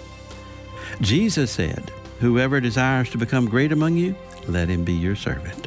Jesus 1.02 1.52
said, 1.52 1.92
Whoever 2.20 2.60
desires 2.60 3.10
to 3.12 3.18
become 3.18 3.48
great 3.48 3.72
among 3.72 3.98
you, 3.98 4.16
let 4.48 4.70
him 4.70 4.84
be 4.84 4.94
your 4.94 5.16
servant. 5.16 5.67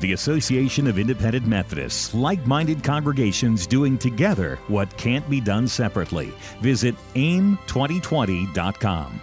The 0.00 0.12
Association 0.12 0.86
of 0.86 0.98
Independent 0.98 1.46
Methodists, 1.46 2.14
like 2.14 2.46
minded 2.46 2.84
congregations 2.84 3.66
doing 3.66 3.96
together 3.96 4.58
what 4.68 4.94
can't 4.98 5.26
be 5.30 5.40
done 5.40 5.66
separately. 5.66 6.34
Visit 6.60 6.94
aim2020.com. 7.14 9.20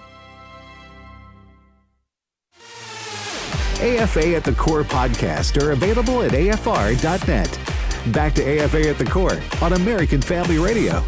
AFA 3.84 4.36
at 4.36 4.46
the 4.46 4.54
Core 4.54 4.84
podcast 4.84 5.62
are 5.62 5.72
available 5.72 6.24
at 6.24 6.32
afr.net. 6.32 7.60
Back 8.14 8.34
to 8.36 8.42
AFA 8.42 8.90
at 8.90 8.98
the 8.98 9.06
Core 9.06 9.42
on 9.62 9.74
American 9.74 10.22
Family 10.22 10.58
Radio. 10.58 11.04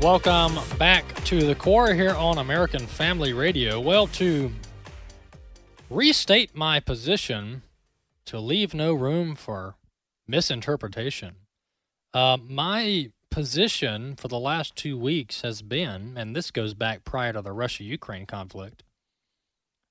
Welcome 0.00 0.58
back 0.78 1.14
to 1.24 1.46
the 1.46 1.54
Core 1.54 1.94
here 1.94 2.14
on 2.14 2.38
American 2.38 2.86
Family 2.86 3.32
Radio. 3.32 3.80
Well, 3.80 4.08
to 4.08 4.50
restate 5.90 6.54
my 6.54 6.80
position 6.80 7.62
to 8.26 8.40
leave 8.40 8.74
no 8.74 8.94
room 8.94 9.34
for 9.34 9.76
misinterpretation. 10.26 11.36
Uh, 12.12 12.38
my 12.42 13.10
position 13.30 14.14
for 14.16 14.28
the 14.28 14.38
last 14.38 14.76
two 14.76 14.96
weeks 14.98 15.42
has 15.42 15.60
been, 15.62 16.14
and 16.16 16.34
this 16.34 16.50
goes 16.50 16.72
back 16.72 17.04
prior 17.04 17.32
to 17.32 17.42
the 17.42 17.52
Russia-Ukraine 17.52 18.26
conflict, 18.26 18.84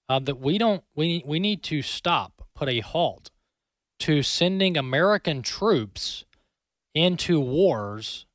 uh, 0.09 0.19
that 0.19 0.39
we 0.39 0.57
don't 0.57 0.83
we 0.95 1.23
we 1.25 1.39
need 1.39 1.63
to 1.63 1.81
stop, 1.81 2.47
put 2.55 2.69
a 2.69 2.79
halt 2.79 3.29
to 3.99 4.23
sending 4.23 4.77
American 4.77 5.41
troops 5.41 6.25
into 6.93 7.39
wars 7.39 8.25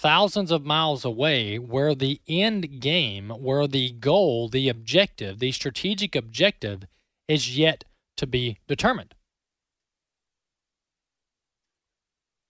thousands 0.00 0.50
of 0.50 0.64
miles 0.64 1.04
away 1.04 1.58
where 1.58 1.94
the 1.94 2.22
end 2.26 2.80
game, 2.80 3.28
where 3.28 3.66
the 3.66 3.90
goal, 3.92 4.48
the 4.48 4.66
objective, 4.66 5.38
the 5.38 5.52
strategic 5.52 6.16
objective 6.16 6.84
is 7.28 7.58
yet 7.58 7.84
to 8.16 8.26
be 8.26 8.56
determined. 8.66 9.14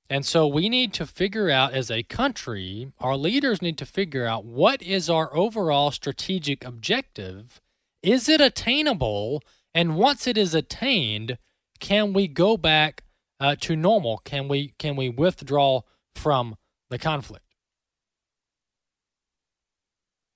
And 0.09 0.25
so 0.25 0.47
we 0.47 0.69
need 0.69 0.93
to 0.95 1.07
figure 1.07 1.51
out 1.51 1.73
as 1.73 1.91
a 1.91 2.05
country, 2.05 2.93
our 3.01 3.17
leaders 3.17 3.61
need 3.61 3.79
to 3.79 3.87
figure 3.87 4.27
out 4.27 4.45
what 4.45 4.81
is 4.81 5.11
our 5.11 5.37
overall 5.37 5.91
strategic 5.91 6.65
objective. 6.65 7.61
Is 8.01 8.29
it 8.29 8.41
attainable? 8.41 9.43
And 9.75 9.97
once 9.97 10.29
it 10.29 10.39
is 10.39 10.55
attained, 10.55 11.37
can 11.81 12.13
we 12.13 12.29
go 12.29 12.57
back 12.57 13.03
uh, 13.41 13.57
to 13.61 13.75
normal? 13.75 14.19
Can 14.19 14.47
we 14.47 14.75
can 14.79 14.95
we 14.95 15.09
withdraw 15.09 15.83
from 16.15 16.57
the 16.91 16.99
conflict. 16.99 17.45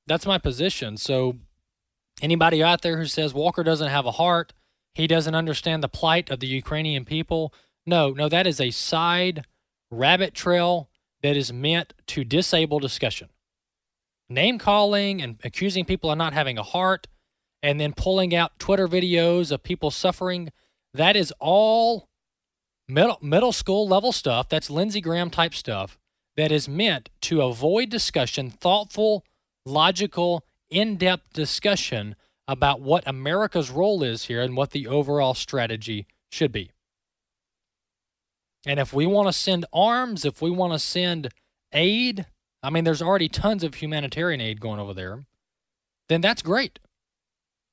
That's 0.07 0.27
my 0.27 0.39
position. 0.39 0.97
So, 0.97 1.37
anybody 2.23 2.63
out 2.63 2.83
there 2.83 2.99
who 2.99 3.07
says 3.07 3.35
Walker 3.35 3.63
doesn't 3.63 3.89
have 3.89 4.07
a 4.07 4.13
heart, 4.13 4.53
he 4.95 5.07
doesn't 5.07 5.35
understand 5.35 5.83
the 5.83 5.89
plight 5.89 6.31
of 6.31 6.41
the 6.41 6.47
Ukrainian 6.47 7.05
people, 7.05 7.53
no, 7.87 8.11
no, 8.11 8.29
that 8.29 8.47
is 8.47 8.61
a 8.61 8.71
side 8.71 9.45
rabbit 9.91 10.35
trail 10.35 10.89
that 11.23 11.37
is 11.37 11.53
meant 11.53 11.95
to 12.09 12.25
disable 12.25 12.79
discussion. 12.79 13.29
Name 14.29 14.59
calling 14.59 15.21
and 15.21 15.39
accusing 15.45 15.85
people 15.85 16.11
of 16.11 16.19
not 16.19 16.33
having 16.33 16.59
a 16.59 16.63
heart 16.63 17.07
and 17.63 17.81
then 17.81 17.93
pulling 17.93 18.35
out 18.35 18.59
Twitter 18.59 18.89
videos 18.89 19.51
of 19.51 19.63
people 19.63 19.91
suffering, 19.91 20.51
that 20.93 21.17
is 21.17 21.33
all 21.41 22.09
middle, 22.89 23.19
middle 23.21 23.53
school 23.53 23.87
level 23.87 24.13
stuff. 24.13 24.49
That's 24.49 24.71
Lindsey 24.71 25.01
Graham 25.01 25.31
type 25.31 25.55
stuff 25.55 25.99
that 26.37 26.53
is 26.53 26.69
meant 26.69 27.11
to 27.23 27.43
avoid 27.43 27.91
discussion, 27.91 28.51
thoughtful, 28.51 29.25
logical, 29.65 30.45
in 30.71 30.97
depth 30.97 31.33
discussion 31.33 32.17
about 32.49 32.81
what 32.81 33.05
America's 33.07 33.71
role 33.71 34.03
is 34.03 34.25
here 34.25 34.43
and 34.43 34.57
what 34.57 34.71
the 34.71 34.87
overall 34.87 35.35
strategy 35.35 36.07
should 36.31 36.53
be. 36.53 36.71
And 38.67 38.81
if 38.81 38.93
we 38.93 39.07
want 39.07 39.29
to 39.29 39.33
send 39.33 39.67
arms, 39.73 40.25
if 40.25 40.43
we 40.43 40.51
want 40.51 40.73
to 40.73 40.79
send 40.79 41.29
aid, 41.73 42.27
I 42.63 42.71
mean, 42.71 42.85
there's 42.85 43.03
already 43.03 43.29
tons 43.29 43.63
of 43.63 43.75
humanitarian 43.75 44.41
aid 44.41 44.61
going 44.61 44.81
over 44.81 44.95
there. 44.95 45.25
then 46.09 46.21
that's 46.21 46.43
great. 46.43 46.81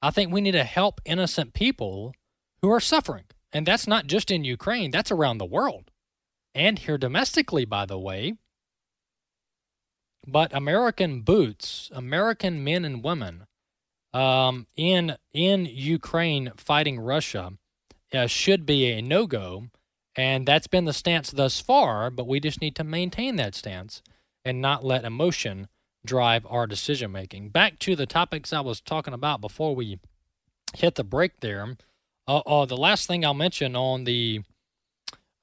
I 0.02 0.10
think 0.10 0.32
we 0.32 0.42
need 0.42 0.52
to 0.54 0.64
help 0.64 1.02
innocent 1.06 1.54
people 1.54 2.14
who 2.62 2.72
are 2.72 2.80
suffering. 2.80 3.26
And 3.54 3.66
that's 3.66 3.88
not 3.88 4.08
just 4.08 4.32
in 4.32 4.44
Ukraine, 4.46 4.92
that's 4.92 5.12
around 5.12 5.38
the 5.38 5.46
world. 5.46 5.92
And 6.56 6.80
here 6.80 6.98
domestically, 6.98 7.66
by 7.66 7.86
the 7.86 8.00
way. 8.00 8.36
But 10.28 10.54
American 10.54 11.22
boots, 11.22 11.90
American 11.94 12.64
men 12.64 12.86
and 12.86 13.04
women 13.04 13.48
um, 14.14 14.68
in 14.76 15.18
in 15.34 15.66
Ukraine 15.66 16.52
fighting 16.58 17.00
Russia 17.00 17.54
uh, 18.14 18.28
should 18.28 18.66
be 18.66 18.86
a 18.92 19.02
no 19.02 19.26
go, 19.26 19.68
and 20.16 20.48
that's 20.48 20.68
been 20.68 20.86
the 20.86 20.94
stance 20.94 21.32
thus 21.32 21.60
far. 21.60 22.10
But 22.10 22.28
we 22.28 22.40
just 22.40 22.62
need 22.62 22.76
to 22.76 22.84
maintain 22.84 23.36
that 23.38 23.56
stance 23.56 24.02
and 24.46 24.62
not 24.62 24.84
let 24.84 25.06
emotion 25.06 25.68
drive 26.06 26.46
our 26.50 26.68
decision 26.68 27.12
making. 27.12 27.50
Back 27.50 27.80
to 27.80 27.96
the 27.96 28.06
topics 28.06 28.54
I 28.54 28.62
was 28.62 28.82
talking 28.82 29.14
about 29.14 29.42
before 29.42 29.76
we 29.76 30.00
hit 30.76 30.96
the 30.96 31.04
break 31.04 31.40
there. 31.40 31.78
Uh, 32.28 32.40
uh, 32.40 32.66
the 32.66 32.78
last 32.78 33.08
thing 33.08 33.26
I'll 33.26 33.34
mention 33.34 33.76
on 33.76 34.04
the 34.04 34.42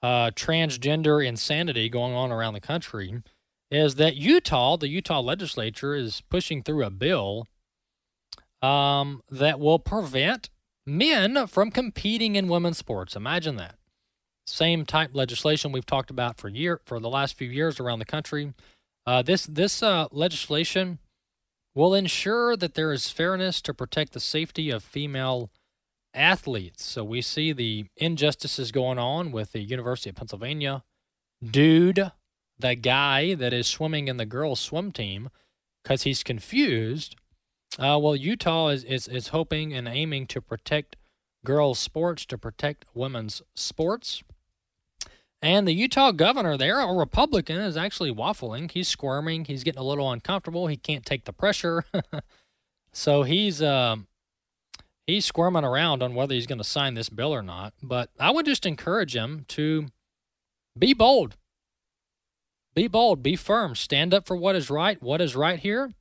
uh, 0.03 0.31
transgender 0.35 1.24
insanity 1.24 1.89
going 1.89 2.14
on 2.14 2.31
around 2.31 2.55
the 2.55 2.61
country 2.61 3.22
is 3.71 3.97
that 3.97 4.16
Utah, 4.16 4.77
the 4.77 4.89
Utah 4.89 5.21
legislature, 5.21 5.95
is 5.95 6.23
pushing 6.29 6.62
through 6.62 6.85
a 6.85 6.91
bill 6.91 7.47
um, 8.62 9.23
that 9.31 9.61
will 9.61 9.79
prevent 9.79 10.51
men 10.87 11.47
from 11.47 11.71
competing 11.71 12.35
in 12.35 12.49
women's 12.49 12.79
sports. 12.79 13.14
Imagine 13.14 13.57
that. 13.57 13.77
Same 14.47 14.87
type 14.87 15.11
legislation 15.12 15.73
we've 15.73 15.87
talked 15.87 16.11
about 16.11 16.39
for 16.39 16.49
year 16.49 16.81
for 16.87 16.99
the 16.99 17.11
last 17.11 17.37
few 17.37 17.49
years 17.49 17.79
around 17.79 17.99
the 17.99 18.07
country. 18.07 18.55
Uh, 19.07 19.23
this 19.23 19.45
this 19.45 19.83
uh, 19.83 20.07
legislation 20.11 20.99
will 21.75 21.95
ensure 21.95 22.57
that 22.57 22.75
there 22.75 22.93
is 22.93 23.11
fairness 23.11 23.61
to 23.61 23.75
protect 23.75 24.12
the 24.12 24.21
safety 24.21 24.71
of 24.71 24.83
female 24.83 25.51
athletes. 26.14 26.85
So 26.85 27.05
we 27.05 27.21
see 27.21 27.53
the 27.53 27.87
injustices 27.97 28.73
going 28.73 28.99
on 28.99 29.31
with 29.31 29.53
the 29.53 29.61
University 29.61 30.11
of 30.11 30.16
Pennsylvania 30.16 30.83
dude, 31.45 32.11
the 32.59 32.75
guy 32.75 33.35
that 33.35 33.53
is 33.53 33.67
swimming 33.67 34.09
in 34.09 34.17
the 34.17 34.27
girls' 34.27 34.61
swim 34.61 34.93
team, 34.93 35.31
because 35.83 36.03
he's 36.03 36.23
confused. 36.23 37.17
Uh, 37.79 37.99
well, 38.01 38.17
Utah 38.17 38.69
is, 38.69 38.85
is 38.85 39.09
is 39.09 39.29
hoping 39.29 39.73
and 39.73 39.87
aiming 39.87 40.27
to 40.29 40.41
protect 40.41 40.97
girls' 41.45 41.79
sports, 41.79 42.27
to 42.27 42.39
protect 42.39 42.85
women's 42.95 43.43
sports. 43.55 44.23
And 45.41 45.69
the 45.69 45.73
Utah 45.73 46.11
governor 46.11 46.57
there, 46.57 46.81
a 46.81 46.93
Republican, 46.93 47.59
is 47.59 47.77
actually 47.77 48.13
waffling. 48.13 48.71
He's 48.71 48.89
squirming. 48.89 49.45
He's 49.45 49.63
getting 49.63 49.81
a 49.81 49.85
little 49.85 50.11
uncomfortable. 50.11 50.67
He 50.67 50.77
can't 50.77 51.07
take 51.07 51.25
the 51.25 51.33
pressure. 51.33 51.85
so 52.93 53.23
he's 53.23 53.63
um, 53.63 54.09
he's 55.07 55.25
squirming 55.25 55.65
around 55.65 56.03
on 56.03 56.15
whether 56.15 56.35
he's 56.35 56.47
going 56.47 56.59
to 56.59 56.65
sign 56.65 56.95
this 56.95 57.09
bill 57.09 57.33
or 57.33 57.43
not. 57.43 57.73
But 57.83 58.11
I 58.19 58.33
would 58.33 58.47
just 58.47 58.67
encourage 58.67 59.15
him 59.15 59.45
to 59.49 59.87
be 60.77 60.93
bold. 60.93 61.37
Be 62.79 62.87
bold. 62.87 63.24
Be 63.24 63.35
firm. 63.35 63.74
Stand 63.74 64.14
up 64.14 64.24
for 64.24 64.37
what 64.37 64.55
is 64.55 64.70
right. 64.70 65.03
What 65.03 65.20
is 65.20 65.35
right 65.35 65.59
here 65.59 65.95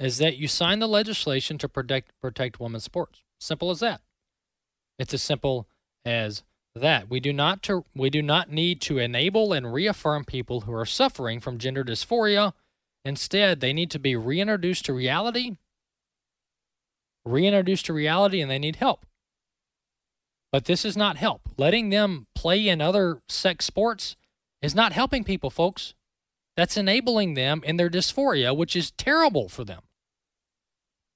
is 0.00 0.18
that 0.18 0.36
you 0.36 0.48
sign 0.48 0.80
the 0.80 0.88
legislation 0.88 1.58
to 1.58 1.68
protect 1.68 2.10
protect 2.20 2.58
women's 2.58 2.82
sports. 2.82 3.22
Simple 3.38 3.70
as 3.70 3.78
that. 3.78 4.00
It's 4.98 5.14
as 5.14 5.22
simple 5.22 5.68
as 6.04 6.42
that 6.74 7.08
we 7.08 7.20
do 7.20 7.32
not 7.32 7.62
to, 7.62 7.84
we 7.94 8.10
do 8.10 8.20
not 8.20 8.50
need 8.50 8.80
to 8.80 8.98
enable 8.98 9.52
and 9.52 9.72
reaffirm 9.72 10.24
people 10.24 10.62
who 10.62 10.74
are 10.74 10.84
suffering 10.84 11.38
from 11.38 11.56
gender 11.56 11.84
dysphoria. 11.84 12.52
Instead, 13.04 13.60
they 13.60 13.72
need 13.72 13.92
to 13.92 14.00
be 14.00 14.16
reintroduced 14.16 14.86
to 14.86 14.92
reality, 14.92 15.56
reintroduced 17.24 17.86
to 17.86 17.92
reality, 17.92 18.40
and 18.40 18.50
they 18.50 18.58
need 18.58 18.74
help. 18.74 19.06
But 20.50 20.64
this 20.64 20.84
is 20.84 20.96
not 20.96 21.16
help. 21.16 21.42
Letting 21.56 21.90
them 21.90 22.26
play 22.34 22.66
in 22.66 22.80
other 22.80 23.20
sex 23.28 23.66
sports 23.66 24.16
is 24.60 24.74
not 24.74 24.92
helping 24.92 25.22
people, 25.22 25.50
folks. 25.50 25.94
That's 26.58 26.76
enabling 26.76 27.34
them 27.34 27.62
in 27.64 27.76
their 27.76 27.88
dysphoria, 27.88 28.54
which 28.54 28.74
is 28.74 28.90
terrible 28.90 29.48
for 29.48 29.62
them. 29.62 29.82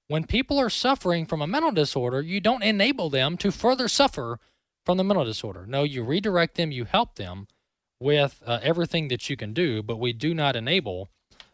When 0.07 0.23
people 0.23 0.57
are 0.57 0.69
suffering 0.69 1.25
from 1.25 1.41
a 1.41 1.47
mental 1.47 1.73
disorder, 1.73 2.21
you 2.21 2.39
don't 2.39 2.63
enable 2.63 3.09
them 3.09 3.35
to 3.39 3.51
further 3.51 3.89
suffer 3.89 4.39
from 4.85 4.95
the 4.95 5.03
mental 5.03 5.25
disorder. 5.25 5.65
No, 5.67 5.83
you 5.83 6.01
redirect 6.01 6.55
them, 6.55 6.71
you 6.71 6.85
help 6.85 7.15
them 7.15 7.47
with 7.99 8.41
uh, 8.45 8.59
everything 8.63 9.09
that 9.09 9.29
you 9.29 9.35
can 9.35 9.51
do, 9.51 9.83
but 9.83 9.99
we 9.99 10.13
do 10.13 10.33
not 10.33 10.55
enable 10.55 11.09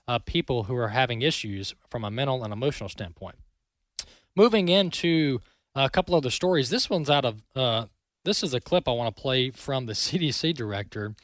uh, 0.08 0.20
people 0.20 0.66
who 0.66 0.76
are 0.76 0.90
having 0.90 1.24
issues 1.24 1.74
from 1.90 2.04
a 2.04 2.12
mental 2.12 2.44
and 2.44 2.54
emotional 2.54 2.90
standpoint. 2.90 3.38
Moving 4.36 4.70
into 4.70 5.42
a 5.74 5.90
couple 5.90 6.14
other 6.14 6.30
stories. 6.30 6.70
This 6.70 6.92
one's 6.92 7.10
out 7.10 7.26
of, 7.26 7.42
uh, 7.56 7.86
this 8.24 8.44
is 8.44 8.54
a 8.54 8.62
clip 8.62 8.88
I 8.88 8.92
want 8.92 9.16
to 9.16 9.20
play 9.20 9.50
from 9.50 9.88
the 9.88 9.94
CDC 10.06 10.54
director. 10.54 11.16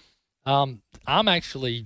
Um, 0.47 0.82
I'm 1.05 1.28
actually, 1.28 1.86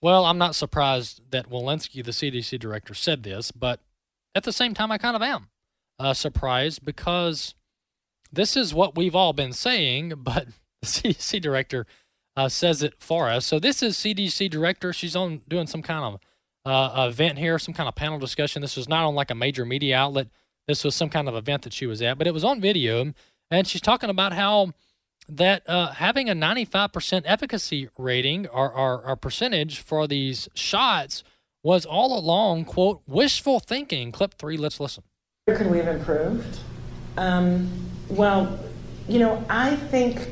well, 0.00 0.24
I'm 0.24 0.38
not 0.38 0.54
surprised 0.54 1.22
that 1.30 1.50
Walensky, 1.50 2.04
the 2.04 2.12
CDC 2.12 2.58
director, 2.58 2.94
said 2.94 3.22
this, 3.22 3.50
but 3.50 3.80
at 4.34 4.44
the 4.44 4.52
same 4.52 4.74
time, 4.74 4.92
I 4.92 4.98
kind 4.98 5.16
of 5.16 5.22
am 5.22 5.48
uh, 5.98 6.14
surprised 6.14 6.84
because 6.84 7.54
this 8.32 8.56
is 8.56 8.72
what 8.72 8.96
we've 8.96 9.16
all 9.16 9.32
been 9.32 9.52
saying, 9.52 10.14
but 10.18 10.48
the 10.82 10.86
CDC 10.86 11.40
director 11.40 11.86
uh, 12.36 12.48
says 12.48 12.82
it 12.82 12.94
for 12.98 13.28
us. 13.28 13.44
So 13.44 13.58
this 13.58 13.82
is 13.82 13.96
CDC 13.96 14.48
director. 14.50 14.92
She's 14.92 15.16
on 15.16 15.42
doing 15.48 15.66
some 15.66 15.82
kind 15.82 16.04
of 16.04 16.20
uh, 16.64 17.08
event 17.08 17.38
here, 17.38 17.58
some 17.58 17.74
kind 17.74 17.88
of 17.88 17.94
panel 17.94 18.18
discussion. 18.18 18.62
This 18.62 18.76
was 18.76 18.88
not 18.88 19.04
on 19.04 19.14
like 19.14 19.30
a 19.30 19.34
major 19.34 19.64
media 19.64 19.96
outlet. 19.96 20.28
This 20.68 20.84
was 20.84 20.94
some 20.94 21.08
kind 21.08 21.28
of 21.28 21.34
event 21.34 21.62
that 21.62 21.72
she 21.72 21.86
was 21.86 22.02
at, 22.02 22.18
but 22.18 22.26
it 22.26 22.34
was 22.34 22.44
on 22.44 22.60
video, 22.60 23.12
and 23.50 23.66
she's 23.66 23.80
talking 23.80 24.10
about 24.10 24.34
how 24.34 24.74
that 25.28 25.68
uh, 25.68 25.92
having 25.92 26.28
a 26.28 26.34
95% 26.34 27.22
efficacy 27.24 27.88
rating 27.98 28.46
or, 28.48 28.72
or, 28.72 29.02
or 29.04 29.16
percentage 29.16 29.80
for 29.80 30.06
these 30.06 30.48
shots 30.54 31.22
was 31.62 31.84
all 31.84 32.18
along 32.18 32.64
quote 32.64 33.02
wishful 33.06 33.60
thinking. 33.60 34.12
Clip 34.12 34.34
three. 34.34 34.56
Let's 34.56 34.80
listen. 34.80 35.02
Could 35.48 35.70
we 35.70 35.78
have 35.78 35.88
improved? 35.88 36.58
Um, 37.16 37.70
well, 38.08 38.58
you 39.08 39.18
know, 39.18 39.44
I 39.48 39.76
think 39.76 40.28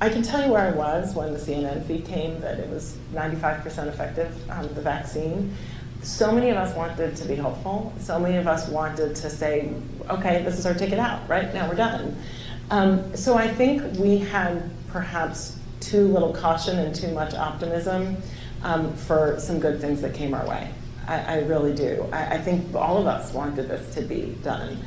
I 0.00 0.08
can 0.08 0.22
tell 0.22 0.44
you 0.44 0.52
where 0.52 0.60
I 0.60 0.70
was 0.70 1.14
when 1.14 1.32
the 1.32 1.38
CNN 1.38 1.86
feed 1.86 2.04
came 2.04 2.40
that 2.40 2.58
it 2.58 2.68
was 2.68 2.96
95% 3.12 3.88
effective, 3.88 4.50
um, 4.50 4.68
the 4.74 4.82
vaccine. 4.82 5.56
So 6.02 6.30
many 6.30 6.50
of 6.50 6.56
us 6.56 6.76
wanted 6.76 7.16
to 7.16 7.24
be 7.24 7.36
hopeful. 7.36 7.92
So 7.98 8.18
many 8.18 8.36
of 8.36 8.46
us 8.46 8.68
wanted 8.68 9.16
to 9.16 9.30
say, 9.30 9.72
okay, 10.10 10.42
this 10.42 10.58
is 10.58 10.66
our 10.66 10.74
ticket 10.74 10.98
out, 10.98 11.26
right? 11.28 11.52
Now 11.54 11.68
we're 11.68 11.76
done. 11.76 12.16
Um, 12.70 13.16
so 13.16 13.36
I 13.36 13.48
think 13.48 13.98
we 13.98 14.18
had 14.18 14.70
perhaps 14.88 15.58
too 15.80 16.08
little 16.08 16.32
caution 16.32 16.78
and 16.78 16.94
too 16.94 17.12
much 17.12 17.34
optimism 17.34 18.16
um, 18.62 18.94
for 18.94 19.38
some 19.38 19.60
good 19.60 19.80
things 19.80 20.00
that 20.02 20.14
came 20.14 20.34
our 20.34 20.46
way. 20.46 20.70
I, 21.06 21.20
I 21.20 21.38
really 21.40 21.74
do. 21.74 22.08
I, 22.12 22.34
I 22.34 22.38
think 22.38 22.74
all 22.74 22.96
of 22.96 23.06
us 23.06 23.32
wanted 23.32 23.68
this 23.68 23.94
to 23.94 24.02
be 24.02 24.36
done 24.42 24.78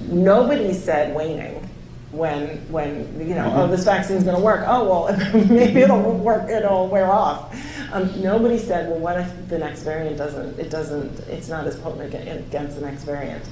nobody 0.00 0.72
said 0.72 1.14
waning 1.14 1.68
when 2.12 2.58
when 2.70 3.18
you 3.18 3.34
know 3.34 3.44
mm-hmm. 3.44 3.58
oh 3.58 3.66
this 3.66 3.84
vaccine's 3.84 4.24
going 4.24 4.36
to 4.36 4.42
work 4.42 4.64
oh 4.66 5.06
well 5.06 5.34
maybe 5.46 5.80
it'll 5.80 6.12
work 6.12 6.48
it'll 6.48 6.88
wear 6.88 7.10
off 7.10 7.54
um, 7.92 8.22
nobody 8.22 8.58
said 8.58 8.88
well 8.88 8.98
what 8.98 9.18
if 9.18 9.48
the 9.48 9.58
next 9.58 9.82
variant 9.82 10.16
doesn't 10.16 10.58
it 10.58 10.70
doesn't 10.70 11.18
it's 11.28 11.48
not 11.48 11.66
as 11.66 11.78
potent 11.78 12.14
against 12.14 12.76
the 12.76 12.82
next 12.82 13.04
variant 13.04 13.44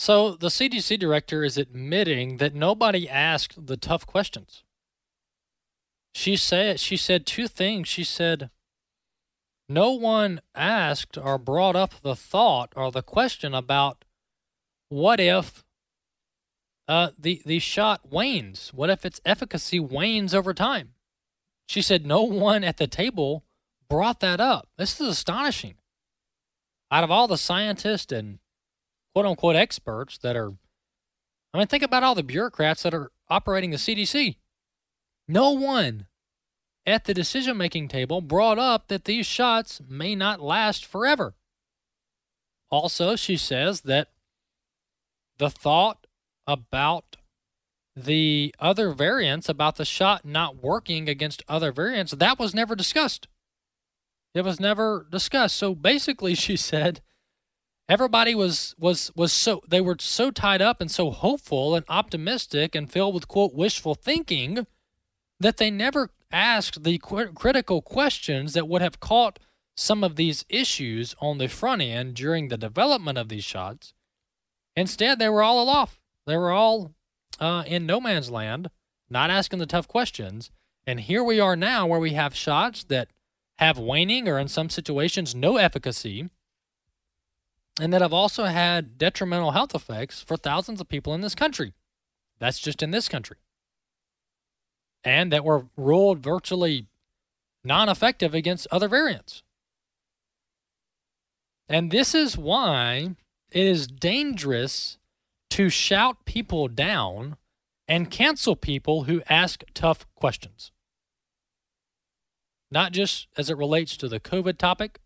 so 0.00 0.34
the 0.34 0.48
cdc 0.48 0.98
director 0.98 1.44
is 1.44 1.56
admitting 1.58 2.38
that 2.38 2.54
nobody 2.54 3.08
asked 3.08 3.66
the 3.66 3.76
tough 3.76 4.06
questions 4.06 4.64
she 6.14 6.36
said 6.36 6.80
she 6.80 6.96
said 6.96 7.26
two 7.26 7.46
things 7.46 7.86
she 7.86 8.04
said 8.04 8.50
no 9.68 9.92
one 9.92 10.40
asked 10.54 11.16
or 11.16 11.38
brought 11.38 11.76
up 11.76 11.94
the 12.02 12.16
thought 12.16 12.72
or 12.74 12.90
the 12.90 13.02
question 13.02 13.54
about 13.54 14.04
what 14.88 15.20
if 15.20 15.64
uh, 16.88 17.10
the 17.16 17.40
the 17.46 17.60
shot 17.60 18.10
wanes? 18.10 18.72
What 18.74 18.90
if 18.90 19.06
its 19.06 19.20
efficacy 19.24 19.78
wanes 19.78 20.34
over 20.34 20.52
time? 20.52 20.94
She 21.68 21.82
said 21.82 22.04
no 22.04 22.24
one 22.24 22.64
at 22.64 22.78
the 22.78 22.88
table 22.88 23.44
brought 23.88 24.18
that 24.20 24.40
up. 24.40 24.68
This 24.76 25.00
is 25.00 25.06
astonishing. 25.06 25.74
Out 26.90 27.04
of 27.04 27.10
all 27.12 27.28
the 27.28 27.38
scientists 27.38 28.10
and 28.10 28.40
quote 29.14 29.26
unquote 29.26 29.56
experts 29.56 30.18
that 30.18 30.36
are, 30.36 30.52
I 31.52 31.58
mean, 31.58 31.66
think 31.66 31.82
about 31.82 32.02
all 32.02 32.14
the 32.14 32.22
bureaucrats 32.22 32.82
that 32.82 32.94
are 32.94 33.10
operating 33.28 33.70
the 33.70 33.76
CDC. 33.76 34.36
No 35.28 35.50
one 35.52 36.06
at 36.86 37.04
the 37.04 37.14
decision 37.14 37.56
making 37.56 37.88
table 37.88 38.20
brought 38.20 38.58
up 38.58 38.88
that 38.88 39.04
these 39.04 39.26
shots 39.26 39.80
may 39.88 40.14
not 40.14 40.40
last 40.40 40.84
forever. 40.84 41.34
Also, 42.70 43.16
she 43.16 43.36
says 43.36 43.82
that 43.82 44.08
the 45.38 45.50
thought 45.50 46.06
about 46.46 47.16
the 47.96 48.54
other 48.58 48.92
variants, 48.92 49.48
about 49.48 49.76
the 49.76 49.84
shot 49.84 50.24
not 50.24 50.62
working 50.62 51.08
against 51.08 51.42
other 51.48 51.72
variants, 51.72 52.12
that 52.12 52.38
was 52.38 52.54
never 52.54 52.74
discussed. 52.76 53.26
It 54.34 54.42
was 54.42 54.60
never 54.60 55.06
discussed. 55.10 55.56
So 55.56 55.74
basically, 55.74 56.34
she 56.36 56.56
said, 56.56 57.00
Everybody 57.90 58.36
was 58.36 58.76
was 58.78 59.10
was 59.16 59.32
so 59.32 59.62
they 59.66 59.80
were 59.80 59.96
so 59.98 60.30
tied 60.30 60.62
up 60.62 60.80
and 60.80 60.88
so 60.88 61.10
hopeful 61.10 61.74
and 61.74 61.84
optimistic 61.88 62.76
and 62.76 62.88
filled 62.88 63.14
with 63.14 63.26
quote 63.26 63.52
wishful 63.52 63.96
thinking 63.96 64.64
that 65.40 65.56
they 65.56 65.72
never 65.72 66.10
asked 66.30 66.84
the 66.84 66.98
qu- 66.98 67.32
critical 67.32 67.82
questions 67.82 68.52
that 68.52 68.68
would 68.68 68.80
have 68.80 69.00
caught 69.00 69.40
some 69.76 70.04
of 70.04 70.14
these 70.14 70.44
issues 70.48 71.16
on 71.20 71.38
the 71.38 71.48
front 71.48 71.82
end 71.82 72.14
during 72.14 72.46
the 72.46 72.56
development 72.56 73.18
of 73.18 73.28
these 73.28 73.42
shots. 73.42 73.92
Instead, 74.76 75.18
they 75.18 75.28
were 75.28 75.42
all 75.42 75.60
aloft. 75.60 75.98
They 76.28 76.36
were 76.36 76.52
all 76.52 76.92
uh, 77.40 77.64
in 77.66 77.86
no 77.86 78.00
man's 78.00 78.30
land, 78.30 78.70
not 79.08 79.30
asking 79.30 79.58
the 79.58 79.66
tough 79.66 79.88
questions. 79.88 80.52
And 80.86 81.00
here 81.00 81.24
we 81.24 81.40
are 81.40 81.56
now 81.56 81.88
where 81.88 81.98
we 81.98 82.12
have 82.12 82.36
shots 82.36 82.84
that 82.84 83.08
have 83.58 83.80
waning 83.80 84.28
or 84.28 84.38
in 84.38 84.46
some 84.46 84.70
situations 84.70 85.34
no 85.34 85.56
efficacy 85.56 86.28
and 87.80 87.92
that 87.94 88.02
have 88.02 88.12
also 88.12 88.44
had 88.44 88.98
detrimental 88.98 89.52
health 89.52 89.74
effects 89.74 90.20
for 90.20 90.36
thousands 90.36 90.80
of 90.80 90.88
people 90.88 91.14
in 91.14 91.22
this 91.22 91.34
country. 91.34 91.72
That's 92.38 92.58
just 92.58 92.82
in 92.82 92.90
this 92.90 93.08
country. 93.08 93.38
And 95.02 95.32
that 95.32 95.44
were 95.44 95.66
ruled 95.76 96.18
virtually 96.18 96.86
non 97.64 97.88
effective 97.88 98.34
against 98.34 98.66
other 98.70 98.86
variants. 98.86 99.42
And 101.68 101.90
this 101.90 102.14
is 102.14 102.36
why 102.36 103.16
it 103.50 103.66
is 103.66 103.86
dangerous 103.86 104.98
to 105.50 105.70
shout 105.70 106.24
people 106.26 106.68
down 106.68 107.36
and 107.88 108.10
cancel 108.10 108.56
people 108.56 109.04
who 109.04 109.22
ask 109.28 109.64
tough 109.72 110.06
questions. 110.14 110.70
Not 112.70 112.92
just 112.92 113.28
as 113.38 113.48
it 113.48 113.56
relates 113.56 113.96
to 113.96 114.08
the 114.08 114.20
COVID 114.20 114.58
topic, 114.58 115.00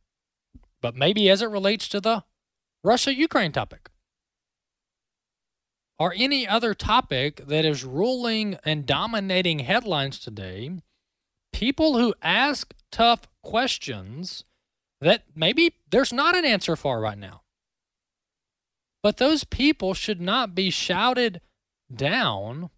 but 0.82 0.96
maybe 0.96 1.30
as 1.30 1.40
it 1.40 1.50
relates 1.50 1.88
to 1.88 2.00
the 2.00 2.24
Russia 2.84 3.14
Ukraine 3.14 3.50
topic 3.50 3.88
or 5.98 6.12
any 6.14 6.46
other 6.46 6.74
topic 6.74 7.46
that 7.46 7.64
is 7.64 7.82
ruling 7.82 8.58
and 8.62 8.84
dominating 8.84 9.60
headlines 9.60 10.18
today. 10.18 10.70
People 11.50 11.96
who 11.96 12.14
ask 12.20 12.74
tough 12.92 13.26
questions 13.42 14.44
that 15.00 15.24
maybe 15.34 15.76
there's 15.90 16.12
not 16.12 16.36
an 16.36 16.44
answer 16.44 16.76
for 16.76 17.00
right 17.00 17.16
now. 17.16 17.40
But 19.02 19.16
those 19.16 19.44
people 19.44 19.94
should 19.94 20.20
not 20.20 20.54
be 20.54 20.68
shouted 20.68 21.40
down, 21.94 22.68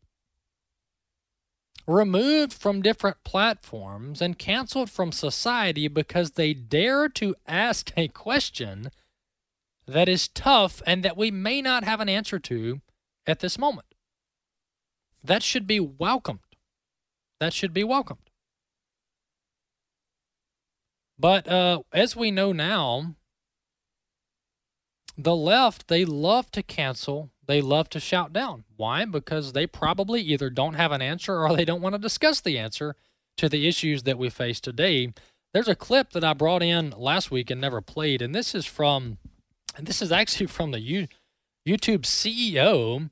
removed 1.87 2.53
from 2.53 2.83
different 2.83 3.25
platforms, 3.25 4.21
and 4.21 4.39
canceled 4.39 4.91
from 4.91 5.11
society 5.11 5.89
because 5.89 6.33
they 6.33 6.53
dare 6.53 7.09
to 7.11 7.35
ask 7.47 7.93
a 7.97 8.09
question 8.09 8.91
that 9.87 10.09
is 10.09 10.29
tough 10.29 10.83
and 10.87 11.03
that 11.03 11.17
we 11.17 11.31
may 11.31 11.63
not 11.63 11.85
have 11.85 12.01
an 12.01 12.09
answer 12.09 12.39
to 12.39 12.81
at 13.27 13.41
this 13.41 13.59
moment. 13.59 13.87
That 15.23 15.43
should 15.43 15.67
be 15.67 15.81
welcomed. 15.81 16.41
That 17.41 17.53
should 17.53 17.73
be 17.73 17.85
welcomed. 17.85 18.31
But 21.19 21.49
uh, 21.49 21.83
as 21.93 22.15
we 22.15 22.31
know 22.31 22.53
now, 22.53 23.15
the 25.17 25.35
left, 25.35 25.89
they 25.89 26.05
love 26.05 26.51
to 26.53 26.63
cancel, 26.63 27.31
they 27.47 27.61
love 27.61 27.89
to 27.91 28.01
shout 28.01 28.33
down. 28.33 28.65
Why? 28.77 29.05
Because 29.05 29.53
they 29.53 29.67
probably 29.67 30.21
either 30.21 30.51
don't 30.51 30.75
have 30.75 30.93
an 30.93 31.01
answer 31.01 31.39
or 31.39 31.57
they 31.57 31.65
don't 31.65 31.81
want 31.81 31.95
to 31.95 32.01
discuss 32.01 32.41
the 32.41 32.59
answer 32.59 32.97
to 33.39 33.49
the 33.49 33.67
issues 33.67 34.03
that 34.03 34.19
we 34.19 34.29
face 34.29 34.61
today. 34.61 35.13
There's 35.55 35.69
a 35.69 35.75
clip 35.75 36.11
that 36.11 36.25
I 36.25 36.35
brought 36.35 36.63
in 36.63 36.91
last 36.91 37.31
week 37.31 37.51
and 37.51 37.61
never 37.61 37.81
played, 37.81 38.21
and 38.21 38.35
this 38.35 38.55
is 38.55 38.67
from, 38.67 39.19
and 39.77 39.87
this 39.87 40.01
is 40.01 40.11
actually 40.11 40.47
from 40.47 40.71
the 40.71 40.81
U, 40.81 41.09
YouTube 41.69 42.03
CEO 42.03 43.11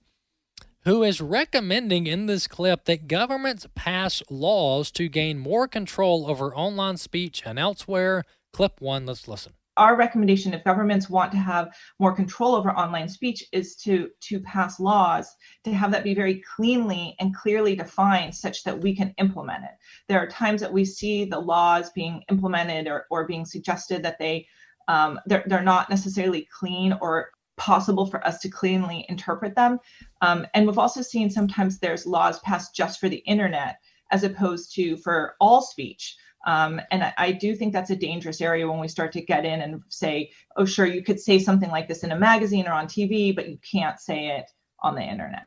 who 0.85 1.03
is 1.03 1.21
recommending 1.21 2.07
in 2.07 2.27
this 2.27 2.47
clip 2.47 2.85
that 2.85 3.09
governments 3.09 3.67
pass 3.75 4.23
laws 4.29 4.91
to 4.91 5.09
gain 5.09 5.39
more 5.39 5.67
control 5.67 6.27
over 6.29 6.55
online 6.55 6.99
speech 6.99 7.43
and 7.47 7.59
elsewhere. 7.59 8.23
Clip 8.53 8.81
one, 8.81 9.07
let's 9.07 9.27
listen 9.27 9.55
our 9.77 9.97
recommendation 9.97 10.55
if 10.55 10.63
governments 10.63 11.11
want 11.11 11.33
to 11.33 11.39
have 11.39 11.75
more 11.99 12.15
control 12.15 12.55
over 12.55 12.71
online 12.71 13.09
speech 13.09 13.45
is 13.53 13.75
to 13.75 14.09
to 14.21 14.39
pass 14.41 14.79
laws 14.79 15.35
to 15.65 15.73
have 15.73 15.91
that 15.91 16.05
be 16.05 16.15
very 16.15 16.41
cleanly 16.55 17.17
and 17.19 17.35
clearly 17.35 17.75
defined 17.75 18.33
such 18.33 18.63
that 18.63 18.81
we 18.81 18.95
can 18.95 19.13
implement 19.19 19.65
it 19.65 19.73
there 20.07 20.21
are 20.21 20.29
times 20.29 20.61
that 20.61 20.73
we 20.73 20.85
see 20.85 21.25
the 21.25 21.39
laws 21.39 21.91
being 21.91 22.23
implemented 22.31 22.87
or, 22.87 23.07
or 23.11 23.27
being 23.27 23.45
suggested 23.45 24.01
that 24.03 24.19
they 24.19 24.47
um, 24.89 25.21
they're, 25.27 25.45
they're 25.47 25.63
not 25.63 25.91
necessarily 25.91 26.49
clean 26.59 26.97
or 27.01 27.31
possible 27.57 28.07
for 28.07 28.25
us 28.27 28.41
to 28.41 28.49
cleanly 28.49 29.07
interpret 29.09 29.55
them 29.55 29.79
um, 30.23 30.47
and 30.55 30.67
we've 30.67 30.79
also 30.79 31.03
seen 31.03 31.31
sometimes 31.31 31.79
there's 31.79 32.07
laws 32.07 32.41
passed 32.41 32.75
just 32.75 32.99
for 32.99 33.09
the 33.09 33.23
internet 33.27 33.77
as 34.11 34.25
opposed 34.25 34.75
to 34.75 34.97
for 34.97 35.37
all 35.41 35.63
speech 35.63 36.17
um, 36.47 36.81
and 36.91 37.03
I, 37.03 37.15
I, 37.17 37.33
do 37.33 37.55
think 37.55 37.73
that's 37.73 37.91
a 37.91 37.97
dangerous 37.97 38.41
area 38.41 38.69
when 38.69 38.79
we 38.79 38.89
start 38.89 39.13
to 39.13 39.23
get 39.23 39.47
in 39.47 39.63
and 39.63 39.83
say, 39.89 40.31
oh, 40.57 40.67
sure, 40.67 40.85
you 40.85 41.03
could 41.03 41.19
say 41.19 41.39
something 41.39 41.71
like 41.71 41.89
this 41.89 42.05
in 42.05 42.13
a 42.13 42.19
magazine 42.19 42.69
or 42.69 42.73
on 42.73 42.87
TV, 42.87 43.35
but 43.35 43.49
you 43.49 43.59
can't 43.59 43.99
say 43.99 44.27
it 44.29 44.51
on 44.81 44.95
the 44.95 45.03
internet. 45.03 45.47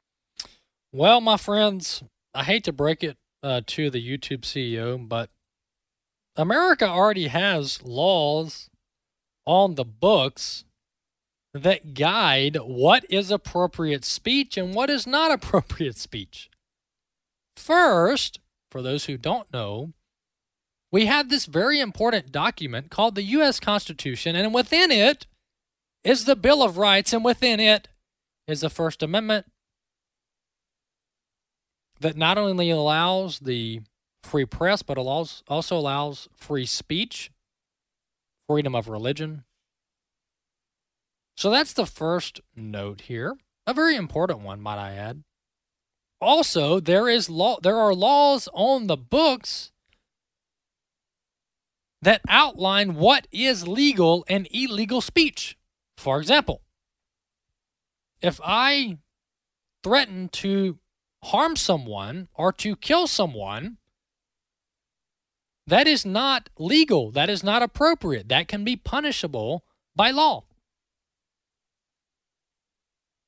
Well, 0.92 1.22
my 1.22 1.38
friends, 1.38 2.04
I 2.34 2.44
hate 2.44 2.64
to 2.64 2.74
break 2.74 3.04
it 3.04 3.18
uh, 3.44 3.62
to 3.68 3.90
the 3.92 4.02
YouTube 4.02 4.42
CEO, 4.42 5.08
but 5.08 5.30
America 6.36 6.88
already 6.88 7.28
has 7.28 7.84
laws 7.84 8.70
on 9.48 9.76
the 9.76 9.86
books 9.86 10.66
that 11.54 11.96
guide 11.96 12.58
what 12.58 13.06
is 13.10 13.32
appropriate 13.32 14.06
speech 14.06 14.58
and 14.58 14.76
what 14.76 14.92
is 14.92 15.08
not 15.08 15.32
appropriate 15.38 15.98
speech. 15.98 16.52
First, 17.56 18.40
for 18.70 18.84
those 18.84 19.06
who 19.06 19.18
don't 19.18 19.52
know, 19.52 19.94
we 20.92 21.06
have 21.08 21.30
this 21.30 21.46
very 21.46 21.80
important 21.80 22.32
document 22.32 22.92
called 22.92 23.16
the 23.16 23.24
U.S. 23.24 23.60
Constitution, 23.60 24.36
and 24.36 24.54
within 24.54 24.92
it 24.92 25.26
is 26.04 26.26
the 26.26 26.36
Bill 26.36 26.62
of 26.62 26.78
Rights, 26.78 27.12
and 27.12 27.26
within 27.26 27.60
it 27.60 27.88
is 28.48 28.62
the 28.62 28.70
First 28.70 29.02
Amendment 29.02 29.48
that 32.00 32.16
not 32.16 32.38
only 32.38 32.70
allows 32.70 33.40
the 33.40 33.82
free 34.24 34.46
press, 34.46 34.82
but 34.82 34.98
allows, 34.98 35.44
also 35.48 35.78
allows 35.78 36.30
free 36.36 36.66
speech, 36.66 37.32
freedom 38.48 38.76
of 38.76 38.88
religion. 38.88 39.44
So 41.36 41.52
that's 41.52 41.74
the 41.74 41.86
first 41.86 42.42
note 42.56 43.02
here, 43.02 43.38
a 43.68 43.74
very 43.74 43.96
important 43.96 44.40
one, 44.40 44.62
might 44.62 44.80
I 44.80 44.94
add. 44.94 45.24
Also, 46.20 46.80
there 46.80 47.08
is 47.08 47.30
law. 47.30 47.60
There 47.62 47.78
are 47.78 47.94
laws 47.94 48.50
on 48.54 48.88
the 48.88 48.98
books 48.98 49.72
that 52.02 52.22
outline 52.28 52.96
what 52.96 53.28
is 53.32 53.68
legal 53.68 54.26
and 54.28 54.48
illegal 54.52 55.02
speech. 55.02 55.58
For 55.96 56.20
example, 56.20 56.62
if 58.22 58.40
I 58.44 58.98
threaten 59.84 60.30
to 60.30 60.80
harm 61.26 61.56
someone 61.56 62.30
or 62.34 62.52
to 62.54 62.76
kill 62.76 63.06
someone, 63.06 63.78
that 65.68 65.86
is 65.86 66.06
not 66.06 66.50
legal. 66.58 67.12
That 67.12 67.30
is 67.30 67.44
not 67.44 67.62
appropriate. 67.62 68.30
That 68.30 68.48
can 68.48 68.64
be 68.64 68.78
punishable 68.78 69.66
by 69.96 70.12
law. 70.12 70.46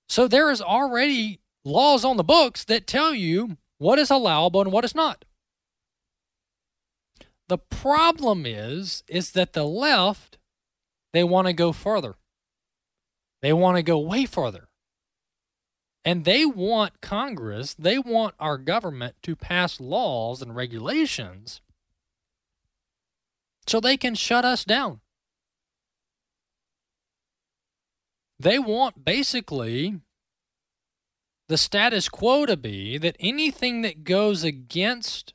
So 0.07 0.27
there 0.27 0.49
is 0.49 0.61
already 0.61 1.41
laws 1.65 2.05
on 2.05 2.17
the 2.17 2.23
books 2.23 2.63
that 2.65 2.87
tell 2.87 3.13
you 3.13 3.57
what 3.77 3.99
is 3.99 4.09
allowable 4.09 4.61
and 4.61 4.71
what 4.71 4.85
is 4.85 4.95
not. 4.95 5.25
The 7.49 7.57
problem 7.57 8.45
is 8.45 9.03
is 9.07 9.31
that 9.31 9.53
the 9.53 9.65
left 9.65 10.37
they 11.11 11.23
want 11.23 11.47
to 11.47 11.53
go 11.53 11.73
further. 11.73 12.15
They 13.41 13.53
want 13.53 13.77
to 13.77 13.83
go 13.83 13.99
way 13.99 14.25
further. 14.25 14.69
And 16.05 16.23
they 16.23 16.45
want 16.45 17.01
Congress, 17.01 17.73
they 17.73 17.99
want 17.99 18.35
our 18.39 18.57
government 18.57 19.15
to 19.23 19.35
pass 19.35 19.79
laws 19.79 20.41
and 20.41 20.55
regulations 20.55 21.61
so 23.69 23.79
they 23.79 23.97
can 23.97 24.15
shut 24.15 24.43
us 24.43 24.65
down. 24.65 24.99
They 28.39 28.57
want 28.57 29.05
basically 29.05 29.99
the 31.47 31.57
status 31.57 32.09
quo 32.09 32.45
to 32.45 32.55
be 32.55 32.97
that 32.97 33.15
anything 33.19 33.81
that 33.81 34.03
goes 34.03 34.43
against 34.43 35.33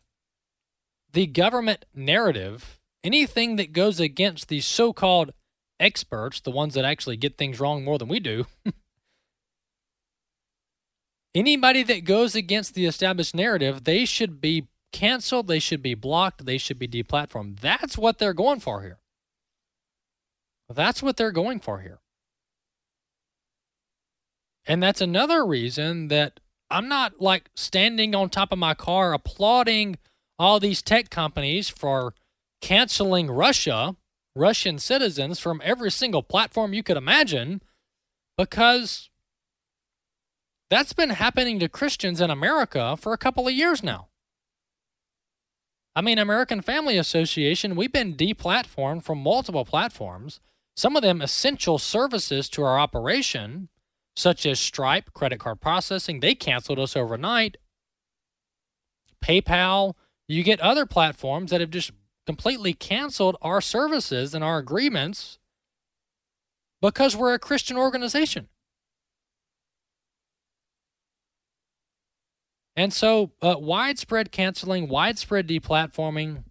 the 1.12 1.26
government 1.26 1.85
narrative, 1.95 2.80
anything 3.05 3.57
that 3.57 3.72
goes 3.72 4.01
against 4.01 4.49
these 4.49 4.66
so 4.66 4.93
called 4.93 5.32
experts, 5.78 6.41
the 6.41 6.51
ones 6.51 6.74
that 6.74 6.85
actually 6.85 7.16
get 7.16 7.37
things 7.37 7.61
wrong 7.61 7.85
more 7.85 7.99
than 7.99 8.09
we 8.09 8.20
do, 8.20 8.47
anybody 11.35 11.82
that 11.82 12.05
goes 12.05 12.35
against 12.35 12.74
the 12.74 12.87
established 12.87 13.35
narrative, 13.35 13.85
they 13.85 14.05
should 14.05 14.41
be 14.41 14.66
canceled, 14.95 15.49
they 15.49 15.59
should 15.59 15.82
be 15.82 15.95
blocked, 15.95 16.47
they 16.47 16.57
should 16.57 16.78
be 16.78 16.86
deplatformed. 16.86 17.59
That's 17.59 17.99
what 17.99 18.18
they're 18.18 18.32
going 18.32 18.61
for 18.61 18.82
here. 18.82 19.01
That's 20.72 21.03
what 21.03 21.16
they're 21.16 21.32
going 21.32 21.59
for 21.59 21.80
here. 21.80 21.99
And 24.66 24.80
that's 24.80 25.01
another 25.01 25.45
reason 25.45 26.09
that 26.09 26.38
I'm 26.70 26.88
not 26.88 27.20
like 27.20 27.51
standing 27.57 28.14
on 28.14 28.30
top 28.30 28.53
of 28.53 28.59
my 28.59 28.74
car 28.74 29.12
applauding 29.12 29.97
all 30.38 30.61
these 30.61 30.80
tech 30.80 31.11
companies 31.11 31.68
for 31.68 32.14
canceling 32.62 33.30
Russia, 33.30 33.97
Russian 34.36 34.78
citizens 34.78 35.40
from 35.40 35.61
every 35.64 35.90
single 35.90 36.22
platform 36.22 36.72
you 36.72 36.84
could 36.84 36.97
imagine, 36.97 37.62
because 38.38 39.11
that's 40.70 40.92
been 40.92 41.11
happening 41.11 41.59
to 41.59 41.68
Christians 41.68 42.20
in 42.20 42.30
America 42.30 42.97
for 42.97 43.12
a 43.12 43.18
couple 43.18 43.49
of 43.49 43.53
years 43.53 43.82
now. 43.82 44.09
I 45.97 46.01
mean, 46.01 46.18
American 46.18 46.61
Family 46.61 46.99
Association, 46.99 47.76
we've 47.76 47.92
been 47.92 48.16
deplatformed 48.16 49.05
from 49.05 49.18
multiple 49.18 49.64
platforms, 49.64 50.40
some 50.76 50.97
of 50.97 51.03
them 51.03 51.22
essential 51.22 51.78
services 51.78 52.49
to 52.51 52.62
our 52.62 52.78
operation, 52.78 53.68
such 54.16 54.45
as 54.45 54.59
Stripe, 54.59 55.12
credit 55.12 55.38
card 55.38 55.61
processing. 55.61 56.20
They 56.20 56.34
canceled 56.34 56.80
us 56.80 56.97
overnight. 56.97 57.59
PayPal, 59.24 59.95
you 60.26 60.42
get 60.42 60.61
other 60.61 60.84
platforms 60.84 61.51
that 61.51 61.61
have 61.61 61.70
just 61.70 61.92
completely 62.26 62.72
canceled 62.72 63.36
our 63.40 63.61
services 63.61 64.34
and 64.34 64.42
our 64.42 64.59
agreements 64.59 65.38
because 66.82 67.16
we're 67.16 67.34
a 67.34 67.38
Christian 67.38 67.76
organization. 67.76 68.49
And 72.77 72.93
so, 72.93 73.31
uh, 73.41 73.57
widespread 73.59 74.33
canceling, 74.33 74.89
widespread 74.89 75.47
deplatforming, 75.47 76.45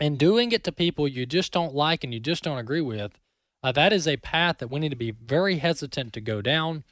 and 0.00 0.18
doing 0.18 0.52
it 0.52 0.64
to 0.64 0.72
people 0.72 1.06
you 1.06 1.26
just 1.26 1.52
don't 1.52 1.74
like 1.74 2.02
and 2.02 2.12
you 2.12 2.20
just 2.20 2.42
don't 2.42 2.58
agree 2.58 2.80
with, 2.80 3.18
uh, 3.62 3.72
that 3.72 3.92
is 3.92 4.08
a 4.08 4.16
path 4.16 4.58
that 4.58 4.68
we 4.68 4.80
need 4.80 4.90
to 4.90 4.96
be 4.96 5.12
very 5.12 5.58
hesitant 5.58 6.12
to 6.12 6.20
go 6.20 6.42
down, 6.42 6.84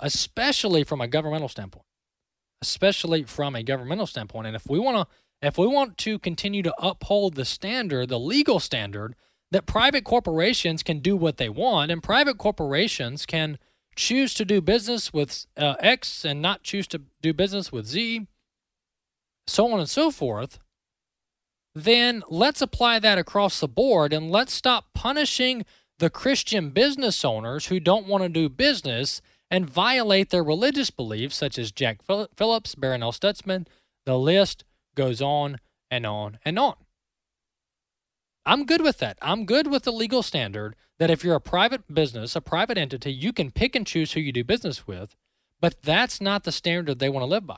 especially 0.00 0.82
from 0.82 1.00
a 1.00 1.08
governmental 1.08 1.48
standpoint. 1.48 1.84
Especially 2.62 3.22
from 3.22 3.54
a 3.54 3.62
governmental 3.62 4.06
standpoint. 4.06 4.46
And 4.46 4.56
if 4.56 4.66
we 4.68 4.78
want 4.78 4.96
to 4.96 5.14
if 5.42 5.58
we 5.58 5.66
want 5.66 5.98
to 5.98 6.18
continue 6.18 6.62
to 6.62 6.74
uphold 6.78 7.34
the 7.34 7.44
standard, 7.44 8.08
the 8.08 8.18
legal 8.18 8.58
standard, 8.58 9.14
that 9.50 9.66
private 9.66 10.02
corporations 10.02 10.82
can 10.82 11.00
do 11.00 11.14
what 11.14 11.36
they 11.36 11.50
want, 11.50 11.90
and 11.90 12.02
private 12.02 12.38
corporations 12.38 13.26
can 13.26 13.58
choose 13.96 14.34
to 14.34 14.44
do 14.44 14.60
business 14.60 15.12
with 15.12 15.46
uh, 15.56 15.74
X 15.80 16.24
and 16.24 16.40
not 16.40 16.62
choose 16.62 16.86
to 16.88 17.02
do 17.22 17.32
business 17.32 17.72
with 17.72 17.86
Z, 17.86 18.26
so 19.46 19.72
on 19.72 19.80
and 19.80 19.88
so 19.88 20.10
forth, 20.10 20.58
then 21.74 22.22
let's 22.28 22.62
apply 22.62 22.98
that 23.00 23.18
across 23.18 23.60
the 23.60 23.68
board 23.68 24.12
and 24.12 24.30
let's 24.30 24.52
stop 24.52 24.86
punishing 24.94 25.64
the 25.98 26.10
Christian 26.10 26.70
business 26.70 27.24
owners 27.24 27.66
who 27.66 27.80
don't 27.80 28.06
want 28.06 28.22
to 28.22 28.28
do 28.28 28.48
business 28.48 29.20
and 29.50 29.68
violate 29.68 30.30
their 30.30 30.42
religious 30.42 30.90
beliefs, 30.90 31.36
such 31.36 31.58
as 31.58 31.72
Jack 31.72 32.02
Phillips, 32.02 32.74
Barronelle 32.74 33.18
Stutzman. 33.18 33.66
The 34.04 34.18
list 34.18 34.64
goes 34.94 35.22
on 35.22 35.58
and 35.90 36.06
on 36.06 36.38
and 36.44 36.58
on. 36.58 36.74
I'm 38.44 38.64
good 38.64 38.80
with 38.80 38.98
that. 38.98 39.18
I'm 39.20 39.44
good 39.44 39.66
with 39.66 39.84
the 39.84 39.92
legal 39.92 40.22
standard 40.22 40.76
that 40.98 41.10
if 41.10 41.22
you're 41.22 41.34
a 41.34 41.40
private 41.40 41.92
business, 41.92 42.36
a 42.36 42.40
private 42.40 42.78
entity, 42.78 43.12
you 43.12 43.32
can 43.32 43.50
pick 43.50 43.74
and 43.74 43.86
choose 43.86 44.12
who 44.12 44.20
you 44.20 44.32
do 44.32 44.44
business 44.44 44.86
with, 44.86 45.14
but 45.60 45.82
that's 45.82 46.20
not 46.20 46.44
the 46.44 46.52
standard 46.52 46.98
they 46.98 47.08
want 47.08 47.22
to 47.22 47.28
live 47.28 47.46
by. 47.46 47.56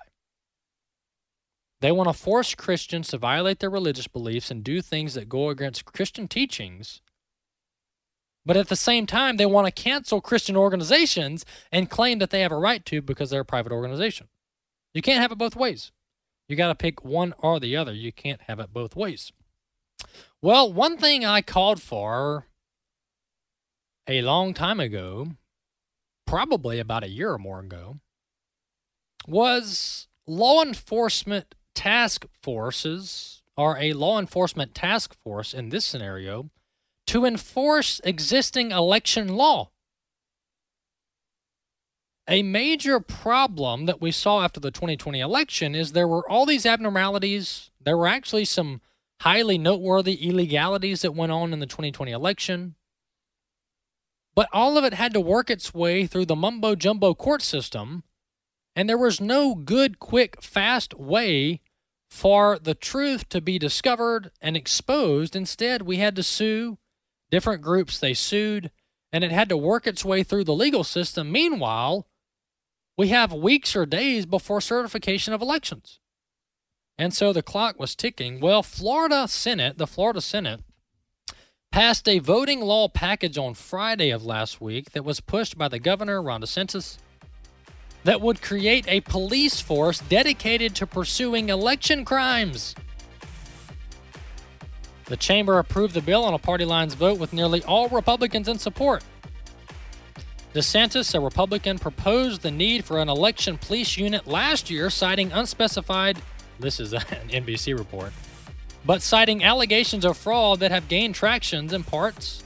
They 1.81 1.93
want 1.93 2.09
to 2.09 2.13
force 2.13 2.55
Christians 2.55 3.09
to 3.09 3.19
violate 3.19 3.61
their 3.61 3.71
religious 3.71 4.09
beliefs 4.09 4.51
and 4.51 4.65
do 4.65 4.83
things 4.83 5.15
that 5.15 5.29
go 5.29 5.49
against 5.49 5.85
Christian 5.85 6.27
teachings. 6.27 7.01
But 8.45 8.57
at 8.57 8.69
the 8.69 8.77
same 8.77 9.07
time, 9.07 9.37
they 9.37 9.47
want 9.47 9.67
to 9.67 9.83
cancel 9.83 10.21
Christian 10.21 10.57
organizations 10.57 11.45
and 11.71 11.91
claim 11.91 12.19
that 12.19 12.31
they 12.31 12.41
have 12.41 12.51
a 12.51 12.57
right 12.57 12.85
to 12.87 13.01
because 13.01 13.31
they're 13.31 13.43
a 13.43 13.45
private 13.45 13.73
organization. 13.73 14.29
You 14.93 15.03
can't 15.03 15.21
have 15.21 15.31
it 15.31 15.39
both 15.39 15.55
ways. 15.55 15.93
You 16.49 16.57
got 16.57 16.69
to 16.69 16.75
pick 16.75 17.05
one 17.05 17.35
or 17.39 17.61
the 17.61 17.77
other. 17.77 17.93
You 17.93 18.11
can't 18.11 18.41
have 18.43 18.59
it 18.59 18.73
both 18.73 18.97
ways. 18.97 19.33
Well, 20.41 20.73
one 20.73 20.97
thing 20.97 21.25
I 21.25 21.43
called 21.43 21.83
for 21.83 22.47
a 24.09 24.23
long 24.23 24.55
time 24.55 24.81
ago, 24.81 25.29
probably 26.27 26.79
about 26.79 27.05
a 27.05 27.09
year 27.09 27.33
or 27.33 27.39
more 27.39 27.61
ago, 27.61 27.99
was 29.27 30.09
law 30.27 30.63
enforcement 30.63 31.55
task 31.75 32.25
forces, 32.43 33.43
or 33.57 33.77
a 33.79 33.93
law 33.93 34.19
enforcement 34.19 34.75
task 34.75 35.15
force 35.23 35.53
in 35.53 35.69
this 35.69 35.85
scenario, 35.85 36.51
to 37.07 37.25
enforce 37.25 38.01
existing 38.05 38.71
election 38.71 39.29
law. 39.29 39.71
A 42.29 42.43
major 42.43 43.01
problem 43.01 43.87
that 43.87 44.01
we 44.01 44.11
saw 44.11 44.43
after 44.43 44.61
the 44.61 44.71
2020 44.71 45.21
election 45.21 45.75
is 45.75 45.93
there 45.93 46.09
were 46.09 46.29
all 46.29 46.45
these 46.45 46.67
abnormalities. 46.67 47.71
There 47.81 47.97
were 47.97 48.07
actually 48.07 48.45
some 48.45 48.83
highly 49.23 49.57
noteworthy 49.57 50.15
illegalities 50.29 51.03
that 51.03 51.15
went 51.15 51.33
on 51.33 51.53
in 51.53 51.61
the 51.61 51.67
2020 51.67 52.13
election. 52.13 52.75
But 54.39 54.49
all 54.53 54.79
of 54.79 54.85
it 54.85 54.95
had 54.95 55.13
to 55.15 55.21
work 55.21 55.51
its 55.51 55.75
way 55.75 56.07
through 56.07 56.27
the 56.27 56.37
mumbo 56.37 56.77
jumbo 56.77 57.13
court 57.13 57.43
system, 57.43 58.05
and 58.77 58.89
there 58.89 58.97
was 58.97 59.21
no 59.21 59.57
good, 59.57 59.99
quick, 59.99 60.41
fast 60.41 60.95
way 60.95 61.61
for 62.09 62.57
the 62.57 62.77
truth 62.77 63.29
to 63.31 63.41
be 63.41 63.59
discovered 63.59 64.31
and 64.41 64.57
exposed. 64.57 65.35
Instead, 65.35 65.83
we 65.83 65.97
had 65.97 66.15
to 66.15 66.23
sue 66.23 66.79
different 67.33 67.63
groups, 67.63 67.99
they 67.99 68.15
sued, 68.15 68.71
and 69.13 69.25
it 69.25 69.33
had 69.33 69.49
to 69.49 69.57
work 69.57 69.89
its 69.89 70.05
way 70.05 70.23
through 70.23 70.45
the 70.45 70.55
legal 70.55 70.85
system. 70.85 71.33
Meanwhile, 71.33 72.07
we 72.97 73.09
have 73.09 73.33
weeks 73.33 73.75
or 73.75 73.87
days 73.87 74.25
before 74.25 74.61
certification 74.61 75.35
of 75.35 75.43
elections. 75.43 75.99
And 76.97 77.13
so 77.13 77.33
the 77.33 77.43
clock 77.43 77.81
was 77.81 77.97
ticking. 77.97 78.39
Well, 78.39 78.63
Florida 78.63 79.27
Senate, 79.27 79.79
the 79.79 79.89
Florida 79.89 80.21
Senate, 80.21 80.61
passed 81.71 82.09
a 82.09 82.19
voting 82.19 82.61
law 82.61 82.89
package 82.89 83.39
on 83.39 83.55
Friday 83.55 84.11
of 84.11 84.25
last 84.25 84.61
week 84.61 84.93
that 84.93 85.05
was 85.05 85.21
pushed 85.21 85.57
by 85.57 85.69
the 85.69 85.79
governor, 85.79 86.23
Ron 86.23 86.43
DeSantis, 86.43 86.99
that 88.05 88.21
would 88.21 88.43
create 88.43 88.87
a 88.89 89.01
police 89.03 89.61
force 89.61 90.01
dedicated 90.01 90.75
to 90.77 90.87
pursuing 90.87 91.49
election 91.49 92.05
crimes. 92.05 92.75
The 95.07 95.17
chamber 95.17 95.59
approved 95.59 95.95
the 95.95 96.03
bill 96.03 96.25
on 96.25 96.35
a 96.35 96.39
party 96.39 96.65
lines 96.65 96.95
vote 96.95 97.19
with 97.19 97.33
nearly 97.33 97.63
all 97.65 97.89
Republicans 97.89 98.49
in 98.49 98.59
support. 98.59 99.03
DeSantis, 100.55 101.15
a 101.15 101.21
Republican, 101.21 101.79
proposed 101.79 102.43
the 102.43 102.51
need 102.51 102.85
for 102.85 102.99
an 102.99 103.09
election 103.09 103.59
police 103.59 103.97
unit 103.97 104.27
last 104.27 104.71
year, 104.71 104.91
citing 104.91 105.33
unspecified 105.33 106.19
this 106.59 106.81
is 106.81 106.93
an 106.93 107.01
NBC 107.29 107.77
report. 107.79 108.13
But 108.85 109.03
citing 109.03 109.45
allegations 109.45 110.05
of 110.05 110.17
fraud 110.17 110.61
that 110.61 110.71
have 110.71 110.89
gained 110.89 111.15
traction 111.15 111.73
in 111.73 111.85
parts, 111.85 112.43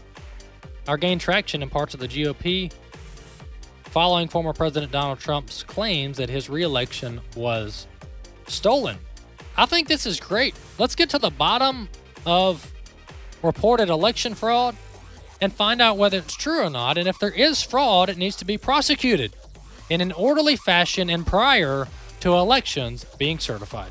are 0.88 0.96
gained 0.96 1.20
traction 1.20 1.62
in 1.62 1.70
parts 1.70 1.94
of 1.94 2.00
the 2.00 2.08
GOP, 2.08 2.72
following 3.84 4.28
former 4.28 4.52
President 4.52 4.90
Donald 4.90 5.18
Trump's 5.18 5.62
claims 5.62 6.16
that 6.16 6.30
his 6.30 6.48
reelection 6.48 7.20
was 7.36 7.86
stolen. 8.46 8.98
I 9.56 9.66
think 9.66 9.86
this 9.86 10.06
is 10.06 10.18
great. 10.18 10.54
Let's 10.78 10.94
get 10.94 11.10
to 11.10 11.18
the 11.18 11.30
bottom 11.30 11.88
of 12.24 12.72
reported 13.42 13.90
election 13.90 14.34
fraud 14.34 14.76
and 15.40 15.52
find 15.52 15.82
out 15.82 15.98
whether 15.98 16.18
it's 16.18 16.34
true 16.34 16.64
or 16.64 16.70
not. 16.70 16.96
And 16.96 17.06
if 17.06 17.18
there 17.18 17.32
is 17.32 17.62
fraud, 17.62 18.08
it 18.08 18.16
needs 18.16 18.36
to 18.36 18.44
be 18.44 18.56
prosecuted 18.56 19.34
in 19.90 20.00
an 20.00 20.12
orderly 20.12 20.56
fashion 20.56 21.10
and 21.10 21.26
prior 21.26 21.86
to 22.20 22.32
elections 22.34 23.04
being 23.18 23.38
certified. 23.38 23.90